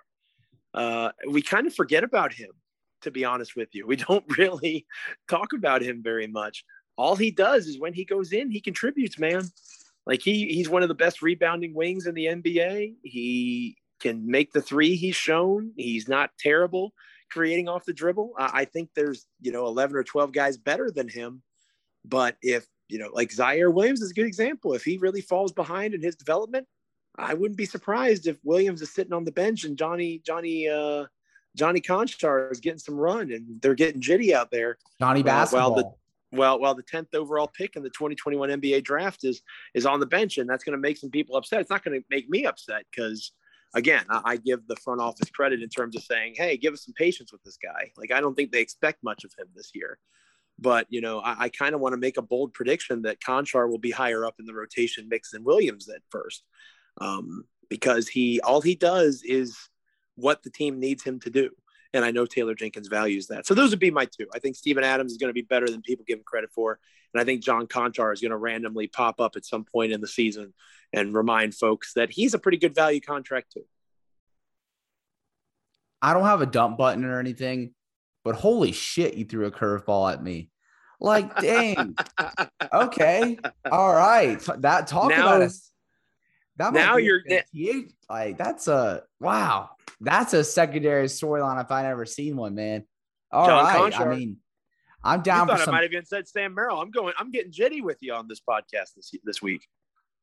Uh, 0.73 1.11
we 1.29 1.41
kind 1.41 1.65
of 1.65 1.73
forget 1.73 2.03
about 2.03 2.33
him, 2.33 2.49
to 3.01 3.11
be 3.11 3.25
honest 3.25 3.55
with 3.55 3.69
you. 3.73 3.87
We 3.87 3.95
don't 3.95 4.25
really 4.37 4.85
talk 5.27 5.53
about 5.53 5.81
him 5.81 6.03
very 6.03 6.27
much. 6.27 6.63
All 6.97 7.15
he 7.15 7.31
does 7.31 7.67
is 7.67 7.79
when 7.79 7.93
he 7.93 8.05
goes 8.05 8.31
in, 8.31 8.49
he 8.51 8.61
contributes, 8.61 9.19
man. 9.19 9.43
Like 10.05 10.21
he 10.21 10.53
he's 10.53 10.69
one 10.69 10.83
of 10.83 10.87
the 10.87 10.95
best 10.95 11.21
rebounding 11.21 11.73
wings 11.73 12.07
in 12.07 12.15
the 12.15 12.25
NBA. 12.25 12.95
He 13.03 13.77
can 13.99 14.29
make 14.29 14.53
the 14.53 14.61
three 14.61 14.95
he's 14.95 15.15
shown. 15.15 15.71
He's 15.75 16.07
not 16.07 16.31
terrible 16.39 16.93
creating 17.35 17.67
off 17.67 17.85
the 17.85 17.93
dribble. 17.93 18.33
I 18.37 18.65
think 18.65 18.89
there's, 18.95 19.25
you 19.41 19.51
know, 19.51 19.65
11 19.65 19.95
or 19.95 20.03
12 20.03 20.31
guys 20.31 20.57
better 20.57 20.89
than 20.89 21.07
him. 21.07 21.41
But 22.03 22.37
if, 22.41 22.65
you 22.87 22.99
know, 22.99 23.09
like 23.11 23.29
Ziaire 23.29 23.73
Williams 23.73 24.01
is 24.01 24.11
a 24.11 24.13
good 24.13 24.25
example. 24.25 24.73
If 24.73 24.83
he 24.83 24.97
really 24.97 25.21
falls 25.21 25.51
behind 25.51 25.93
in 25.93 26.01
his 26.01 26.15
development, 26.15 26.67
I 27.17 27.33
wouldn't 27.33 27.57
be 27.57 27.65
surprised 27.65 28.27
if 28.27 28.37
Williams 28.43 28.81
is 28.81 28.93
sitting 28.93 29.13
on 29.13 29.25
the 29.25 29.31
bench 29.31 29.63
and 29.63 29.77
Johnny, 29.77 30.21
Johnny, 30.25 30.69
uh, 30.69 31.05
Johnny 31.55 31.81
Konchar 31.81 32.51
is 32.51 32.59
getting 32.59 32.79
some 32.79 32.95
run 32.95 33.31
and 33.31 33.61
they're 33.61 33.75
getting 33.75 34.01
jitty 34.01 34.33
out 34.33 34.51
there. 34.51 34.77
Johnny 34.99 35.23
basketball. 35.23 35.71
Uh, 35.71 35.75
well, 35.75 35.83
the, 35.83 35.91
well, 36.35 36.59
well, 36.59 36.75
the 36.75 36.83
10th 36.83 37.13
overall 37.13 37.47
pick 37.47 37.75
in 37.75 37.83
the 37.83 37.89
2021 37.89 38.49
NBA 38.49 38.83
draft 38.83 39.23
is, 39.23 39.41
is 39.73 39.85
on 39.85 39.99
the 39.99 40.05
bench 40.05 40.37
and 40.37 40.49
that's 40.49 40.63
going 40.63 40.77
to 40.77 40.81
make 40.81 40.97
some 40.97 41.09
people 41.09 41.35
upset. 41.35 41.61
It's 41.61 41.69
not 41.69 41.83
going 41.83 41.99
to 41.99 42.05
make 42.09 42.29
me 42.29 42.45
upset 42.45 42.83
because 42.91 43.31
again, 43.75 44.05
I, 44.09 44.21
I, 44.25 44.37
give 44.37 44.65
the 44.67 44.75
front 44.77 45.01
office 45.01 45.29
credit 45.29 45.61
in 45.61 45.69
terms 45.69 45.95
of 45.95 46.03
saying, 46.03 46.35
hey, 46.37 46.57
give 46.57 46.73
us 46.73 46.85
some 46.85 46.93
patience 46.93 47.31
with 47.31 47.43
this 47.43 47.57
guy. 47.61 47.91
Like, 47.97 48.11
I 48.11 48.21
don't 48.21 48.33
think 48.33 48.51
they 48.51 48.61
expect 48.61 49.03
much 49.03 49.23
of 49.23 49.31
him 49.37 49.47
this 49.53 49.71
year. 49.75 49.99
But, 50.57 50.87
you 50.89 51.01
know, 51.01 51.19
I, 51.19 51.35
I 51.43 51.49
kind 51.49 51.75
of 51.75 51.81
want 51.81 51.93
to 51.93 51.99
make 51.99 52.17
a 52.17 52.21
bold 52.21 52.53
prediction 52.53 53.01
that 53.03 53.19
Konchar 53.19 53.69
will 53.69 53.77
be 53.77 53.91
higher 53.91 54.25
up 54.25 54.35
in 54.39 54.45
the 54.45 54.53
rotation 54.53 55.09
mix 55.09 55.31
than 55.31 55.43
Williams 55.43 55.89
at 55.89 56.01
first. 56.09 56.43
Um, 56.99 57.43
because 57.69 58.07
he, 58.07 58.39
all 58.39 58.61
he 58.61 58.75
does 58.75 59.21
is 59.23 59.57
what 60.15 60.43
the 60.43 60.49
team 60.49 60.79
needs 60.79 61.03
him 61.03 61.19
to 61.19 61.29
do. 61.29 61.49
And 61.95 62.03
I 62.03 62.11
know 62.11 62.25
Taylor 62.25 62.53
Jenkins 62.53 62.89
values 62.89 63.27
that. 63.27 63.47
So 63.47 63.53
those 63.53 63.69
would 63.69 63.79
be 63.79 63.89
my 63.89 64.05
two. 64.05 64.27
I 64.33 64.39
think 64.39 64.57
Steven 64.57 64.83
Adams 64.83 65.13
is 65.13 65.17
going 65.17 65.29
to 65.29 65.33
be 65.33 65.41
better 65.41 65.65
than 65.65 65.81
people 65.81 66.03
give 66.05 66.19
him 66.19 66.25
credit 66.25 66.51
for. 66.51 66.77
And 67.13 67.21
I 67.21 67.23
think 67.23 67.41
John 67.41 67.67
Konchar 67.67 68.11
is 68.11 68.19
going 68.19 68.31
to 68.31 68.37
randomly 68.37 68.87
pop 68.87 69.21
up 69.21 69.37
at 69.37 69.45
some 69.45 69.63
point 69.63 69.93
in 69.93 70.01
the 70.01 70.07
season 70.07 70.53
and 70.91 71.15
remind 71.15 71.55
folks 71.55 71.93
that 71.93 72.11
he's 72.11 72.33
a 72.33 72.39
pretty 72.39 72.57
good 72.57 72.75
value 72.75 72.99
contract 72.99 73.53
too. 73.53 73.63
I 76.01 76.13
don't 76.13 76.25
have 76.25 76.41
a 76.41 76.45
dump 76.45 76.77
button 76.77 77.05
or 77.05 77.17
anything, 77.19 77.73
but 78.25 78.35
holy 78.35 78.73
shit, 78.73 79.13
you 79.13 79.23
threw 79.23 79.45
a 79.45 79.51
curveball 79.51 80.11
at 80.11 80.21
me. 80.21 80.49
Like, 80.99 81.33
dang. 81.37 81.95
okay. 82.73 83.39
All 83.71 83.93
right. 83.93 84.39
That 84.57 84.87
talk 84.87 85.11
now, 85.11 85.21
about 85.21 85.41
us. 85.43 85.71
That 86.57 86.73
now 86.73 86.97
you're 86.97 87.21
like 88.09 88.37
that's 88.37 88.67
a 88.67 89.03
wow. 89.19 89.71
That's 90.01 90.33
a 90.33 90.43
secondary 90.43 91.05
storyline 91.05 91.63
if 91.63 91.71
I 91.71 91.83
never 91.83 92.05
seen 92.05 92.35
one, 92.35 92.55
man. 92.55 92.83
All 93.31 93.47
John 93.47 93.63
right. 93.63 93.93
Konchar. 93.93 94.07
I 94.07 94.15
mean, 94.15 94.37
I'm 95.03 95.21
down. 95.21 95.47
You 95.47 95.53
thought 95.53 95.59
for 95.59 95.65
some... 95.65 95.73
I 95.73 95.77
might 95.77 95.83
have 95.83 95.93
even 95.93 96.05
said 96.05 96.27
Sam 96.27 96.53
Merrill. 96.53 96.81
I'm 96.81 96.91
going. 96.91 97.13
I'm 97.17 97.31
getting 97.31 97.51
jitty 97.51 97.81
with 97.81 97.97
you 98.01 98.13
on 98.13 98.27
this 98.27 98.41
podcast 98.47 98.95
this 98.95 99.11
this 99.23 99.41
week. 99.41 99.67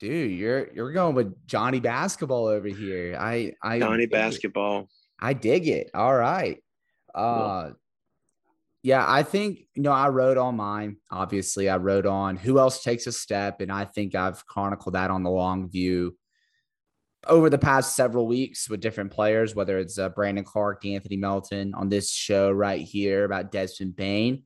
Dude, 0.01 0.33
you're 0.33 0.73
you're 0.73 0.93
going 0.93 1.15
with 1.15 1.47
Johnny 1.47 1.81
Basketball 1.81 2.47
over 2.47 2.69
here. 2.69 3.17
I 3.19 3.55
I 3.63 3.79
Johnny 3.79 4.07
Basketball. 4.07 4.81
It. 4.81 4.89
I 5.21 5.33
dig 5.33 5.69
it. 5.69 5.91
All 5.95 6.15
right. 6.15 6.63
Uh, 7.15 7.63
cool. 7.63 7.73
yeah, 8.83 9.05
I 9.07 9.23
think 9.23 9.61
you 9.75 9.83
know 9.83 9.93
I 9.93 10.09
wrote 10.09 10.39
on 10.39 10.57
mine. 10.57 10.97
Obviously, 11.11 11.69
I 11.69 11.77
wrote 11.77 12.07
on 12.07 12.37
who 12.37 12.59
else 12.59 12.83
takes 12.83 13.07
a 13.07 13.13
step, 13.13 13.61
and 13.61 13.71
I 13.71 13.85
think 13.85 14.15
I've 14.15 14.45
chronicled 14.47 14.95
that 14.95 15.11
on 15.11 15.23
the 15.23 15.31
long 15.31 15.71
view 15.71 16.17
over 17.27 17.49
the 17.49 17.59
past 17.59 17.95
several 17.95 18.27
weeks 18.27 18.69
with 18.69 18.81
different 18.81 19.13
players, 19.13 19.55
whether 19.55 19.79
it's 19.79 19.99
uh, 19.99 20.09
Brandon 20.09 20.45
Clarke, 20.45 20.85
Anthony 20.85 21.17
Melton 21.17 21.75
on 21.75 21.89
this 21.89 22.11
show 22.11 22.51
right 22.51 22.81
here 22.81 23.25
about 23.25 23.53
Desmond 23.53 23.97
Bane. 23.97 24.43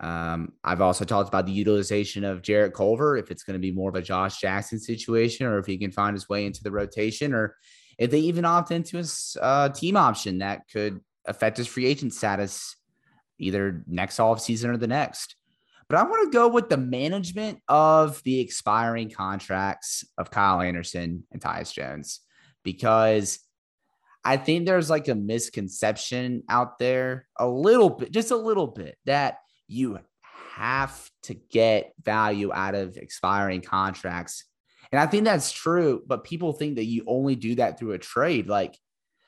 Um, 0.00 0.52
I've 0.64 0.80
also 0.80 1.04
talked 1.04 1.28
about 1.28 1.46
the 1.46 1.52
utilization 1.52 2.24
of 2.24 2.42
Jarrett 2.42 2.74
Culver, 2.74 3.16
if 3.16 3.30
it's 3.30 3.44
going 3.44 3.54
to 3.54 3.60
be 3.60 3.70
more 3.70 3.88
of 3.88 3.94
a 3.94 4.02
Josh 4.02 4.40
Jackson 4.40 4.78
situation, 4.78 5.46
or 5.46 5.58
if 5.58 5.66
he 5.66 5.78
can 5.78 5.92
find 5.92 6.14
his 6.14 6.28
way 6.28 6.44
into 6.44 6.62
the 6.62 6.72
rotation, 6.72 7.32
or 7.32 7.56
if 7.98 8.10
they 8.10 8.18
even 8.18 8.44
opt 8.44 8.72
into 8.72 8.96
his 8.96 9.36
uh, 9.40 9.68
team 9.68 9.96
option 9.96 10.38
that 10.38 10.62
could 10.70 11.00
affect 11.24 11.56
his 11.56 11.68
free 11.68 11.86
agent 11.86 12.12
status 12.12 12.76
either 13.38 13.84
next 13.86 14.18
off 14.18 14.40
season 14.40 14.70
or 14.70 14.76
the 14.76 14.86
next. 14.88 15.36
But 15.92 16.00
I 16.00 16.04
want 16.04 16.32
to 16.32 16.34
go 16.34 16.48
with 16.48 16.70
the 16.70 16.78
management 16.78 17.58
of 17.68 18.22
the 18.22 18.40
expiring 18.40 19.10
contracts 19.10 20.06
of 20.16 20.30
Kyle 20.30 20.62
Anderson 20.62 21.24
and 21.30 21.42
Tyus 21.42 21.70
Jones 21.70 22.20
because 22.64 23.40
I 24.24 24.38
think 24.38 24.64
there's 24.64 24.88
like 24.88 25.08
a 25.08 25.14
misconception 25.14 26.44
out 26.48 26.78
there, 26.78 27.28
a 27.38 27.46
little 27.46 27.90
bit, 27.90 28.10
just 28.10 28.30
a 28.30 28.36
little 28.36 28.68
bit, 28.68 28.96
that 29.04 29.40
you 29.68 29.98
have 30.54 31.10
to 31.24 31.34
get 31.34 31.92
value 32.02 32.50
out 32.54 32.74
of 32.74 32.96
expiring 32.96 33.60
contracts. 33.60 34.46
And 34.92 34.98
I 34.98 35.06
think 35.06 35.24
that's 35.24 35.52
true, 35.52 36.02
but 36.06 36.24
people 36.24 36.54
think 36.54 36.76
that 36.76 36.86
you 36.86 37.04
only 37.06 37.36
do 37.36 37.56
that 37.56 37.78
through 37.78 37.92
a 37.92 37.98
trade. 37.98 38.46
Like 38.48 38.78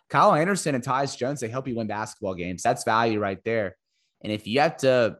Kyle 0.09 0.33
Anderson 0.33 0.75
and 0.75 0.83
Tyus 0.83 1.15
Jones, 1.15 1.41
they 1.41 1.49
help 1.49 1.69
you 1.69 1.77
win 1.77 1.89
basketball 1.89 2.37
games. 2.37 2.63
That's 2.63 2.85
value 2.85 3.21
right 3.21 3.45
there. 3.45 3.77
And 4.23 4.33
if 4.33 4.47
you 4.47 4.61
have 4.61 4.79
to, 4.79 5.19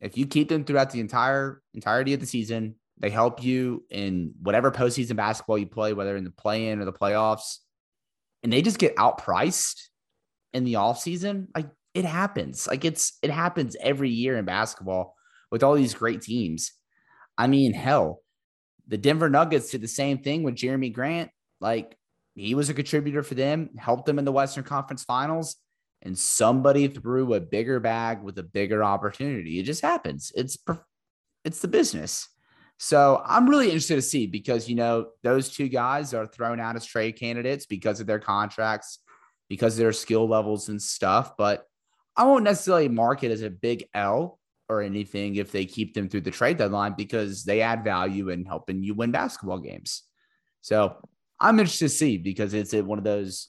if 0.00 0.16
you 0.16 0.26
keep 0.26 0.48
them 0.48 0.64
throughout 0.64 0.90
the 0.90 1.00
entire 1.00 1.62
entirety 1.74 2.14
of 2.14 2.20
the 2.20 2.26
season, 2.26 2.76
they 2.98 3.10
help 3.10 3.42
you 3.42 3.84
in 3.90 4.32
whatever 4.40 4.70
postseason 4.70 5.16
basketball 5.16 5.58
you 5.58 5.66
play, 5.66 5.92
whether 5.92 6.16
in 6.16 6.24
the 6.24 6.30
play-in 6.30 6.80
or 6.80 6.84
the 6.84 6.92
playoffs, 6.92 7.58
and 8.42 8.52
they 8.52 8.62
just 8.62 8.78
get 8.78 8.96
outpriced 8.96 9.88
in 10.52 10.64
the 10.64 10.74
offseason, 10.74 11.48
like 11.54 11.68
it 11.94 12.04
happens. 12.04 12.66
Like 12.66 12.84
it's 12.84 13.18
it 13.22 13.30
happens 13.30 13.76
every 13.80 14.10
year 14.10 14.36
in 14.36 14.44
basketball 14.44 15.14
with 15.50 15.62
all 15.62 15.74
these 15.74 15.94
great 15.94 16.22
teams. 16.22 16.72
I 17.38 17.46
mean, 17.46 17.72
hell, 17.72 18.20
the 18.88 18.98
Denver 18.98 19.28
Nuggets 19.28 19.70
did 19.70 19.82
the 19.82 19.88
same 19.88 20.18
thing 20.18 20.42
with 20.42 20.56
Jerami 20.56 20.92
Grant. 20.92 21.30
Like 21.60 21.96
he 22.34 22.54
was 22.54 22.68
a 22.68 22.74
contributor 22.74 23.22
for 23.22 23.34
them, 23.34 23.70
helped 23.76 24.06
them 24.06 24.18
in 24.18 24.24
the 24.24 24.32
Western 24.32 24.64
Conference 24.64 25.04
Finals, 25.04 25.56
and 26.02 26.16
somebody 26.16 26.88
threw 26.88 27.34
a 27.34 27.40
bigger 27.40 27.80
bag 27.80 28.22
with 28.22 28.38
a 28.38 28.42
bigger 28.42 28.84
opportunity. 28.84 29.58
It 29.58 29.64
just 29.64 29.82
happens. 29.82 30.32
It's 30.34 30.58
it's 31.44 31.60
the 31.60 31.68
business. 31.68 32.28
So 32.78 33.22
I'm 33.24 33.48
really 33.48 33.66
interested 33.66 33.96
to 33.96 34.02
see 34.02 34.26
because 34.26 34.68
you 34.68 34.76
know 34.76 35.06
those 35.22 35.48
two 35.50 35.68
guys 35.68 36.12
are 36.12 36.26
thrown 36.26 36.60
out 36.60 36.76
as 36.76 36.84
trade 36.84 37.12
candidates 37.12 37.66
because 37.66 38.00
of 38.00 38.06
their 38.06 38.18
contracts, 38.18 38.98
because 39.48 39.74
of 39.74 39.78
their 39.78 39.92
skill 39.92 40.28
levels 40.28 40.68
and 40.68 40.80
stuff. 40.80 41.36
But 41.36 41.64
I 42.16 42.24
won't 42.24 42.44
necessarily 42.44 42.88
mark 42.88 43.24
it 43.24 43.30
as 43.30 43.42
a 43.42 43.50
big 43.50 43.88
L 43.94 44.38
or 44.68 44.82
anything 44.82 45.36
if 45.36 45.52
they 45.52 45.64
keep 45.64 45.94
them 45.94 46.08
through 46.08 46.22
the 46.22 46.30
trade 46.30 46.58
deadline 46.58 46.94
because 46.96 47.44
they 47.44 47.60
add 47.60 47.84
value 47.84 48.30
in 48.30 48.44
helping 48.44 48.82
you 48.82 48.94
win 48.94 49.12
basketball 49.12 49.58
games. 49.58 50.02
So 50.60 50.96
I'm 51.38 51.58
interested 51.58 51.86
to 51.86 51.94
see 51.94 52.18
because 52.18 52.52
it's 52.52 52.74
one 52.74 52.98
of 52.98 53.04
those 53.04 53.48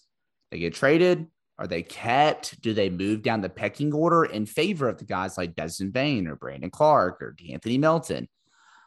they 0.52 0.60
get 0.60 0.74
traded. 0.74 1.28
Are 1.60 1.68
they 1.68 1.82
kept? 1.82 2.62
Do 2.62 2.74
they 2.74 2.90
move 2.90 3.24
down 3.24 3.42
the 3.42 3.50
pecking 3.50 3.94
order 3.94 4.26
in 4.26 4.46
favor 4.46 4.88
of 4.88 5.00
the 5.00 5.06
guys 5.06 5.38
like 5.38 5.56
Desmond 5.56 5.94
Bane 5.94 6.28
or 6.28 6.36
Brandon 6.36 6.70
Clarke 6.70 7.22
or 7.22 7.36
Anthony 7.50 7.78
Melton? 7.78 8.28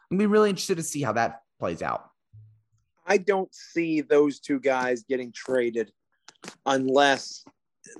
I'm 0.09 0.17
be 0.17 0.25
really 0.25 0.49
interested 0.49 0.77
to 0.77 0.83
see 0.83 1.01
how 1.01 1.13
that 1.13 1.41
plays 1.59 1.81
out. 1.81 2.09
I 3.05 3.17
don't 3.17 3.53
see 3.53 4.01
those 4.01 4.39
two 4.39 4.59
guys 4.59 5.03
getting 5.03 5.31
traded 5.33 5.91
unless 6.65 7.43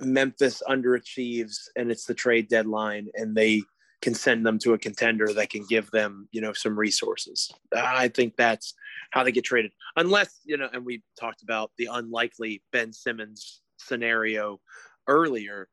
Memphis 0.00 0.62
underachieves 0.68 1.56
and 1.76 1.90
it's 1.90 2.06
the 2.06 2.14
trade 2.14 2.48
deadline 2.48 3.08
and 3.14 3.34
they 3.34 3.62
can 4.00 4.14
send 4.14 4.44
them 4.44 4.58
to 4.58 4.72
a 4.72 4.78
contender 4.78 5.32
that 5.32 5.50
can 5.50 5.64
give 5.68 5.90
them, 5.90 6.28
you 6.32 6.40
know, 6.40 6.52
some 6.52 6.78
resources. 6.78 7.52
I 7.74 8.08
think 8.08 8.36
that's 8.36 8.74
how 9.10 9.22
they 9.22 9.32
get 9.32 9.44
traded. 9.44 9.72
Unless, 9.96 10.40
you 10.44 10.56
know, 10.56 10.68
and 10.72 10.84
we 10.84 11.02
talked 11.18 11.42
about 11.42 11.70
the 11.78 11.88
unlikely 11.90 12.62
Ben 12.72 12.92
Simmons 12.92 13.60
scenario 13.82 14.60
earlier. 15.06 15.68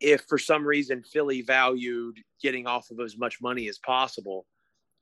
If 0.00 0.22
for 0.28 0.38
some 0.38 0.64
reason 0.64 1.02
Philly 1.02 1.42
valued 1.42 2.18
getting 2.42 2.66
off 2.66 2.90
of 2.90 3.00
as 3.00 3.16
much 3.16 3.40
money 3.40 3.68
as 3.68 3.78
possible 3.78 4.46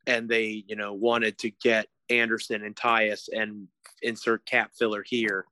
and 0.07 0.29
they, 0.29 0.65
you 0.69 0.77
know, 0.77 0.93
wanted 0.93 1.39
to 1.39 1.51
get 1.51 1.89
Anderson 2.09 2.65
and 2.65 2.77
Tyus 2.77 3.29
and 3.33 3.67
insert 4.03 4.47
cap 4.47 4.71
filler 4.79 5.03
here 5.05 5.45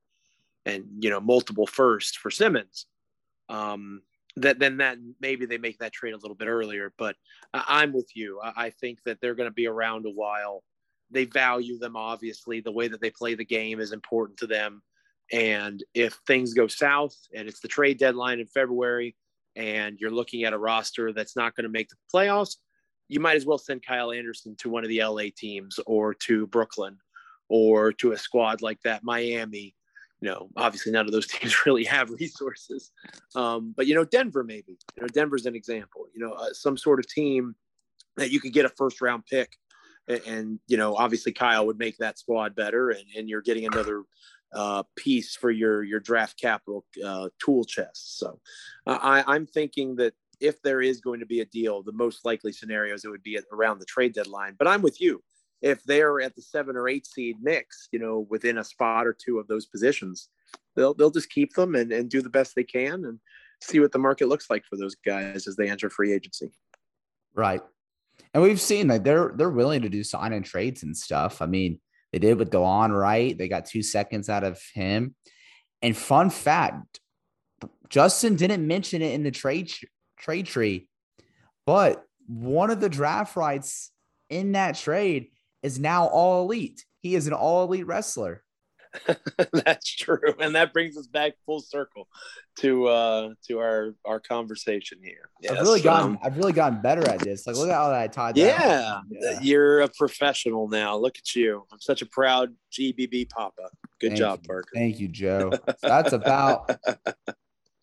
and, 0.65 0.85
you 0.99 1.09
know, 1.09 1.19
multiple 1.19 1.67
first 1.67 2.17
for 2.17 2.31
Simmons, 2.31 2.87
um, 3.49 4.01
that 4.37 4.59
then 4.59 4.77
that 4.77 4.97
maybe 5.19 5.45
they 5.45 5.57
make 5.57 5.77
that 5.79 5.93
trade 5.93 6.13
a 6.13 6.17
little 6.17 6.35
bit 6.35 6.47
earlier. 6.47 6.93
But 6.97 7.15
I'm 7.53 7.93
with 7.93 8.09
you. 8.15 8.39
I 8.41 8.69
think 8.69 8.99
that 9.05 9.19
they're 9.21 9.35
going 9.35 9.49
to 9.49 9.53
be 9.53 9.67
around 9.67 10.05
a 10.05 10.11
while. 10.11 10.63
They 11.11 11.25
value 11.25 11.77
them 11.77 11.95
obviously. 11.95 12.61
The 12.61 12.71
way 12.71 12.87
that 12.87 13.01
they 13.01 13.11
play 13.11 13.35
the 13.35 13.45
game 13.45 13.79
is 13.79 13.91
important 13.91 14.39
to 14.39 14.47
them. 14.47 14.81
And 15.31 15.83
if 15.93 16.19
things 16.27 16.53
go 16.53 16.67
south 16.67 17.15
and 17.33 17.47
it's 17.47 17.59
the 17.59 17.67
trade 17.67 17.97
deadline 17.97 18.39
in 18.39 18.47
February 18.47 19.15
and 19.55 19.99
you're 19.99 20.11
looking 20.11 20.43
at 20.43 20.53
a 20.53 20.57
roster 20.57 21.13
that's 21.13 21.35
not 21.35 21.55
going 21.55 21.63
to 21.63 21.69
make 21.69 21.89
the 21.89 21.95
playoffs, 22.13 22.57
you 23.07 23.19
might 23.19 23.35
as 23.35 23.45
well 23.45 23.57
send 23.57 23.85
Kyle 23.85 24.11
Anderson 24.11 24.55
to 24.57 24.69
one 24.69 24.83
of 24.83 24.89
the 24.89 25.03
LA 25.03 25.25
teams 25.35 25.79
or 25.85 26.13
to 26.13 26.47
Brooklyn 26.47 26.97
or 27.49 27.91
to 27.93 28.11
a 28.11 28.17
squad 28.17 28.61
like 28.61 28.81
that, 28.81 29.03
Miami, 29.03 29.75
you 30.21 30.29
know, 30.29 30.49
obviously 30.57 30.91
none 30.91 31.05
of 31.05 31.11
those 31.11 31.27
teams 31.31 31.65
really 31.65 31.83
have 31.83 32.09
resources. 32.09 32.91
Um, 33.35 33.73
but, 33.75 33.87
you 33.87 33.95
know, 33.95 34.05
Denver, 34.05 34.43
maybe, 34.43 34.77
you 34.95 35.01
know, 35.01 35.07
Denver's 35.07 35.45
an 35.45 35.55
example, 35.55 36.07
you 36.13 36.25
know, 36.25 36.33
uh, 36.33 36.53
some 36.53 36.77
sort 36.77 36.99
of 36.99 37.07
team 37.07 37.55
that 38.17 38.31
you 38.31 38.39
could 38.39 38.53
get 38.53 38.65
a 38.65 38.69
first 38.69 39.01
round 39.01 39.25
pick. 39.25 39.55
And, 40.07 40.21
and, 40.25 40.59
you 40.67 40.77
know, 40.77 40.95
obviously 40.95 41.31
Kyle 41.31 41.65
would 41.65 41.79
make 41.79 41.97
that 41.97 42.17
squad 42.17 42.55
better 42.55 42.89
and, 42.89 43.05
and 43.17 43.29
you're 43.29 43.41
getting 43.41 43.65
another 43.65 44.03
uh, 44.55 44.83
piece 44.95 45.35
for 45.35 45.51
your, 45.51 45.83
your 45.83 45.99
draft 45.99 46.39
capital 46.39 46.85
uh, 47.05 47.29
tool 47.43 47.63
chest. 47.63 48.17
So 48.17 48.39
uh, 48.87 48.97
I, 49.01 49.23
I'm 49.27 49.45
thinking 49.45 49.95
that 49.97 50.13
if 50.39 50.61
there 50.61 50.81
is 50.81 51.01
going 51.01 51.19
to 51.19 51.25
be 51.25 51.41
a 51.41 51.45
deal, 51.45 51.83
the 51.83 51.91
most 51.91 52.25
likely 52.25 52.51
scenarios 52.51 53.05
it 53.05 53.09
would 53.09 53.23
be 53.23 53.39
around 53.51 53.79
the 53.79 53.85
trade 53.85 54.13
deadline. 54.13 54.55
But 54.57 54.67
I'm 54.67 54.81
with 54.81 54.99
you 54.99 55.21
if 55.61 55.83
they're 55.83 56.21
at 56.21 56.35
the 56.35 56.41
seven 56.41 56.75
or 56.75 56.87
eight 56.87 57.07
seed 57.07 57.37
mix, 57.41 57.87
you 57.91 57.99
know, 57.99 58.27
within 58.29 58.59
a 58.59 58.63
spot 58.63 59.07
or 59.07 59.13
two 59.13 59.39
of 59.39 59.47
those 59.47 59.65
positions, 59.65 60.29
they'll 60.75 60.93
they'll 60.93 61.11
just 61.11 61.29
keep 61.29 61.53
them 61.53 61.75
and, 61.75 61.91
and 61.91 62.09
do 62.09 62.21
the 62.21 62.29
best 62.29 62.55
they 62.55 62.63
can 62.63 63.05
and 63.05 63.19
see 63.61 63.79
what 63.79 63.91
the 63.91 63.97
market 63.99 64.27
looks 64.27 64.49
like 64.49 64.63
for 64.65 64.77
those 64.77 64.95
guys 64.95 65.47
as 65.47 65.55
they 65.55 65.69
enter 65.69 65.89
free 65.89 66.13
agency. 66.13 66.51
Right. 67.33 67.61
And 68.33 68.43
we've 68.43 68.61
seen 68.61 68.87
that 68.87 69.03
they're 69.03 69.33
they're 69.35 69.49
willing 69.49 69.81
to 69.81 69.89
do 69.89 70.03
sign 70.03 70.33
and 70.33 70.45
trades 70.45 70.83
and 70.83 70.95
stuff. 70.95 71.41
I 71.41 71.47
mean, 71.47 71.79
they 72.15 72.19
did 72.19 72.39
with 72.39 72.49
Delon 72.49 72.97
Wright. 72.97 73.37
They 73.37 73.49
got 73.49 73.65
two 73.65 73.83
seconds 73.83 74.29
out 74.29 74.45
of 74.45 74.61
him. 74.73 75.15
And 75.81 75.97
fun 75.97 76.29
fact, 76.29 77.01
Justin 77.89 78.37
didn't 78.37 78.65
mention 78.65 79.01
it 79.01 79.13
in 79.13 79.23
the 79.23 79.31
trade 79.31 79.69
trade 80.17 80.45
tree, 80.45 80.87
but 81.65 82.05
one 82.25 82.71
of 82.71 82.79
the 82.79 82.87
draft 82.87 83.35
rights 83.35 83.91
in 84.29 84.53
that 84.53 84.77
trade 84.77 85.27
is 85.61 85.77
now 85.77 86.07
all 86.07 86.45
elite. 86.45 86.85
He 87.01 87.15
is 87.15 87.27
an 87.27 87.33
all 87.33 87.65
elite 87.65 87.85
wrestler. 87.85 88.44
That's 89.53 89.95
true, 89.95 90.33
and 90.39 90.55
that 90.55 90.73
brings 90.73 90.97
us 90.97 91.07
back 91.07 91.33
full 91.45 91.61
circle 91.61 92.07
to 92.59 92.87
uh 92.87 93.29
to 93.47 93.59
our 93.59 93.95
our 94.05 94.19
conversation 94.19 94.99
here. 95.03 95.29
Yes. 95.41 95.53
I've 95.53 95.61
really 95.61 95.81
gotten 95.81 96.11
um, 96.11 96.19
I've 96.23 96.37
really 96.37 96.53
gotten 96.53 96.81
better 96.81 97.07
at 97.07 97.19
this. 97.19 97.45
Like, 97.45 97.55
look 97.55 97.69
at 97.69 97.75
how 97.75 97.93
I 97.93 98.07
tied. 98.07 98.37
Yeah, 98.37 99.01
yeah, 99.09 99.39
you're 99.41 99.81
a 99.81 99.89
professional 99.89 100.67
now. 100.67 100.97
Look 100.97 101.17
at 101.17 101.35
you. 101.35 101.65
I'm 101.71 101.79
such 101.79 102.01
a 102.01 102.05
proud 102.05 102.55
GBB 102.71 103.29
papa. 103.29 103.69
Good 103.99 104.09
Thank 104.09 104.19
job, 104.19 104.39
you. 104.43 104.47
Parker. 104.47 104.69
Thank 104.73 104.99
you, 104.99 105.07
Joe. 105.07 105.51
That's 105.81 106.13
about 106.13 106.77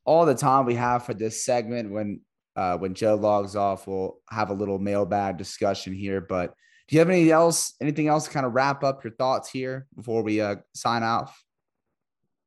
all 0.05 0.27
the 0.27 0.35
time 0.35 0.67
we 0.67 0.75
have 0.75 1.05
for 1.05 1.15
this 1.15 1.45
segment. 1.45 1.91
When 1.91 2.21
uh, 2.57 2.77
when 2.79 2.95
Joe 2.95 3.15
logs 3.15 3.57
off, 3.57 3.87
we'll 3.87 4.19
have 4.31 4.51
a 4.51 4.55
little 4.55 4.79
mailbag 4.79 5.39
discussion 5.39 5.95
here, 5.95 6.21
but 6.21 6.55
do 6.89 6.97
you 6.97 6.99
have 6.99 7.09
anything 7.09 7.31
else, 7.31 7.75
anything 7.81 8.09
else 8.09 8.25
to 8.25 8.31
kind 8.31 8.47
of 8.47 8.53
wrap 8.53 8.83
up 8.85 9.05
your 9.05 9.13
thoughts 9.15 9.51
here 9.51 9.87
before 9.95 10.23
we 10.23 10.41
uh, 10.41 10.57
sign 10.75 11.03
off? 11.03 11.43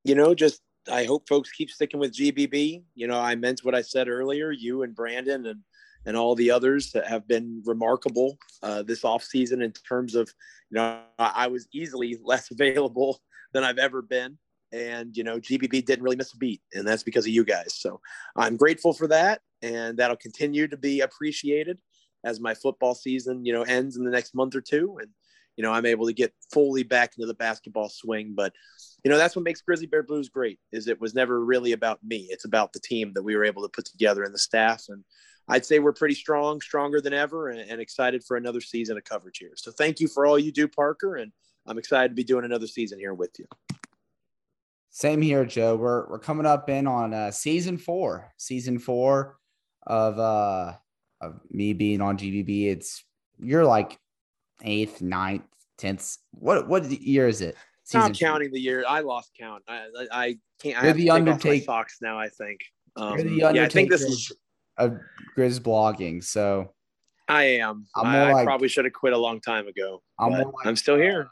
You 0.03 0.15
know, 0.15 0.35
just 0.35 0.61
I 0.91 1.05
hope 1.05 1.27
folks 1.27 1.51
keep 1.51 1.69
sticking 1.69 1.99
with 1.99 2.13
GBB. 2.13 2.83
You 2.93 3.07
know, 3.07 3.19
I 3.19 3.35
meant 3.35 3.61
what 3.63 3.75
I 3.75 3.81
said 3.81 4.07
earlier. 4.07 4.51
You 4.51 4.83
and 4.83 4.95
Brandon 4.95 5.45
and 5.47 5.61
and 6.05 6.15
all 6.15 6.35
the 6.35 6.51
others 6.51 6.91
that 6.91 7.07
have 7.07 7.27
been 7.27 7.63
remarkable 7.65 8.37
uh, 8.61 8.83
this 8.83 9.03
off 9.03 9.23
season 9.23 9.61
in 9.61 9.71
terms 9.71 10.13
of, 10.13 10.31
you 10.69 10.75
know, 10.75 10.99
I 11.17 11.47
was 11.47 11.67
easily 11.73 12.19
less 12.23 12.51
available 12.51 13.19
than 13.53 13.63
I've 13.63 13.79
ever 13.79 14.01
been. 14.01 14.37
And, 14.71 15.15
you 15.15 15.23
know, 15.23 15.39
GBB 15.39 15.85
didn't 15.85 16.03
really 16.03 16.15
miss 16.15 16.33
a 16.33 16.37
beat, 16.37 16.61
and 16.73 16.87
that's 16.87 17.03
because 17.03 17.25
of 17.25 17.31
you 17.31 17.45
guys. 17.45 17.73
So 17.75 18.01
I'm 18.35 18.57
grateful 18.57 18.93
for 18.93 19.07
that, 19.07 19.41
and 19.61 19.97
that'll 19.97 20.17
continue 20.17 20.67
to 20.67 20.75
be 20.75 21.01
appreciated 21.01 21.77
as 22.25 22.41
my 22.41 22.53
football 22.53 22.95
season, 22.95 23.45
you 23.45 23.53
know, 23.53 23.61
ends 23.61 23.95
in 23.95 24.03
the 24.03 24.11
next 24.11 24.35
month 24.35 24.55
or 24.55 24.61
two. 24.61 24.97
And, 24.99 25.09
you 25.55 25.63
know, 25.63 25.71
I'm 25.71 25.85
able 25.85 26.07
to 26.07 26.13
get 26.13 26.33
fully 26.51 26.83
back 26.83 27.13
into 27.15 27.27
the 27.27 27.33
basketball 27.35 27.87
swing. 27.87 28.33
But, 28.35 28.51
you 29.03 29.11
know, 29.11 29.17
that's 29.17 29.35
what 29.35 29.45
makes 29.45 29.61
Grizzly 29.61 29.85
Bear 29.85 30.03
Blues 30.03 30.27
great 30.27 30.59
is 30.73 30.87
it 30.87 30.99
was 30.99 31.13
never 31.13 31.45
really 31.45 31.71
about 31.71 31.99
me. 32.03 32.27
It's 32.29 32.45
about 32.45 32.73
the 32.73 32.79
team 32.79 33.13
that 33.13 33.23
we 33.23 33.35
were 33.37 33.45
able 33.45 33.61
to 33.61 33.69
put 33.69 33.85
together 33.85 34.23
and 34.23 34.33
the 34.33 34.39
staff. 34.39 34.85
And 34.89 35.03
I'd 35.47 35.65
say 35.65 35.79
we're 35.79 35.93
pretty 35.93 36.15
strong, 36.15 36.59
stronger 36.59 36.99
than 36.99 37.13
ever, 37.13 37.49
and, 37.49 37.59
and 37.59 37.79
excited 37.79 38.23
for 38.23 38.35
another 38.35 38.59
season 38.59 38.97
of 38.97 39.03
coverage 39.03 39.37
here. 39.37 39.53
So 39.55 39.71
thank 39.71 39.99
you 39.99 40.07
for 40.07 40.25
all 40.25 40.39
you 40.39 40.51
do, 40.51 40.67
Parker. 40.67 41.15
And 41.17 41.31
I'm 41.67 41.77
excited 41.77 42.09
to 42.09 42.15
be 42.15 42.23
doing 42.23 42.45
another 42.45 42.67
season 42.67 42.99
here 42.99 43.13
with 43.13 43.31
you. 43.37 43.45
Same 44.89 45.21
here, 45.21 45.45
Joe. 45.45 45.75
We're 45.75 46.07
we're 46.09 46.19
coming 46.19 46.45
up 46.45 46.69
in 46.69 46.87
on 46.87 47.13
uh, 47.13 47.29
season 47.29 47.77
four, 47.77 48.33
season 48.37 48.79
four 48.79 49.37
of 49.85 50.17
uh 50.17 50.73
of 51.21 51.39
me 51.49 51.73
being 51.73 52.01
on 52.01 52.17
GBB. 52.17 52.67
It's 52.67 53.03
you're 53.39 53.65
like 53.65 53.97
eighth, 54.63 55.01
ninth, 55.01 55.43
tenth. 55.77 56.17
What 56.31 56.67
what 56.67 56.85
year 56.85 57.27
is 57.27 57.41
it? 57.41 57.55
Season 57.83 58.11
Not 58.11 58.19
counting 58.19 58.49
two? 58.49 58.53
the 58.53 58.59
year. 58.59 58.83
I 58.87 59.01
lost 59.01 59.31
count. 59.39 59.63
I 59.67 59.87
I, 59.97 60.07
I 60.11 60.35
can't. 60.61 60.81
You're 60.83 60.91
I 60.91 60.93
the 60.93 61.09
Undertaker. 61.11 61.65
Socks 61.65 61.97
now. 62.01 62.17
I 62.17 62.29
think. 62.29 62.59
Um, 62.95 63.17
you're 63.17 63.17
the 63.17 63.29
Undertaker. 63.29 63.55
Yeah, 63.55 63.63
I 63.65 63.69
think 63.69 63.89
this 63.89 64.01
is 64.01 64.31
of 64.77 64.99
Grizz 65.37 65.59
blogging. 65.59 66.23
So 66.23 66.73
I 67.27 67.43
am. 67.43 67.85
I'm 67.95 68.05
I, 68.07 68.31
like, 68.31 68.41
I, 68.41 68.45
probably 68.45 68.67
should 68.67 68.85
have 68.85 68.93
quit 68.93 69.13
a 69.13 69.17
long 69.17 69.41
time 69.41 69.67
ago. 69.67 70.01
I'm, 70.19 70.31
like, 70.31 70.47
I'm 70.63 70.75
still 70.75 70.95
here. 70.95 71.29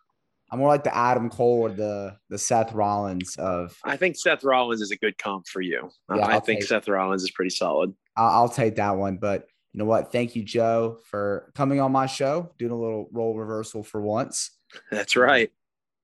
I'm 0.52 0.60
more 0.60 0.68
like 0.68 0.84
the 0.84 0.96
Adam 0.96 1.30
Cole 1.30 1.62
or 1.62 1.70
the 1.70 2.16
the 2.30 2.38
Seth 2.38 2.74
Rollins 2.74 3.36
of. 3.38 3.76
I 3.84 3.98
think 3.98 4.16
Seth 4.16 4.44
Rollins 4.44 4.82
is 4.82 4.92
a 4.92 4.98
good 4.98 5.18
comp 5.18 5.48
for 5.48 5.62
you. 5.62 5.90
Yeah, 6.14 6.26
I 6.26 6.34
I'll 6.34 6.40
think 6.40 6.64
Seth 6.64 6.88
Rollins 6.88 7.24
is 7.24 7.32
pretty 7.32 7.50
solid. 7.50 7.94
I'll, 8.16 8.44
I'll 8.44 8.50
take 8.50 8.76
that 8.76 8.96
one. 8.96 9.18
But 9.18 9.48
you 9.74 9.80
know 9.80 9.86
what? 9.86 10.12
Thank 10.12 10.36
you, 10.36 10.44
Joe, 10.44 11.00
for 11.06 11.52
coming 11.56 11.80
on 11.80 11.92
my 11.92 12.06
show, 12.06 12.52
doing 12.60 12.72
a 12.72 12.80
little 12.80 13.10
role 13.12 13.36
reversal 13.36 13.84
for 13.84 14.02
once. 14.02 14.52
That's 14.92 15.16
right. 15.16 15.52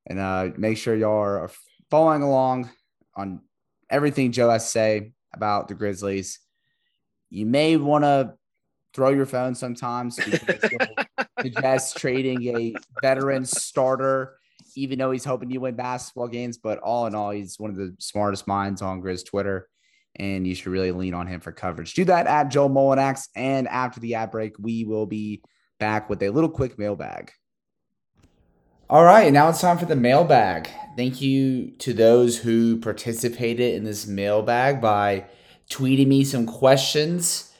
And 0.07 0.17
uh, 0.17 0.49
make 0.57 0.77
sure 0.77 0.95
y'all 0.95 1.11
are 1.11 1.51
following 1.91 2.23
along 2.23 2.71
on 3.15 3.41
everything 3.89 4.31
Joe 4.31 4.49
has 4.49 4.65
to 4.65 4.71
say 4.71 5.11
about 5.33 5.67
the 5.67 5.75
Grizzlies. 5.75 6.39
You 7.29 7.45
may 7.45 7.77
want 7.77 8.05
to 8.05 8.33
throw 8.95 9.09
your 9.09 9.27
phone 9.27 9.53
sometimes 9.53 10.15
because 10.15 10.89
suggest 11.41 11.97
trading 11.97 12.47
a 12.55 12.73
veteran 13.03 13.45
starter, 13.45 14.37
even 14.75 14.97
though 14.97 15.11
he's 15.11 15.25
hoping 15.25 15.51
you 15.51 15.61
win 15.61 15.75
basketball 15.75 16.27
games. 16.27 16.57
But 16.57 16.79
all 16.79 17.05
in 17.05 17.13
all, 17.13 17.29
he's 17.29 17.59
one 17.59 17.69
of 17.69 17.75
the 17.75 17.95
smartest 17.99 18.47
minds 18.47 18.81
on 18.81 18.99
Grizz 18.99 19.27
Twitter, 19.27 19.69
and 20.15 20.45
you 20.45 20.55
should 20.55 20.67
really 20.67 20.91
lean 20.91 21.13
on 21.13 21.27
him 21.27 21.39
for 21.39 21.51
coverage. 21.51 21.93
Do 21.93 22.05
that 22.05 22.27
at 22.27 22.49
Joe 22.49 22.69
Mullinax. 22.69 23.27
And 23.35 23.67
after 23.67 23.99
the 23.99 24.15
ad 24.15 24.31
break, 24.31 24.55
we 24.59 24.83
will 24.83 25.05
be 25.05 25.41
back 25.79 26.09
with 26.09 26.21
a 26.21 26.29
little 26.29 26.49
quick 26.49 26.77
mailbag. 26.77 27.31
All 28.89 29.03
right, 29.03 29.31
now 29.31 29.49
it's 29.49 29.61
time 29.61 29.77
for 29.77 29.85
the 29.85 29.95
mailbag. 29.95 30.67
Thank 30.97 31.21
you 31.21 31.71
to 31.77 31.93
those 31.93 32.39
who 32.39 32.79
participated 32.79 33.75
in 33.75 33.83
this 33.83 34.07
mailbag 34.07 34.81
by 34.81 35.25
tweeting 35.69 36.07
me 36.07 36.23
some 36.23 36.47
questions. 36.47 37.53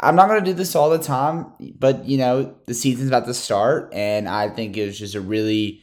I'm 0.00 0.16
not 0.16 0.28
going 0.28 0.42
to 0.42 0.50
do 0.50 0.54
this 0.54 0.74
all 0.74 0.88
the 0.88 0.98
time, 0.98 1.52
but 1.78 2.06
you 2.06 2.16
know, 2.16 2.56
the 2.64 2.72
season's 2.72 3.08
about 3.08 3.26
to 3.26 3.34
start, 3.34 3.92
and 3.92 4.26
I 4.26 4.48
think 4.48 4.78
it 4.78 4.86
was 4.86 4.98
just 4.98 5.14
a 5.14 5.20
really 5.20 5.82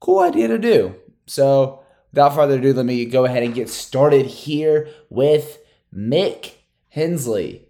cool 0.00 0.18
idea 0.18 0.48
to 0.48 0.58
do. 0.58 0.96
So, 1.26 1.83
without 2.14 2.32
further 2.36 2.58
ado, 2.58 2.72
let 2.72 2.86
me 2.86 3.04
go 3.06 3.24
ahead 3.24 3.42
and 3.42 3.56
get 3.56 3.68
started 3.68 4.24
here 4.24 4.88
with 5.10 5.58
Mick 5.92 6.52
Hensley. 6.90 7.66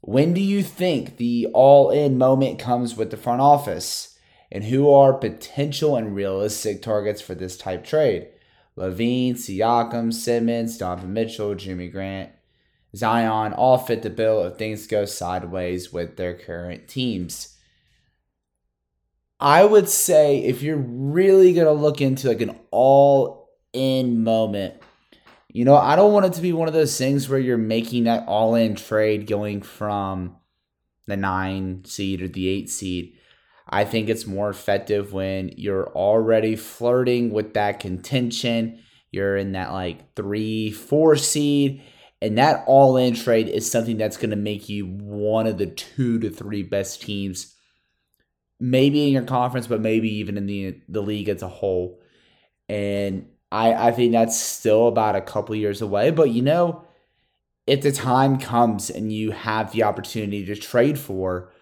When 0.00 0.34
do 0.34 0.40
you 0.40 0.64
think 0.64 1.16
the 1.16 1.46
all 1.54 1.92
in 1.92 2.18
moment 2.18 2.58
comes 2.58 2.96
with 2.96 3.12
the 3.12 3.16
front 3.16 3.40
office? 3.40 4.18
And 4.50 4.64
who 4.64 4.90
are 4.90 5.12
potential 5.12 5.94
and 5.94 6.12
realistic 6.12 6.82
targets 6.82 7.22
for 7.22 7.36
this 7.36 7.56
type 7.56 7.84
trade? 7.84 8.30
LaVine, 8.76 9.34
Siakam, 9.34 10.12
Simmons, 10.12 10.76
Donovan 10.76 11.12
Mitchell, 11.12 11.54
Jerami 11.54 11.90
Grant, 11.90 12.32
Zion 12.96 13.52
all 13.52 13.78
fit 13.78 14.02
the 14.02 14.10
bill 14.10 14.42
if 14.42 14.56
things 14.56 14.88
go 14.88 15.04
sideways 15.04 15.92
with 15.92 16.16
their 16.16 16.34
current 16.34 16.88
teams. 16.88 17.56
I 19.38 19.64
would 19.64 19.88
say 19.88 20.38
if 20.42 20.62
you're 20.62 20.76
really 20.76 21.52
going 21.52 21.66
to 21.66 21.72
look 21.72 22.00
into 22.00 22.26
like 22.26 22.40
an 22.40 22.58
all 22.72 23.41
in 23.72 24.22
moment, 24.22 24.74
you 25.48 25.64
know, 25.64 25.76
I 25.76 25.96
don't 25.96 26.12
want 26.12 26.26
it 26.26 26.32
to 26.34 26.40
be 26.40 26.52
one 26.52 26.68
of 26.68 26.74
those 26.74 26.96
things 26.96 27.28
where 27.28 27.38
you're 27.38 27.58
making 27.58 28.04
that 28.04 28.26
all 28.26 28.54
in 28.54 28.74
trade 28.74 29.26
going 29.26 29.62
from 29.62 30.36
the 31.06 31.16
nine 31.16 31.84
seed 31.84 32.22
or 32.22 32.28
the 32.28 32.48
eight 32.48 32.70
seed. 32.70 33.14
I 33.68 33.84
think 33.84 34.08
it's 34.08 34.26
more 34.26 34.50
effective 34.50 35.12
when 35.12 35.52
you're 35.56 35.88
already 35.88 36.56
flirting 36.56 37.30
with 37.30 37.54
that 37.54 37.80
contention. 37.80 38.80
You're 39.10 39.36
in 39.36 39.52
that 39.52 39.72
like 39.72 40.14
three, 40.14 40.70
four 40.70 41.16
seed, 41.16 41.82
and 42.20 42.38
that 42.38 42.64
all 42.66 42.96
in 42.96 43.14
trade 43.14 43.48
is 43.48 43.70
something 43.70 43.98
that's 43.98 44.16
going 44.16 44.30
to 44.30 44.36
make 44.36 44.68
you 44.68 44.86
one 44.86 45.46
of 45.46 45.58
the 45.58 45.66
two 45.66 46.18
to 46.20 46.30
three 46.30 46.62
best 46.62 47.02
teams, 47.02 47.54
maybe 48.60 49.06
in 49.06 49.12
your 49.12 49.24
conference, 49.24 49.66
but 49.66 49.80
maybe 49.80 50.16
even 50.16 50.36
in 50.36 50.46
the 50.46 50.80
the 50.88 51.02
league 51.02 51.28
as 51.28 51.42
a 51.42 51.48
whole. 51.48 52.00
And 52.68 53.26
I 53.52 53.88
I 53.88 53.92
think 53.92 54.12
that's 54.12 54.40
still 54.40 54.88
about 54.88 55.14
a 55.14 55.20
couple 55.20 55.54
years 55.54 55.82
away. 55.82 56.10
But 56.10 56.30
you 56.30 56.42
know, 56.42 56.84
if 57.66 57.82
the 57.82 57.92
time 57.92 58.38
comes 58.38 58.90
and 58.90 59.12
you 59.12 59.30
have 59.30 59.72
the 59.72 59.84
opportunity 59.84 60.44
to 60.46 60.56
trade 60.56 60.98
for 60.98 61.52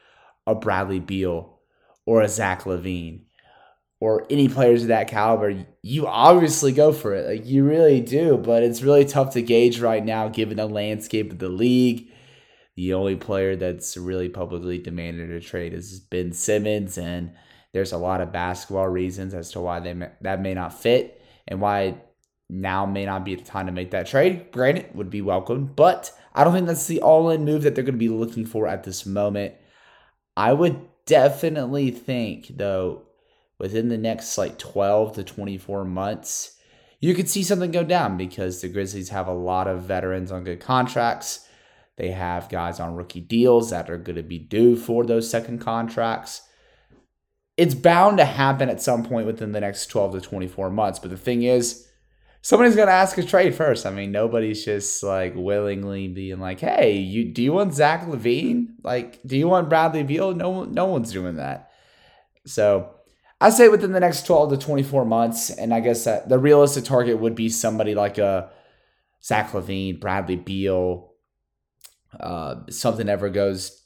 a 0.47 0.55
Bradley 0.55 1.01
Beal 1.01 1.59
or 2.07 2.23
a 2.23 2.29
Zach 2.29 2.65
LaVine 2.65 3.25
or 4.01 4.27
any 4.31 4.49
players 4.49 4.83
of 4.83 4.89
that 4.89 5.09
caliber, 5.09 5.67
you 5.83 6.07
obviously 6.07 6.73
go 6.73 6.93
for 6.93 7.15
it. 7.15 7.27
Like 7.29 7.47
you 7.47 7.65
really 7.65 8.01
do, 8.01 8.39
but 8.39 8.63
it's 8.63 8.83
really 8.83 9.05
tough 9.05 9.35
to 9.35 9.43
gauge 9.43 9.81
right 9.81 10.05
now 10.05 10.29
given 10.29 10.57
the 10.57 10.67
landscape 10.67 11.33
of 11.33 11.39
the 11.39 11.51
league. 11.51 12.09
The 12.77 12.95
only 12.95 13.17
player 13.17 13.57
that's 13.57 13.97
really 13.97 14.31
publicly 14.31 14.79
demanded 14.79 15.31
a 15.31 15.41
trade 15.41 15.75
is 15.75 16.01
Ben 16.01 16.33
Simmons, 16.33 16.97
and 16.97 17.33
there's 17.75 17.93
a 17.93 17.99
lot 17.99 18.23
of 18.23 18.33
basketball 18.33 18.89
reasons 18.89 19.35
as 19.35 19.51
to 19.53 19.61
why 19.61 19.81
they 19.81 19.93
may, 19.93 20.09
that 20.23 20.41
may 20.41 20.55
not 20.55 20.73
fit 20.73 21.20
and 21.51 21.61
why 21.61 21.97
now 22.49 22.87
may 22.87 23.05
not 23.05 23.25
be 23.25 23.35
the 23.35 23.45
time 23.45 23.67
to 23.67 23.73
make 23.73 23.91
that 23.91 24.07
trade. 24.07 24.51
Granted, 24.51 24.95
would 24.95 25.11
be 25.11 25.21
welcome, 25.21 25.67
but 25.67 26.13
I 26.35 26.45
don't 26.45 26.55
think 26.55 26.67
that's 26.67 26.87
the 26.87 27.03
all-in 27.03 27.45
move 27.45 27.63
that 27.63 27.75
they're 27.75 27.85
going 27.85 27.95
to 27.95 27.99
be 27.99 28.09
looking 28.09 28.47
for 28.47 28.67
at 28.67 28.85
this 28.85 29.05
moment. 29.05 29.55
I 30.37 30.53
would 30.53 30.89
definitely 31.07 31.91
think 31.91 32.57
though 32.57 33.03
within 33.59 33.89
the 33.89 33.99
next 33.99 34.39
like 34.39 34.59
12 34.59 35.15
to 35.15 35.25
24 35.25 35.85
months 35.85 36.57
you 37.01 37.15
could 37.15 37.29
see 37.29 37.43
something 37.43 37.73
go 37.73 37.83
down 37.83 38.17
because 38.17 38.61
the 38.61 38.69
grizzlies 38.69 39.09
have 39.09 39.27
a 39.27 39.33
lot 39.33 39.67
of 39.67 39.83
veterans 39.83 40.31
on 40.31 40.45
good 40.45 40.61
contracts 40.61 41.49
they 41.97 42.13
have 42.13 42.49
guys 42.49 42.79
on 42.79 42.95
rookie 42.95 43.21
deals 43.21 43.71
that 43.71 43.91
are 43.91 43.99
going 43.99 44.15
to 44.15 44.23
be 44.23 44.39
due 44.39 44.77
for 44.77 45.05
those 45.05 45.29
second 45.29 45.59
contracts 45.59 46.43
it's 47.61 47.75
bound 47.75 48.17
to 48.17 48.25
happen 48.25 48.71
at 48.71 48.81
some 48.81 49.05
point 49.05 49.27
within 49.27 49.53
the 49.53 49.61
next 49.61 49.87
12 49.87 50.15
to 50.15 50.21
24 50.21 50.71
months 50.71 50.99
but 50.99 51.11
the 51.11 51.17
thing 51.17 51.43
is 51.43 51.87
somebody's 52.43 52.77
going 52.77 52.89
to 52.89 52.93
ask 52.93 53.19
a 53.19 53.23
trade 53.23 53.55
first. 53.55 53.87
I 53.87 53.91
mean, 53.91 54.13
nobody's 54.13 54.65
just 54.65 55.03
like 55.03 55.35
willingly 55.35 56.09
being 56.09 56.41
like, 56.41 56.61
"Hey, 56.61 56.97
you 56.99 57.33
do 57.33 57.43
you 57.43 57.53
want 57.53 57.75
Zach 57.75 58.07
LaVine? 58.07 58.69
Like, 58.83 59.21
do 59.25 59.37
you 59.37 59.49
want 59.49 59.69
Bradley 59.69 60.03
Beal?" 60.03 60.35
No, 60.35 60.65
no 60.65 60.87
one's 60.87 61.13
doing 61.13 61.37
that. 61.37 61.71
So, 62.47 62.95
I 63.41 63.51
say 63.51 63.69
within 63.69 63.93
the 63.93 64.01
next 64.01 64.27
twelve 64.27 64.51
to 64.51 64.57
twenty 64.57 64.83
four 64.83 65.05
months, 65.05 65.51
and 65.51 65.75
I 65.75 65.81
guess 65.81 66.05
that 66.05 66.29
the 66.29 66.39
realistic 66.39 66.85
target 66.85 67.19
would 67.19 67.35
be 67.35 67.49
somebody 67.49 67.95
like 67.95 68.19
a 68.19 68.51
Zach 69.23 69.53
LaVine, 69.53 70.01
Bradley 70.01 70.37
Beal. 70.37 71.09
Uh, 72.19 72.57
something 72.71 73.09
ever 73.09 73.29
goes 73.29 73.85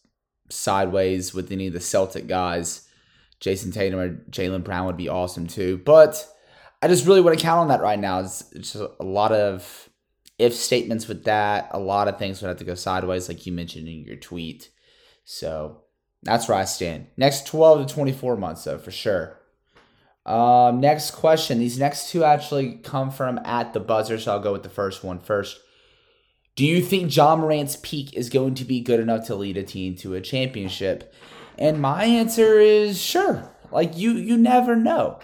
sideways 0.49 1.35
with 1.35 1.53
any 1.53 1.67
of 1.67 1.75
the 1.75 1.81
Celtic 1.81 2.27
guys, 2.27 2.89
Jayson 3.45 3.73
Tatum 3.73 4.01
or 4.01 4.17
Jaylen 4.31 4.65
Brown 4.65 4.87
would 4.87 4.97
be 4.97 5.09
awesome 5.09 5.47
too, 5.47 5.79
but. 5.85 6.27
I 6.83 6.87
just 6.87 7.07
really 7.07 7.23
to 7.23 7.43
count 7.43 7.61
on 7.61 7.69
that 7.69 7.81
right 7.81 7.99
now. 7.99 8.21
It's, 8.21 8.53
it's 8.53 8.75
just 8.75 8.85
a 9.01 9.05
lot 9.05 9.33
of 9.33 9.89
if 10.39 10.55
statements 10.55 11.09
with 11.09 11.25
that. 11.25 11.69
A 11.73 11.79
lot 11.79 12.09
of 12.09 12.19
things 12.19 12.41
would 12.41 12.49
have 12.49 12.59
to 12.59 12.65
go 12.65 12.75
sideways, 12.75 13.29
like 13.29 13.47
you 13.47 13.53
mentioned 13.53 13.89
in 13.89 14.05
your 14.05 14.17
tweet. 14.17 14.71
So 15.25 15.83
that's 16.23 16.49
where 16.49 16.59
I 16.59 16.65
stand. 16.65 17.07
Next 17.17 17.47
12 17.47 17.87
to 17.87 17.95
24 17.95 18.37
months, 18.37 18.65
though, 18.65 18.79
for 18.79 18.91
sure. 18.91 19.39
Um, 20.27 20.81
next 20.81 21.13
question. 21.13 21.59
These 21.59 21.79
next 21.79 22.11
two 22.11 22.25
actually 22.25 22.77
come 22.77 23.11
from 23.11 23.39
at 23.45 23.73
the 23.73 23.81
buzzer, 23.81 24.19
so 24.19 24.33
I'll 24.33 24.41
go 24.41 24.53
with 24.53 24.63
the 24.63 24.69
first 24.69 25.05
one 25.05 25.21
first. 25.21 25.61
Do 26.57 26.65
you 26.65 26.83
think 26.83 27.15
Ja 27.15 27.35
Morant's 27.37 27.77
peak 27.77 28.15
is 28.15 28.31
going 28.31 28.55
to 28.55 28.65
be 28.65 28.81
good 28.81 29.01
enough 29.01 29.27
to 29.27 29.35
lead 29.35 29.57
a 29.57 29.63
team 29.65 29.97
to 29.97 30.15
a 30.15 30.21
championship? 30.21 31.13
And 31.59 31.81
my 31.81 32.05
answer 32.05 32.59
is 32.59 33.01
sure. 33.01 33.51
Like 33.71 33.97
you, 33.97 34.13
you 34.13 34.37
never 34.37 34.77
know 34.77 35.21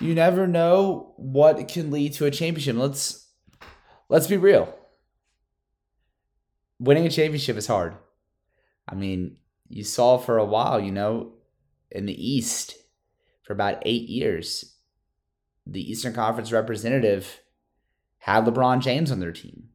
you 0.00 0.14
never 0.14 0.46
know 0.46 1.12
what 1.16 1.68
can 1.68 1.90
lead 1.90 2.14
to 2.14 2.26
a 2.26 2.30
championship. 2.30 2.76
Let's 2.76 3.28
let's 4.08 4.26
be 4.26 4.36
real. 4.36 4.74
Winning 6.78 7.06
a 7.06 7.10
championship 7.10 7.56
is 7.56 7.66
hard. 7.66 7.94
I 8.88 8.94
mean, 8.94 9.36
you 9.68 9.84
saw 9.84 10.16
for 10.16 10.38
a 10.38 10.44
while, 10.44 10.80
you 10.80 10.90
know, 10.90 11.34
in 11.90 12.06
the 12.06 12.28
East 12.28 12.74
for 13.42 13.52
about 13.52 13.82
8 13.82 14.08
years, 14.08 14.76
the 15.66 15.82
Eastern 15.88 16.14
Conference 16.14 16.50
representative 16.50 17.40
had 18.18 18.46
LeBron 18.46 18.80
James 18.80 19.12
on 19.12 19.20
their 19.20 19.32
team. 19.32 19.69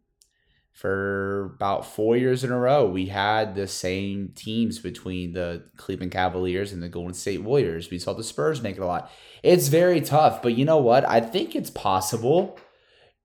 For 0.75 1.53
about 1.55 1.85
4 1.85 2.17
years 2.17 2.43
in 2.43 2.51
a 2.51 2.59
row, 2.59 2.85
we 2.85 3.05
had 3.05 3.55
the 3.55 3.65
same 3.65 4.33
teams 4.35 4.77
between 4.77 5.31
the 5.31 5.63
Cleveland 5.77 6.11
Cavaliers 6.11 6.73
and 6.73 6.83
the 6.83 6.89
Golden 6.89 7.13
State 7.13 7.43
Warriors. 7.43 7.89
We 7.89 7.97
saw 7.97 8.11
the 8.11 8.25
Spurs 8.25 8.61
make 8.61 8.75
it 8.75 8.81
a 8.81 8.85
lot. 8.85 9.09
It's 9.41 9.69
very 9.69 10.01
tough, 10.01 10.41
but 10.41 10.57
you 10.57 10.65
know 10.65 10.79
what? 10.79 11.07
I 11.07 11.21
think 11.21 11.55
it's 11.55 11.69
possible. 11.69 12.59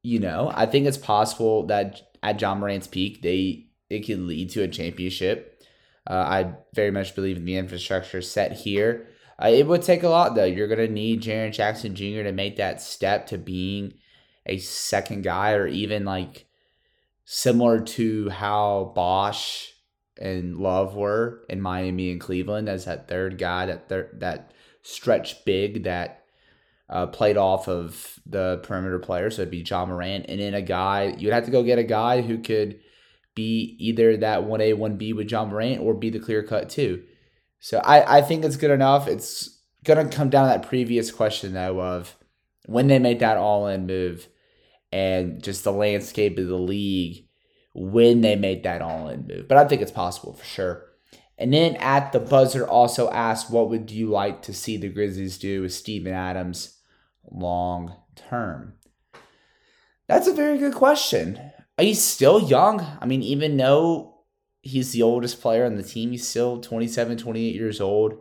You 0.05 0.21
know, 0.21 0.53
I 0.55 0.67
think 0.67 0.87
it's 0.87 0.97
possible 0.97 1.67
that 1.67 2.01
at 2.23 2.41
Ja 2.41 2.55
Morant's 2.55 2.87
peak, 2.87 3.21
they 3.21 3.67
it 3.89 4.07
could 4.07 4.21
lead 4.21 4.51
to 4.51 4.63
a 4.63 4.69
championship. 4.69 5.61
Uh, 6.09 6.15
I 6.15 6.55
very 6.73 6.93
much 6.93 7.17
believe 7.17 7.37
in 7.37 7.47
the 7.47 7.57
infrastructure 7.57 8.23
set 8.23 8.53
here. 8.53 9.09
Uh, 9.43 9.49
it 9.49 9.67
would 9.67 9.83
take 9.83 10.05
a 10.05 10.09
lot 10.09 10.37
though. 10.37 10.45
You're 10.45 10.69
gonna 10.69 10.87
need 10.87 11.21
Jaren 11.21 11.53
Jackson 11.53 11.97
Jr. 11.97 12.23
to 12.23 12.33
make 12.33 12.59
that 12.59 12.81
step 12.81 13.27
to 13.27 13.39
being 13.39 13.95
a 14.47 14.59
second 14.59 15.23
guy, 15.23 15.51
or 15.53 15.67
even 15.67 16.05
like 16.05 16.47
similar 17.33 17.81
to 17.81 18.29
how 18.29 18.91
Bosh 18.97 19.73
and 20.21 20.57
Love 20.57 20.97
were 20.97 21.45
in 21.49 21.61
Miami 21.61 22.11
and 22.11 22.21
Cleveland 22.21 22.69
as 22.69 22.87
that 22.87 23.07
third 23.07 23.39
guy, 23.39 23.67
that 23.67 23.89
third 23.89 24.19
that 24.19 24.51
stretch 24.83 25.45
big 25.45 25.85
that 25.85 26.25
uh, 26.89 27.07
played 27.07 27.37
off 27.37 27.69
of 27.69 28.19
the 28.27 28.59
perimeter 28.65 28.99
player, 28.99 29.31
so 29.31 29.43
it'd 29.43 29.53
be 29.53 29.59
Ja 29.59 29.87
Morant, 29.87 30.27
and 30.29 30.41
then 30.41 30.55
a 30.55 30.61
guy 30.61 31.15
you'd 31.19 31.33
have 31.33 31.45
to 31.45 31.53
go 31.53 31.63
get 31.63 31.79
a 31.79 31.85
guy 31.85 32.21
who 32.21 32.37
could 32.37 32.81
be 33.37 33.77
either 33.79 34.17
that 34.17 34.43
one 34.43 34.61
A 34.61 34.73
one 34.73 34.97
B 34.97 35.13
with 35.13 35.31
Ja 35.31 35.45
Morant 35.45 35.81
or 35.81 35.95
be 35.95 36.11
the 36.11 36.19
clear 36.19 36.43
cut 36.43 36.69
two. 36.69 37.05
So 37.61 37.79
I 37.79 38.19
I 38.19 38.23
think 38.23 38.45
it's 38.45 38.57
good 38.57 38.73
enough. 38.73 39.07
It's 39.07 39.61
gonna 39.85 40.09
come 40.09 40.31
down 40.31 40.49
to 40.49 40.59
that 40.59 40.69
previous 40.69 41.13
question 41.13 41.53
though 41.53 41.81
of 41.81 42.17
when 42.67 42.89
they 42.89 42.99
made 42.99 43.21
that 43.21 43.37
all 43.37 43.69
in 43.69 43.87
move 43.87 44.27
and 44.93 45.43
just 45.43 45.65
the 45.65 45.73
landscape 45.73 46.39
of 46.39 46.49
the 46.49 46.57
league 46.57 47.27
when 47.75 48.21
they 48.21 48.37
made 48.37 48.65
that 48.65 48.83
all 48.83 49.09
in 49.09 49.27
move. 49.27 49.49
But 49.49 49.59
I 49.59 49.67
think 49.67 49.83
it's 49.83 49.93
possible 49.93 50.33
for 50.33 50.45
sure. 50.45 50.87
And 51.39 51.55
then 51.55 51.77
at 51.77 52.13
the 52.13 52.21
buzzer 52.21 52.67
also 52.67 53.09
asked, 53.11 53.51
what 53.51 53.71
would 53.71 53.91
you 53.91 54.09
like 54.09 54.43
to 54.43 54.53
see 54.53 54.77
the 54.77 54.89
Grizzlies 54.89 55.39
do 55.39 55.63
with 55.63 55.73
Steven 55.73 56.13
Adams 56.13 56.79
long 57.31 57.95
term? 58.15 58.75
That's 60.07 60.27
a 60.27 60.35
very 60.35 60.59
good 60.59 60.75
question. 60.75 61.41
He's 61.79 62.03
still 62.03 62.43
young. 62.43 62.85
I 63.01 63.07
mean, 63.07 63.23
even 63.23 63.57
though 63.57 64.25
he's 64.61 64.93
the 64.93 65.03
oldest 65.03 65.41
player 65.41 65.65
on 65.65 65.77
the 65.77 65.83
team, 65.83 66.11
he's 66.11 66.29
still 66.29 66.61
27, 66.61 67.17
28 67.17 67.55
years 67.55 67.81
old. 67.81 68.15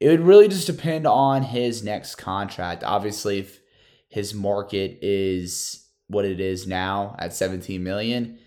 It 0.00 0.08
would 0.08 0.20
really 0.20 0.48
just 0.48 0.66
depend 0.66 1.06
on 1.06 1.42
his 1.42 1.82
next 1.82 2.14
contract. 2.14 2.82
Obviously, 2.82 3.40
if 3.40 3.60
his 4.08 4.32
market 4.32 4.98
is 5.02 5.83
what 6.14 6.24
it 6.24 6.40
is 6.40 6.66
now 6.66 7.14
at 7.18 7.34
17 7.34 7.82
million, 7.82 8.38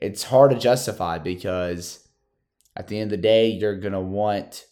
it's 0.00 0.22
hard 0.22 0.52
to 0.52 0.58
justify 0.58 1.18
because 1.18 2.06
at 2.76 2.88
the 2.88 2.98
end 2.98 3.12
of 3.12 3.18
the 3.18 3.22
day, 3.22 3.48
you're 3.48 3.78
to 3.92 4.00
want 4.00 4.66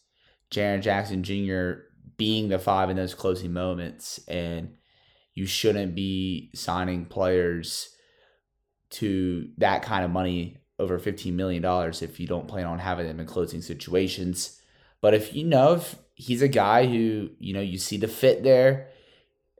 Jaren 0.51 0.83
Jackson 0.83 1.23
Jr. 1.23 1.83
being 2.17 2.49
the 2.49 2.59
five 2.59 2.91
in 2.91 2.97
those 2.97 3.15
closing 3.15 3.53
moments. 3.53 4.21
And 4.29 4.75
you 5.35 5.47
shouldn't 5.47 5.95
be 5.95 6.51
signing 6.55 7.07
players 7.07 7.89
to 8.91 9.49
that 9.59 9.83
kind 9.83 10.05
of 10.05 10.11
money 10.11 10.59
over 10.79 10.99
$15 10.99 11.33
million 11.33 11.65
if 12.03 12.21
you 12.21 12.27
don't 12.27 12.49
plan 12.49 12.67
on 12.67 12.79
having 12.79 13.07
them 13.07 13.21
in 13.21 13.27
closing 13.27 13.63
situations. 13.63 14.61
But 15.01 15.15
if 15.15 15.35
you 15.35 15.45
know 15.45 15.75
if 15.75 15.97
he's 16.15 16.43
a 16.43 16.49
guy 16.49 16.87
who, 16.87 17.31
you 17.39 17.55
know, 17.55 17.61
you 17.61 17.79
see 17.79 17.97
the 17.97 18.09
fit 18.09 18.43
there 18.43 18.89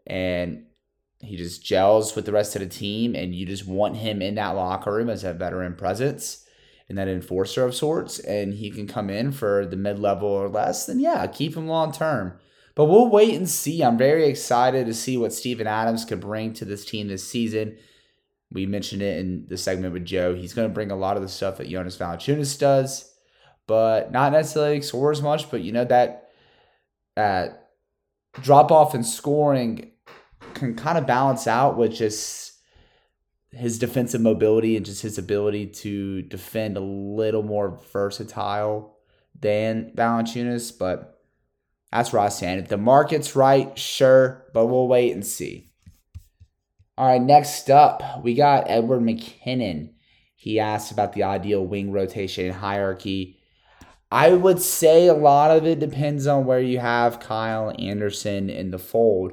and 0.07 0.67
he 1.23 1.37
just 1.37 1.65
gels 1.65 2.17
with 2.17 2.27
the 2.27 2.33
rest 2.33 2.57
of 2.57 2.61
the 2.61 2.69
team 2.69 3.15
and 3.15 3.35
you 3.35 3.47
just 3.47 3.67
want 3.67 3.97
him 3.97 4.21
in 4.21 4.35
that 4.35 4.51
locker 4.51 4.93
room 4.93 5.09
as 5.09 5.23
a 5.23 5.33
veteran 5.33 5.75
presence 5.75 6.45
and 6.89 6.99
that 6.99 7.09
enforcer 7.09 7.65
of 7.65 7.75
sorts 7.75 8.19
and 8.19 8.55
he 8.55 8.71
can 8.71 8.89
come 8.89 9.09
in 9.09 9.31
for 9.31 9.65
the 9.65 9.77
mid-level 9.77 10.29
or 10.29 10.49
less, 10.49 10.87
then 10.87 10.99
yeah, 10.99 11.25
keep 11.29 11.57
him 11.57 11.69
long 11.69 11.93
term. 11.93 12.39
But 12.75 12.87
we'll 12.87 13.09
wait 13.09 13.35
and 13.35 13.49
see. 13.49 13.83
I'm 13.83 13.99
very 13.99 14.27
excited 14.27 14.87
to 14.87 14.95
see 14.95 15.17
what 15.17 15.33
Steven 15.33 15.67
Adams 15.67 16.05
could 16.05 16.21
bring 16.21 16.55
to 16.55 16.65
this 16.65 16.85
team 16.85 17.07
this 17.07 17.27
season. 17.27 17.77
We 18.51 18.67
mentioned 18.67 19.03
it 19.03 19.19
in 19.19 19.47
the 19.49 19.57
segment 19.57 19.93
with 19.93 20.05
Joe. 20.05 20.35
He's 20.35 20.55
going 20.55 20.69
to 20.69 20.75
bring 20.75 20.91
a 20.91 20.97
lot 20.97 21.17
of 21.17 21.23
the 21.23 21.29
stuff 21.29 21.59
that 21.59 21.69
Jonas 21.69 21.97
Valanciunas 21.97 22.59
does, 22.59 23.15
but 23.67 24.11
not 24.11 24.33
necessarily 24.33 24.81
score 24.81 25.11
as 25.11 25.23
much. 25.23 25.51
But 25.51 25.63
you 25.63 25.73
know 25.73 25.85
that 25.85 26.31
uh, 27.17 27.49
drop 28.41 28.73
off 28.73 28.95
in 28.95 29.05
scoring 29.05 29.92
can 30.55 30.75
kind 30.75 30.99
of 30.99 31.07
balance 31.07 31.47
out 31.47 31.77
with 31.77 31.93
just 31.93 32.53
his 33.53 33.79
defensive 33.79 34.21
mobility 34.21 34.77
and 34.77 34.87
just 34.87 35.03
his 35.03 35.19
ability 35.19 35.67
to 35.67 36.23
defend 36.23 36.77
a 36.77 36.81
little 36.81 37.43
more 37.43 37.79
versatile 37.93 38.97
than 39.39 39.93
Valanciunas. 39.95 40.77
But 40.79 41.21
that's 41.91 42.13
where 42.13 42.23
I 42.23 42.31
stand. 42.31 42.61
If 42.61 42.69
the 42.69 42.79
market's 42.79 43.37
right, 43.37 43.79
sure, 43.79 44.47
but 44.55 44.67
we'll 44.67 44.89
wait 44.89 45.13
and 45.13 45.27
see. 45.27 45.71
All 46.97 47.07
right, 47.07 47.21
next 47.21 47.71
up, 47.71 48.23
we 48.23 48.35
got 48.35 48.71
Edward 48.71 49.01
McKinnon. 49.01 49.93
He 50.37 50.59
asked 50.59 50.91
about 50.91 51.13
the 51.13 51.23
ideal 51.23 51.65
wing 51.65 51.93
rotation 51.93 52.53
hierarchy. 52.53 53.39
I 54.11 54.33
would 54.33 54.61
say 54.61 55.07
a 55.07 55.15
lot 55.15 55.51
of 55.57 55.67
it 55.67 55.79
depends 55.79 56.27
on 56.27 56.45
where 56.45 56.61
you 56.61 56.79
have 56.79 57.21
Kyle 57.21 57.75
Anderson 57.79 58.51
in 58.51 58.71
the 58.71 58.79
fold. 58.79 59.33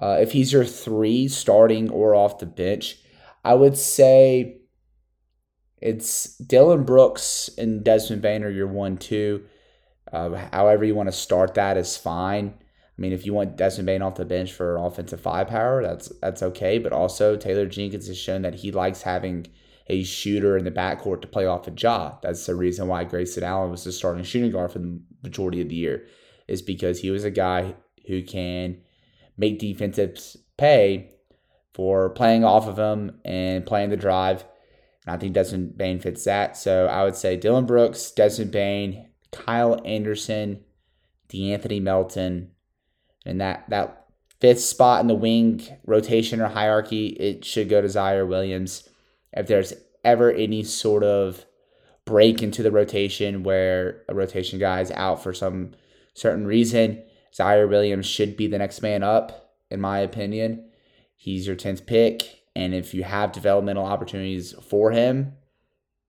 Uh, 0.00 0.16
if 0.20 0.32
he's 0.32 0.52
your 0.52 0.64
three, 0.64 1.28
starting 1.28 1.90
or 1.90 2.14
off 2.14 2.38
the 2.38 2.46
bench, 2.46 2.96
I 3.44 3.54
would 3.54 3.76
say 3.76 4.62
it's 5.80 6.36
Dillon 6.38 6.84
Brooks 6.84 7.50
and 7.58 7.84
Desmond 7.84 8.22
Bane 8.22 8.44
are 8.44 8.50
your 8.50 8.66
one, 8.66 8.96
two. 8.96 9.44
Uh, 10.12 10.48
however 10.52 10.84
you 10.84 10.94
want 10.94 11.08
to 11.08 11.12
start 11.12 11.54
that 11.54 11.76
is 11.76 11.96
fine. 11.96 12.54
I 12.56 13.00
mean, 13.00 13.12
if 13.12 13.24
you 13.24 13.32
want 13.32 13.56
Desmond 13.56 13.86
Bane 13.86 14.02
off 14.02 14.16
the 14.16 14.24
bench 14.24 14.52
for 14.52 14.76
offensive 14.76 15.20
firepower, 15.20 15.82
that's 15.82 16.12
that's 16.20 16.42
okay. 16.42 16.78
But 16.78 16.92
also, 16.92 17.36
Taylor 17.36 17.66
Jenkins 17.66 18.08
has 18.08 18.18
shown 18.18 18.42
that 18.42 18.56
he 18.56 18.72
likes 18.72 19.02
having 19.02 19.46
a 19.86 20.02
shooter 20.02 20.56
in 20.56 20.64
the 20.64 20.70
backcourt 20.70 21.22
to 21.22 21.28
play 21.28 21.46
off 21.46 21.66
a 21.66 21.70
job. 21.70 22.20
That's 22.22 22.46
the 22.46 22.54
reason 22.54 22.88
why 22.88 23.04
Grayson 23.04 23.42
Allen 23.42 23.70
was 23.70 23.84
the 23.84 23.92
starting 23.92 24.24
shooting 24.24 24.50
guard 24.50 24.72
for 24.72 24.78
the 24.78 25.00
majority 25.22 25.60
of 25.62 25.68
the 25.68 25.76
year, 25.76 26.06
is 26.46 26.62
because 26.62 27.00
he 27.00 27.10
was 27.10 27.24
a 27.24 27.30
guy 27.30 27.74
who 28.06 28.22
can 28.22 28.82
make 29.40 29.58
defensives 29.58 30.36
pay 30.58 31.10
for 31.72 32.10
playing 32.10 32.44
off 32.44 32.68
of 32.68 32.78
him 32.78 33.18
and 33.24 33.64
playing 33.64 33.88
the 33.88 33.96
drive. 33.96 34.44
And 35.06 35.14
I 35.14 35.18
think 35.18 35.32
Desmond 35.32 35.78
Bane 35.78 35.98
fits 35.98 36.24
that. 36.24 36.56
So 36.58 36.86
I 36.86 37.04
would 37.04 37.16
say 37.16 37.36
Dillon 37.36 37.64
Brooks, 37.64 38.10
Desmond 38.10 38.52
Bain, 38.52 39.08
Kyle 39.32 39.80
Anderson, 39.84 40.62
De'Anthony 41.30 41.80
Melton, 41.80 42.50
and 43.24 43.40
that 43.40 43.64
that 43.70 44.06
fifth 44.40 44.60
spot 44.60 45.00
in 45.00 45.06
the 45.06 45.14
wing 45.14 45.66
rotation 45.86 46.40
or 46.40 46.48
hierarchy, 46.48 47.08
it 47.08 47.44
should 47.44 47.68
go 47.68 47.80
to 47.80 47.88
Ziaire 47.88 48.28
Williams. 48.28 48.88
If 49.32 49.46
there's 49.46 49.72
ever 50.04 50.30
any 50.32 50.64
sort 50.64 51.02
of 51.02 51.46
break 52.04 52.42
into 52.42 52.62
the 52.62 52.72
rotation 52.72 53.42
where 53.42 54.02
a 54.08 54.14
rotation 54.14 54.58
guy 54.58 54.80
is 54.80 54.90
out 54.90 55.22
for 55.22 55.32
some 55.32 55.70
certain 56.14 56.46
reason, 56.46 57.02
Ziaire 57.34 57.68
Williams 57.68 58.06
should 58.06 58.36
be 58.36 58.46
the 58.46 58.58
next 58.58 58.82
man 58.82 59.02
up, 59.02 59.54
in 59.70 59.80
my 59.80 59.98
opinion. 60.00 60.70
He's 61.16 61.46
your 61.46 61.56
10th 61.56 61.86
pick. 61.86 62.22
And 62.56 62.74
if 62.74 62.94
you 62.94 63.04
have 63.04 63.32
developmental 63.32 63.84
opportunities 63.84 64.54
for 64.68 64.90
him, 64.90 65.34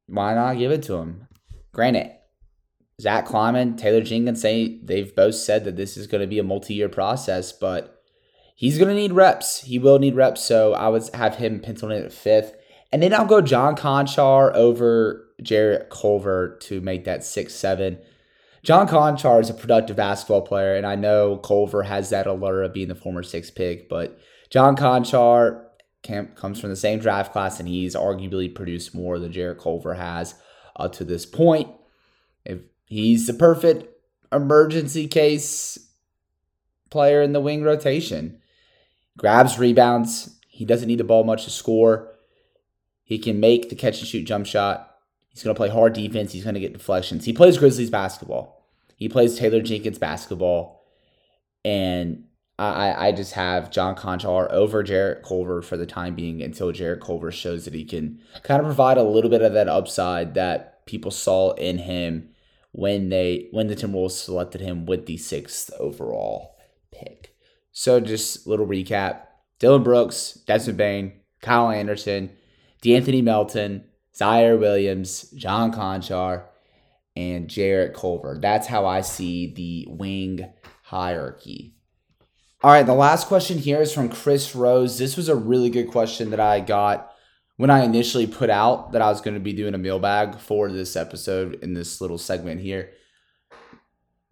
why 0.07 0.33
not 0.33 0.57
give 0.57 0.71
it 0.71 0.83
to 0.83 0.95
him? 0.95 1.27
Granted, 1.71 2.11
Zach 2.99 3.25
Kleiman, 3.25 3.77
Taylor 3.77 4.01
Jenkins 4.01 4.41
say 4.41 4.79
they've 4.83 5.15
both 5.15 5.35
said 5.35 5.63
that 5.65 5.75
this 5.75 5.97
is 5.97 6.07
going 6.07 6.21
to 6.21 6.27
be 6.27 6.39
a 6.39 6.43
multi-year 6.43 6.89
process, 6.89 7.51
but 7.51 8.03
he's 8.55 8.77
going 8.77 8.89
to 8.89 8.95
need 8.95 9.13
reps. 9.13 9.61
He 9.61 9.79
will 9.79 9.99
need 9.99 10.15
reps, 10.15 10.41
so 10.41 10.73
I 10.73 10.89
would 10.89 11.07
have 11.13 11.35
him 11.35 11.59
penciled 11.59 11.91
in 11.91 12.03
at 12.03 12.13
fifth, 12.13 12.55
and 12.91 13.01
then 13.01 13.13
I'll 13.13 13.25
go 13.25 13.41
John 13.41 13.75
Konchar 13.75 14.53
over 14.53 15.27
Jarrett 15.41 15.89
Culver 15.89 16.57
to 16.61 16.81
make 16.81 17.05
that 17.05 17.23
six 17.23 17.55
seven. 17.55 17.97
John 18.63 18.87
Konchar 18.87 19.41
is 19.41 19.49
a 19.49 19.55
productive 19.55 19.95
basketball 19.95 20.43
player, 20.43 20.75
and 20.75 20.85
I 20.85 20.95
know 20.95 21.37
Culver 21.37 21.83
has 21.83 22.09
that 22.11 22.27
allure 22.27 22.63
of 22.63 22.73
being 22.73 22.89
the 22.89 22.95
former 22.95 23.23
six 23.23 23.49
pick, 23.49 23.89
but 23.89 24.19
John 24.49 24.75
Konchar 24.75 25.65
comes 26.35 26.59
from 26.59 26.69
the 26.69 26.75
same 26.75 26.99
draft 26.99 27.31
class, 27.33 27.59
and 27.59 27.67
he's 27.67 27.95
arguably 27.95 28.53
produced 28.53 28.93
more 28.93 29.17
than 29.17 29.31
Jarrett 29.31 29.59
Culver 29.59 29.95
has 29.95 30.35
up 30.75 30.93
to 30.93 31.03
this 31.03 31.25
point. 31.25 31.69
If 32.45 32.59
he's 32.85 33.27
the 33.27 33.33
perfect 33.33 33.87
emergency 34.31 35.07
case 35.07 35.77
player 36.89 37.21
in 37.21 37.33
the 37.33 37.41
wing 37.41 37.63
rotation. 37.63 38.39
Grabs 39.17 39.57
rebounds. 39.57 40.37
He 40.47 40.65
doesn't 40.65 40.87
need 40.87 40.99
the 40.99 41.03
ball 41.03 41.23
much 41.23 41.45
to 41.45 41.49
score. 41.49 42.13
He 43.03 43.17
can 43.17 43.39
make 43.39 43.69
the 43.69 43.75
catch 43.75 43.99
and 43.99 44.07
shoot 44.07 44.25
jump 44.25 44.45
shot. 44.45 44.90
He's 45.31 45.43
going 45.43 45.55
to 45.55 45.57
play 45.57 45.69
hard 45.69 45.93
defense. 45.93 46.33
He's 46.33 46.43
going 46.43 46.55
to 46.55 46.59
get 46.59 46.73
deflections. 46.73 47.25
He 47.25 47.33
plays 47.33 47.57
Grizzlies 47.57 47.89
basketball. 47.89 48.67
He 48.95 49.09
plays 49.09 49.37
Taylor 49.37 49.61
Jenkins 49.61 49.97
basketball. 49.97 50.85
And 51.63 52.25
I, 52.59 53.07
I 53.07 53.11
just 53.11 53.33
have 53.33 53.71
John 53.71 53.95
Konchar 53.95 54.51
over 54.51 54.83
Jarrett 54.83 55.23
Culver 55.23 55.61
for 55.61 55.77
the 55.77 55.85
time 55.85 56.13
being 56.13 56.41
until 56.43 56.71
Jarrett 56.71 57.01
Culver 57.01 57.31
shows 57.31 57.65
that 57.65 57.73
he 57.73 57.83
can 57.83 58.19
kind 58.43 58.59
of 58.59 58.65
provide 58.65 58.97
a 58.97 59.03
little 59.03 59.29
bit 59.29 59.41
of 59.41 59.53
that 59.53 59.67
upside 59.67 60.35
that 60.35 60.85
people 60.85 61.11
saw 61.11 61.53
in 61.53 61.79
him 61.79 62.29
when 62.71 63.09
they 63.09 63.47
when 63.51 63.67
the 63.67 63.75
Timberwolves 63.75 64.11
selected 64.11 64.61
him 64.61 64.85
with 64.85 65.07
the 65.07 65.17
sixth 65.17 65.71
overall 65.79 66.55
pick. 66.91 67.35
So 67.71 67.99
just 67.99 68.45
a 68.45 68.49
little 68.49 68.67
recap: 68.67 69.21
Dillon 69.57 69.83
Brooks, 69.83 70.39
Desmond 70.45 70.77
Bane, 70.77 71.13
Kyle 71.41 71.71
Anderson, 71.71 72.31
De'Anthony 72.83 73.23
Melton, 73.23 73.85
Ziaire 74.15 74.59
Williams, 74.59 75.29
John 75.31 75.73
Konchar, 75.73 76.45
and 77.15 77.49
Jarrett 77.49 77.93
Culver. 77.93 78.37
That's 78.41 78.67
how 78.67 78.85
I 78.85 79.01
see 79.01 79.53
the 79.53 79.87
wing 79.89 80.51
hierarchy. 80.83 81.75
All 82.63 82.71
right, 82.71 82.85
the 82.85 82.93
last 82.93 83.27
question 83.27 83.57
here 83.57 83.81
is 83.81 83.93
from 83.93 84.09
Chris 84.09 84.55
Rose. 84.55 84.97
This 84.97 85.17
was 85.17 85.29
a 85.29 85.35
really 85.35 85.69
good 85.69 85.89
question 85.89 86.29
that 86.29 86.39
I 86.39 86.59
got 86.59 87.11
when 87.57 87.69
I 87.69 87.83
initially 87.83 88.27
put 88.27 88.49
out 88.49 88.91
that 88.91 89.01
I 89.01 89.09
was 89.09 89.21
going 89.21 89.33
to 89.35 89.39
be 89.39 89.53
doing 89.53 89.75
a 89.75 89.79
mailbag 89.79 90.39
for 90.39 90.71
this 90.71 90.95
episode 90.95 91.55
in 91.61 91.73
this 91.73 92.01
little 92.01 92.17
segment 92.17 92.61
here, 92.61 92.91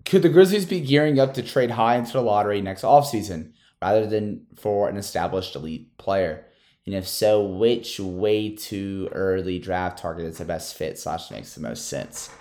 could 0.03 0.23
the 0.23 0.29
Grizzlies 0.29 0.65
be 0.65 0.79
gearing 0.79 1.19
up 1.19 1.35
to 1.35 1.43
trade 1.43 1.71
high 1.71 1.97
into 1.97 2.13
the 2.13 2.21
lottery 2.21 2.61
next 2.61 2.81
offseason? 2.81 3.53
rather 3.81 4.05
than 4.05 4.45
for 4.55 4.89
an 4.89 4.97
established 4.97 5.55
elite 5.55 5.97
player? 5.97 6.45
And 6.89 6.97
if 6.97 7.07
so, 7.07 7.43
which 7.43 7.99
way 7.99 8.49
too 8.49 9.09
early 9.11 9.59
draft 9.59 9.99
target 9.99 10.25
is 10.25 10.39
the 10.39 10.45
best 10.45 10.75
fit 10.75 10.97
slash 10.97 11.29
makes 11.29 11.53
the 11.53 11.61
most 11.61 11.87
sense? 11.87 12.31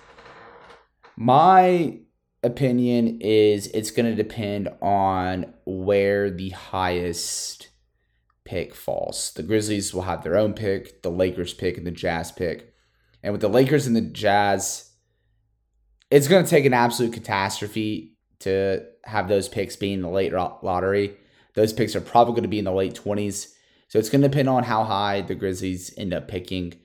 My 1.15 1.99
opinion 2.41 3.21
is 3.21 3.67
it's 3.67 3.91
going 3.91 4.07
to 4.07 4.15
depend 4.15 4.69
on 4.81 5.53
where 5.67 6.31
the 6.31 6.49
highest 6.49 7.69
pick 8.43 8.73
falls. 8.73 9.33
The 9.33 9.43
Grizzlies 9.43 9.93
will 9.93 10.01
have 10.01 10.23
their 10.23 10.35
own 10.35 10.55
pick, 10.55 11.03
the 11.03 11.11
Lakers 11.11 11.53
pick, 11.53 11.77
and 11.77 11.85
the 11.85 11.91
Jazz 11.91 12.31
pick. 12.31 12.73
And 13.21 13.31
with 13.31 13.41
the 13.41 13.49
Lakers 13.49 13.85
and 13.85 13.95
the 13.95 14.01
Jazz, 14.01 14.89
it's 16.09 16.27
going 16.27 16.43
to 16.43 16.49
take 16.49 16.65
an 16.65 16.73
absolute 16.73 17.13
catastrophe 17.13 18.17
to 18.39 18.83
have 19.03 19.27
those 19.27 19.47
picks 19.47 19.75
be 19.75 19.93
in 19.93 20.01
the 20.01 20.09
late 20.09 20.33
lottery. 20.33 21.17
Those 21.53 21.71
picks 21.71 21.95
are 21.95 22.01
probably 22.01 22.31
going 22.31 22.41
to 22.41 22.49
be 22.49 22.57
in 22.57 22.65
the 22.65 22.71
late 22.71 22.95
20s. 22.95 23.53
So 23.89 23.99
it's 23.99 24.09
going 24.09 24.21
to 24.21 24.27
depend 24.27 24.47
on 24.49 24.63
how 24.63 24.83
high 24.83 25.21
the 25.21 25.35
Grizzlies 25.35 25.93
end 25.97 26.13
up 26.13 26.27
picking. 26.27 26.75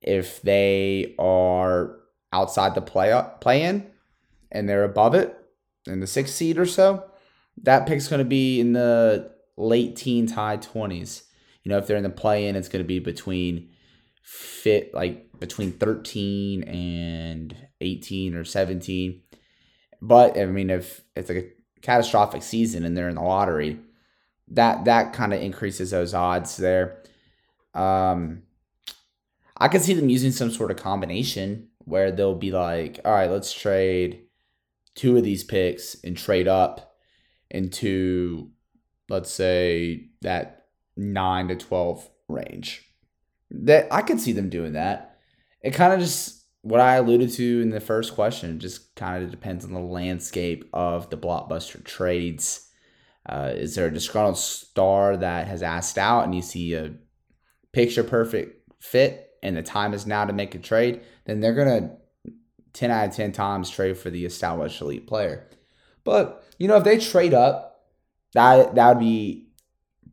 If 0.00 0.40
they 0.42 1.14
are 1.18 1.96
outside 2.32 2.74
the 2.74 2.80
play 2.80 3.20
play 3.40 3.62
in 3.62 3.90
and 4.50 4.68
they're 4.68 4.84
above 4.84 5.14
it 5.14 5.36
in 5.86 6.00
the 6.00 6.06
sixth 6.06 6.34
seed 6.34 6.58
or 6.58 6.66
so, 6.66 7.04
that 7.62 7.86
pick's 7.86 8.08
going 8.08 8.20
to 8.20 8.24
be 8.24 8.60
in 8.60 8.72
the 8.72 9.32
late 9.56 9.96
teens, 9.96 10.32
high 10.32 10.56
20s. 10.56 11.24
You 11.62 11.70
know, 11.70 11.78
if 11.78 11.86
they're 11.86 11.96
in 11.96 12.02
the 12.02 12.10
play 12.10 12.46
in, 12.46 12.56
it's 12.56 12.68
going 12.68 12.84
to 12.84 12.88
be 12.88 12.98
between 12.98 13.70
fit 14.22 14.94
like 14.94 15.38
between 15.40 15.72
13 15.72 16.62
and 16.64 17.56
18 17.80 18.34
or 18.34 18.44
17. 18.44 19.22
But 20.00 20.38
I 20.38 20.46
mean, 20.46 20.70
if 20.70 21.02
it's 21.16 21.28
like 21.28 21.38
a 21.38 21.80
catastrophic 21.80 22.42
season 22.42 22.84
and 22.84 22.96
they're 22.96 23.08
in 23.08 23.16
the 23.16 23.22
lottery, 23.22 23.80
that 24.48 24.84
that 24.84 25.12
kind 25.12 25.32
of 25.32 25.40
increases 25.40 25.90
those 25.90 26.14
odds 26.14 26.56
there. 26.56 27.02
Um, 27.74 28.42
I 29.56 29.68
could 29.68 29.82
see 29.82 29.94
them 29.94 30.08
using 30.08 30.32
some 30.32 30.50
sort 30.50 30.70
of 30.70 30.76
combination 30.76 31.68
where 31.78 32.10
they'll 32.10 32.34
be 32.34 32.50
like, 32.50 33.00
all 33.04 33.12
right, 33.12 33.30
let's 33.30 33.52
trade 33.52 34.24
two 34.94 35.16
of 35.16 35.24
these 35.24 35.44
picks 35.44 35.96
and 36.02 36.16
trade 36.16 36.48
up 36.48 36.96
into, 37.50 38.50
let's 39.08 39.30
say, 39.30 40.08
that 40.22 40.66
nine 40.96 41.48
to 41.48 41.56
12 41.56 42.08
range. 42.28 42.84
That 43.50 43.86
I 43.92 44.02
could 44.02 44.20
see 44.20 44.32
them 44.32 44.48
doing 44.48 44.72
that. 44.72 45.18
It 45.60 45.74
kind 45.74 45.92
of 45.92 46.00
just 46.00 46.44
what 46.62 46.80
I 46.80 46.96
alluded 46.96 47.30
to 47.32 47.60
in 47.60 47.70
the 47.70 47.80
first 47.80 48.14
question 48.14 48.58
just 48.58 48.94
kind 48.94 49.22
of 49.22 49.30
depends 49.30 49.64
on 49.64 49.72
the 49.72 49.80
landscape 49.80 50.68
of 50.72 51.10
the 51.10 51.16
blockbuster 51.16 51.82
trades 51.84 52.70
uh, 53.26 53.52
is 53.54 53.74
there 53.74 53.86
a 53.86 53.92
disgruntled 53.92 54.38
star 54.38 55.16
that 55.16 55.46
has 55.46 55.62
asked 55.62 55.98
out 55.98 56.24
and 56.24 56.34
you 56.34 56.42
see 56.42 56.74
a 56.74 56.92
picture 57.72 58.04
perfect 58.04 58.70
fit 58.82 59.30
and 59.42 59.56
the 59.56 59.62
time 59.62 59.94
is 59.94 60.06
now 60.06 60.24
to 60.24 60.32
make 60.32 60.54
a 60.54 60.58
trade? 60.58 61.00
Then 61.24 61.40
they're 61.40 61.54
going 61.54 61.82
to 61.82 62.32
10 62.74 62.90
out 62.90 63.08
of 63.08 63.14
10 63.14 63.32
times 63.32 63.70
trade 63.70 63.96
for 63.96 64.10
the 64.10 64.26
established 64.26 64.80
elite 64.80 65.06
player. 65.06 65.48
But, 66.02 66.44
you 66.58 66.68
know, 66.68 66.76
if 66.76 66.84
they 66.84 66.98
trade 66.98 67.32
up, 67.32 67.82
that, 68.34 68.74
that 68.74 68.88
would 68.88 68.98
be 68.98 69.48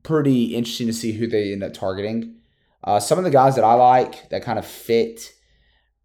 pretty 0.04 0.56
interesting 0.56 0.88
to 0.88 0.94
see 0.94 1.12
who 1.12 1.28
they 1.28 1.52
end 1.52 1.64
up 1.64 1.74
targeting. 1.74 2.38
Uh, 2.84 3.00
some 3.00 3.18
of 3.18 3.24
the 3.24 3.30
guys 3.30 3.56
that 3.56 3.64
I 3.64 3.74
like 3.74 4.30
that 4.30 4.44
kind 4.44 4.58
of 4.58 4.66
fit 4.66 5.34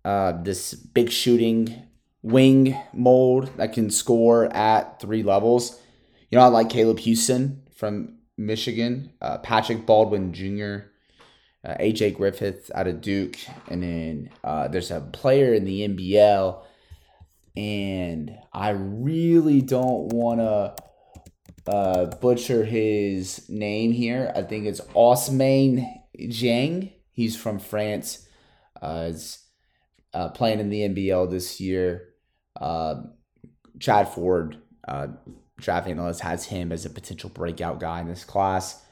uh, 0.05 0.33
this 0.43 0.75
big 0.75 1.11
shooting 1.11 1.83
wing 2.23 2.77
mold 2.93 3.51
that 3.57 3.73
can 3.73 3.91
score 3.91 4.47
at 4.55 5.01
three 5.01 5.23
levels 5.23 5.81
you 6.31 6.39
know, 6.39 6.45
I 6.45 6.49
like 6.49 6.71
Caleb 6.71 6.99
Houstan 6.99 7.59
from 7.75 8.19
Michigan, 8.37 9.13
uh, 9.21 9.39
Patrick 9.39 9.87
Baldwin 9.87 10.33
Jr., 10.33 10.89
uh, 11.65 11.77
AJ 11.81 12.17
Griffin 12.17 12.57
out 12.75 12.87
of 12.87 13.01
Duke, 13.01 13.37
and 13.69 13.83
then 13.83 14.31
uh, 14.45 14.69
there's 14.69 14.91
a 14.91 15.01
player 15.01 15.53
in 15.53 15.65
the 15.65 15.89
NBL, 15.89 16.63
and 17.57 18.37
I 18.53 18.71
really 18.71 19.63
don't 19.63 20.13
want 20.13 20.41
to 20.41 20.77
uh, 21.71 22.07
butcher 22.07 22.65
his 22.65 23.49
name 23.49 23.93
here. 23.93 24.33
I 24.35 24.43
think 24.43 24.67
it's 24.67 24.81
Ousmane 24.95 25.85
Dieng. 26.19 26.93
He's 27.11 27.37
from 27.37 27.59
France. 27.59 28.29
Uh, 28.81 29.07
is 29.09 29.43
uh, 30.13 30.29
playing 30.29 30.61
in 30.61 30.71
the 30.71 30.89
NBL 30.89 31.31
this 31.31 31.61
year. 31.61 32.11
Uh, 32.61 33.03
Chad 33.81 34.09
Ford 34.09 34.59
uh, 34.87 35.09
draft 35.59 35.89
analyst 35.89 36.21
has 36.21 36.47
him 36.47 36.73
as 36.73 36.85
a 36.85 36.91
potential 36.91 37.31
breakout 37.31 37.81
guy 37.81 38.01
in 38.01 38.09
this 38.09 38.25
class. 38.25 38.83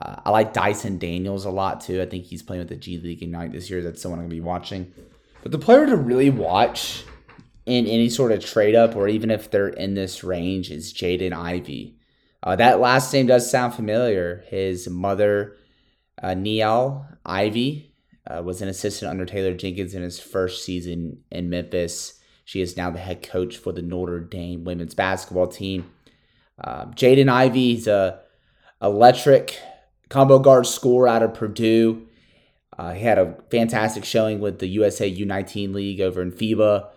Uh, 0.00 0.16
I 0.24 0.30
like 0.30 0.52
Dyson 0.52 0.98
Daniels 0.98 1.44
a 1.44 1.50
lot 1.50 1.80
too. 1.80 2.00
I 2.00 2.06
think 2.06 2.24
he's 2.24 2.42
playing 2.42 2.60
with 2.60 2.68
the 2.68 2.76
G 2.76 2.98
League 2.98 3.22
Ignite 3.22 3.52
this 3.52 3.68
year. 3.68 3.82
That's 3.82 4.00
someone 4.00 4.20
I'm 4.20 4.24
going 4.24 4.30
to 4.30 4.36
be 4.36 4.40
watching. 4.40 4.92
But 5.42 5.52
the 5.52 5.58
player 5.58 5.86
to 5.86 5.96
really 5.96 6.30
watch 6.30 7.04
in 7.66 7.86
any 7.86 8.08
sort 8.08 8.32
of 8.32 8.44
trade 8.44 8.74
up 8.74 8.96
or 8.96 9.08
even 9.08 9.30
if 9.30 9.50
they're 9.50 9.68
in 9.68 9.94
this 9.94 10.24
range 10.24 10.70
is 10.70 10.92
Jaden 10.92 11.32
Ivey. 11.32 11.96
Uh, 12.42 12.56
that 12.56 12.80
last 12.80 13.12
name 13.12 13.26
does 13.26 13.50
sound 13.50 13.74
familiar. 13.74 14.44
His 14.48 14.88
mother, 14.88 15.56
uh, 16.22 16.28
Niele 16.28 17.04
Ivey, 17.26 17.92
uh, 18.26 18.42
was 18.42 18.62
an 18.62 18.68
assistant 18.68 19.10
under 19.10 19.26
Taylor 19.26 19.54
Jenkins 19.54 19.94
in 19.94 20.02
his 20.02 20.20
first 20.20 20.64
season 20.64 21.24
in 21.30 21.50
Memphis. 21.50 22.20
She 22.44 22.60
is 22.60 22.76
now 22.76 22.90
the 22.90 22.98
head 22.98 23.22
coach 23.22 23.58
for 23.58 23.72
the 23.72 23.82
Notre 23.82 24.20
Dame 24.20 24.64
women's 24.64 24.94
basketball 24.94 25.48
team. 25.48 25.90
Uh, 26.62 26.86
Jaden 26.86 27.28
Ivey, 27.28 27.74
he's 27.74 27.86
a 27.86 28.20
electric 28.82 29.58
combo 30.08 30.38
guard 30.38 30.66
scorer 30.66 31.08
out 31.08 31.22
of 31.22 31.34
Purdue. 31.34 32.06
Uh, 32.78 32.92
he 32.92 33.02
had 33.02 33.18
a 33.18 33.36
fantastic 33.50 34.04
showing 34.04 34.40
with 34.40 34.60
the 34.60 34.68
USA 34.68 35.12
U19 35.12 35.74
League 35.74 36.00
over 36.00 36.22
in 36.22 36.30
FIBA. 36.30 36.88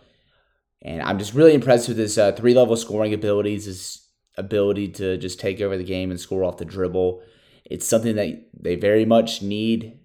And 0.83 1.01
I'm 1.01 1.19
just 1.19 1.33
really 1.33 1.53
impressed 1.53 1.87
with 1.87 1.97
his 1.97 2.17
uh, 2.17 2.31
three 2.33 2.53
level 2.53 2.75
scoring 2.75 3.13
abilities, 3.13 3.65
his 3.65 4.07
ability 4.37 4.89
to 4.89 5.17
just 5.17 5.39
take 5.39 5.61
over 5.61 5.77
the 5.77 5.83
game 5.83 6.11
and 6.11 6.19
score 6.19 6.43
off 6.43 6.57
the 6.57 6.65
dribble. 6.65 7.21
It's 7.65 7.87
something 7.87 8.15
that 8.15 8.47
they 8.59 8.75
very 8.75 9.05
much 9.05 9.41
need 9.41 9.99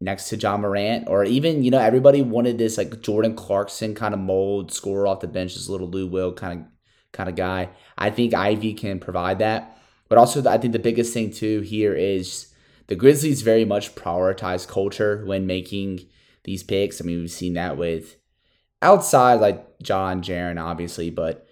next 0.00 0.28
to 0.28 0.36
Ja 0.36 0.56
Morant, 0.56 1.08
or 1.08 1.24
even, 1.24 1.64
you 1.64 1.70
know, 1.70 1.80
everybody 1.80 2.22
wanted 2.22 2.56
this 2.56 2.78
like 2.78 3.00
Jordan 3.02 3.34
Clarkson 3.34 3.94
kind 3.94 4.14
of 4.14 4.20
mold, 4.20 4.72
score 4.72 5.06
off 5.06 5.20
the 5.20 5.26
bench, 5.26 5.54
this 5.54 5.68
little 5.68 5.88
Lou 5.88 6.06
Will 6.06 6.32
kind 6.32 6.60
of 6.60 6.66
kind 7.12 7.28
of 7.28 7.36
guy. 7.36 7.70
I 7.96 8.10
think 8.10 8.34
Ivey 8.34 8.74
can 8.74 9.00
provide 9.00 9.38
that. 9.38 9.78
But 10.08 10.18
also, 10.18 10.48
I 10.48 10.58
think 10.58 10.72
the 10.72 10.78
biggest 10.78 11.12
thing 11.12 11.30
too 11.30 11.60
here 11.60 11.94
is 11.94 12.52
the 12.86 12.96
Grizzlies 12.96 13.42
very 13.42 13.64
much 13.64 13.94
prioritize 13.94 14.66
culture 14.66 15.22
when 15.26 15.46
making 15.46 16.00
these 16.44 16.62
picks. 16.62 17.00
I 17.00 17.04
mean, 17.04 17.20
we've 17.20 17.30
seen 17.30 17.54
that 17.54 17.76
with 17.76 18.16
outside 18.80 19.34
like 19.34 19.64
Ja 19.84 20.14
Jaren, 20.14 20.62
obviously, 20.62 21.10
but 21.10 21.46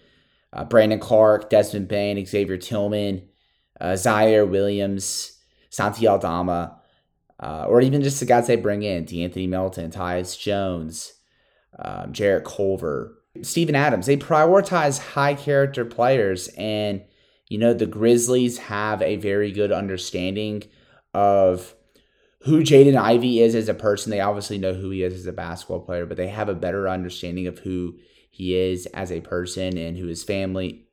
uh, 0.52 0.64
Brandon 0.64 0.98
Clarke, 0.98 1.50
Desmond 1.50 1.88
Bane, 1.88 2.24
Xavier 2.24 2.56
Tillman, 2.56 3.28
uh, 3.80 3.92
Ziaire 3.92 4.48
Williams, 4.48 5.38
Santi 5.68 6.08
Aldama, 6.08 6.80
uh, 7.38 7.66
or 7.68 7.82
even 7.82 8.02
just 8.02 8.20
the 8.20 8.26
guys 8.26 8.46
they 8.46 8.56
bring 8.56 8.82
in, 8.82 9.04
De'Anthony 9.04 9.48
Melton, 9.48 9.90
Tyus 9.90 10.38
Jones, 10.38 11.12
um, 11.78 12.12
Jarrett 12.12 12.44
Culver, 12.44 13.18
Steven 13.42 13.74
Adams. 13.74 14.06
They 14.06 14.16
prioritize 14.16 14.98
high 14.98 15.34
character 15.34 15.84
players, 15.84 16.48
and 16.56 17.02
you 17.48 17.58
know 17.58 17.74
the 17.74 17.86
Grizzlies 17.86 18.58
have 18.58 19.02
a 19.02 19.16
very 19.16 19.52
good 19.52 19.72
understanding 19.72 20.64
of 21.14 21.74
who 22.40 22.62
Jaden 22.62 22.96
Ivey 22.96 23.40
is 23.40 23.54
as 23.54 23.68
a 23.68 23.74
person. 23.74 24.10
They 24.10 24.20
obviously 24.20 24.58
know 24.58 24.74
who 24.74 24.90
he 24.90 25.02
is 25.02 25.14
as 25.14 25.26
a 25.26 25.32
basketball 25.32 25.80
player, 25.80 26.06
but 26.06 26.16
they 26.16 26.28
have 26.28 26.48
a 26.48 26.54
better 26.54 26.88
understanding 26.88 27.46
of 27.46 27.60
who 27.60 27.96
he 28.30 28.54
is 28.56 28.86
as 28.86 29.10
a 29.10 29.20
person 29.20 29.76
and 29.76 29.96
who 29.96 30.06
his 30.06 30.22
family 30.22 30.86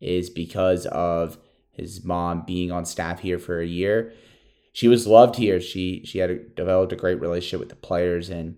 is 0.00 0.30
because 0.30 0.86
of 0.86 1.38
his 1.72 2.04
mom 2.04 2.44
being 2.44 2.72
on 2.72 2.84
staff 2.84 3.20
here 3.20 3.38
for 3.38 3.60
a 3.60 3.66
year. 3.66 4.12
She 4.72 4.88
was 4.88 5.06
loved 5.06 5.36
here. 5.36 5.60
She 5.60 6.02
she 6.04 6.18
had 6.18 6.30
a, 6.30 6.38
developed 6.38 6.92
a 6.92 6.96
great 6.96 7.20
relationship 7.20 7.60
with 7.60 7.68
the 7.68 7.76
players 7.76 8.30
and 8.30 8.56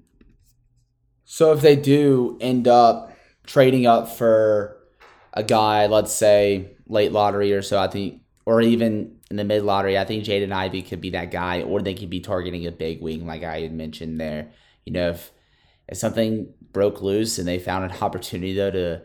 so 1.32 1.53
if 1.53 1.61
they 1.61 1.76
do 1.76 2.36
end 2.41 2.66
up 2.66 3.09
trading 3.51 3.84
up 3.84 4.09
for 4.09 4.76
a 5.34 5.42
guy, 5.42 5.86
let's 5.86 6.12
say 6.12 6.70
late 6.86 7.11
lottery 7.11 7.53
or 7.53 7.62
so, 7.62 7.80
I 7.80 7.88
think, 7.88 8.22
or 8.46 8.61
even 8.61 9.16
in 9.28 9.36
the 9.36 9.42
mid 9.42 9.64
lottery, 9.64 9.98
I 9.98 10.05
think 10.05 10.22
Jaden 10.22 10.53
Ivey 10.53 10.82
could 10.82 11.01
be 11.01 11.11
that 11.11 11.32
guy, 11.32 11.62
or 11.62 11.82
they 11.82 11.94
could 11.94 12.11
be 12.11 12.20
targeting 12.20 12.64
a 12.66 12.70
big 12.70 13.03
wing, 13.03 13.26
like 13.26 13.42
I 13.42 13.62
had 13.62 13.72
mentioned 13.72 14.20
there. 14.20 14.51
You 14.86 14.92
know, 14.92 15.11
if 15.11 15.32
if 15.88 15.98
something 15.98 16.55
broke 16.70 17.03
loose 17.03 17.38
and 17.38 17.48
they 17.48 17.59
found 17.59 17.90
an 17.90 18.01
opportunity 18.01 18.55
though 18.55 18.70
to 18.70 19.03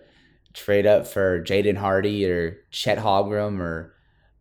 trade 0.54 0.86
up 0.86 1.08
for 1.08 1.42
Jaden 1.42 1.78
Hardy 1.78 2.30
or 2.30 2.58
Chet 2.70 3.00
Holmgren 3.00 3.60
or 3.60 3.96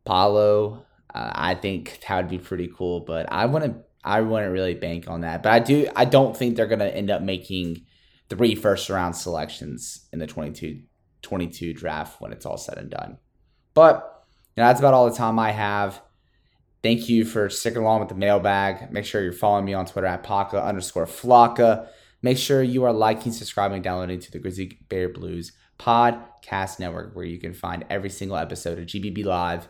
Paolo, 0.04 0.84
uh, 1.14 1.30
I 1.34 1.54
think 1.54 2.00
that 2.06 2.16
would 2.18 2.28
be 2.28 2.38
pretty 2.38 2.70
cool. 2.76 3.00
But 3.00 3.32
I 3.32 3.46
wouldn't, 3.46 3.78
I 4.04 4.20
wouldn't 4.20 4.52
really 4.52 4.74
bank 4.74 5.08
on 5.08 5.22
that. 5.22 5.42
But 5.42 5.52
I 5.52 5.60
do, 5.60 5.88
I 5.96 6.04
don't 6.04 6.36
think 6.36 6.56
they're 6.56 6.66
gonna 6.66 6.84
end 6.84 7.10
up 7.10 7.22
making 7.22 7.86
three 8.34 8.54
first 8.54 8.88
round 8.90 9.16
selections 9.16 10.06
in 10.12 10.18
the 10.18 10.26
22, 10.26 10.82
22 11.22 11.72
draft 11.74 12.20
when 12.20 12.32
it's 12.32 12.46
all 12.46 12.56
said 12.56 12.78
and 12.78 12.90
done. 12.90 13.18
But 13.74 14.14
know, 14.56 14.66
that's 14.66 14.80
about 14.80 14.94
all 14.94 15.08
the 15.08 15.16
time 15.16 15.38
I 15.38 15.52
have. 15.52 16.00
Thank 16.82 17.08
you 17.08 17.24
for 17.24 17.48
sticking 17.48 17.82
along 17.82 18.00
with 18.00 18.10
the 18.10 18.14
mailbag. 18.14 18.92
Make 18.92 19.04
sure 19.04 19.22
you're 19.22 19.32
following 19.32 19.64
me 19.64 19.74
on 19.74 19.86
Twitter 19.86 20.06
at 20.06 20.22
Paka 20.22 20.62
underscore 20.62 21.06
Flocka. 21.06 21.88
Make 22.22 22.38
sure 22.38 22.62
you 22.62 22.84
are 22.84 22.92
liking, 22.92 23.32
subscribing, 23.32 23.82
downloading 23.82 24.20
to 24.20 24.30
the 24.30 24.38
Grizzly 24.38 24.78
Bear 24.88 25.08
Blues 25.08 25.52
podcast 25.78 26.78
network, 26.78 27.14
where 27.16 27.24
you 27.24 27.38
can 27.38 27.52
find 27.52 27.84
every 27.90 28.10
single 28.10 28.36
episode 28.36 28.78
of 28.78 28.86
GBB 28.86 29.24
Live, 29.24 29.68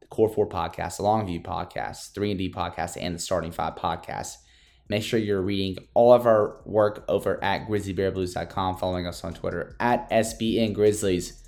the 0.00 0.06
Core 0.06 0.28
Four 0.28 0.48
podcast, 0.48 0.96
the 0.96 1.04
Longview 1.04 1.44
podcast, 1.44 2.12
Three 2.14 2.30
and 2.30 2.38
D 2.38 2.50
podcast, 2.50 2.96
and 3.00 3.14
the 3.14 3.18
Starting 3.18 3.52
Five 3.52 3.76
podcast. 3.76 4.36
Make 4.88 5.02
sure 5.02 5.18
you're 5.18 5.40
reading 5.40 5.84
all 5.94 6.12
of 6.12 6.26
our 6.26 6.60
work 6.66 7.04
over 7.08 7.42
at 7.42 7.66
grizzlybearblues.com, 7.68 8.76
following 8.76 9.06
us 9.06 9.24
on 9.24 9.32
Twitter 9.34 9.76
at 9.80 10.10
SBN 10.10 10.74
Grizzlies. 10.74 11.42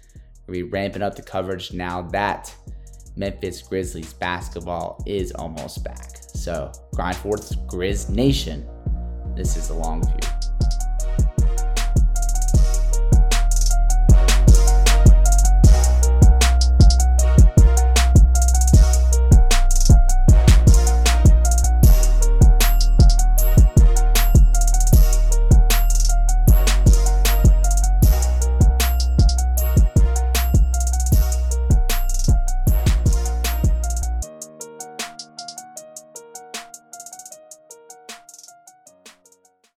We'll 0.46 0.54
be 0.54 0.62
ramping 0.62 1.02
up 1.02 1.16
the 1.16 1.22
coverage 1.22 1.72
now 1.72 2.02
that 2.02 2.54
Memphis 3.16 3.62
Grizzlies 3.62 4.12
basketball 4.14 5.02
is 5.06 5.32
almost 5.32 5.84
back. 5.84 6.16
So 6.34 6.72
grind 6.94 7.16
forth, 7.16 7.56
Grizz 7.66 8.10
Nation. 8.10 8.66
This 9.34 9.56
is 9.56 9.68
the 9.68 9.74
long 9.74 10.02
view. 10.02 10.45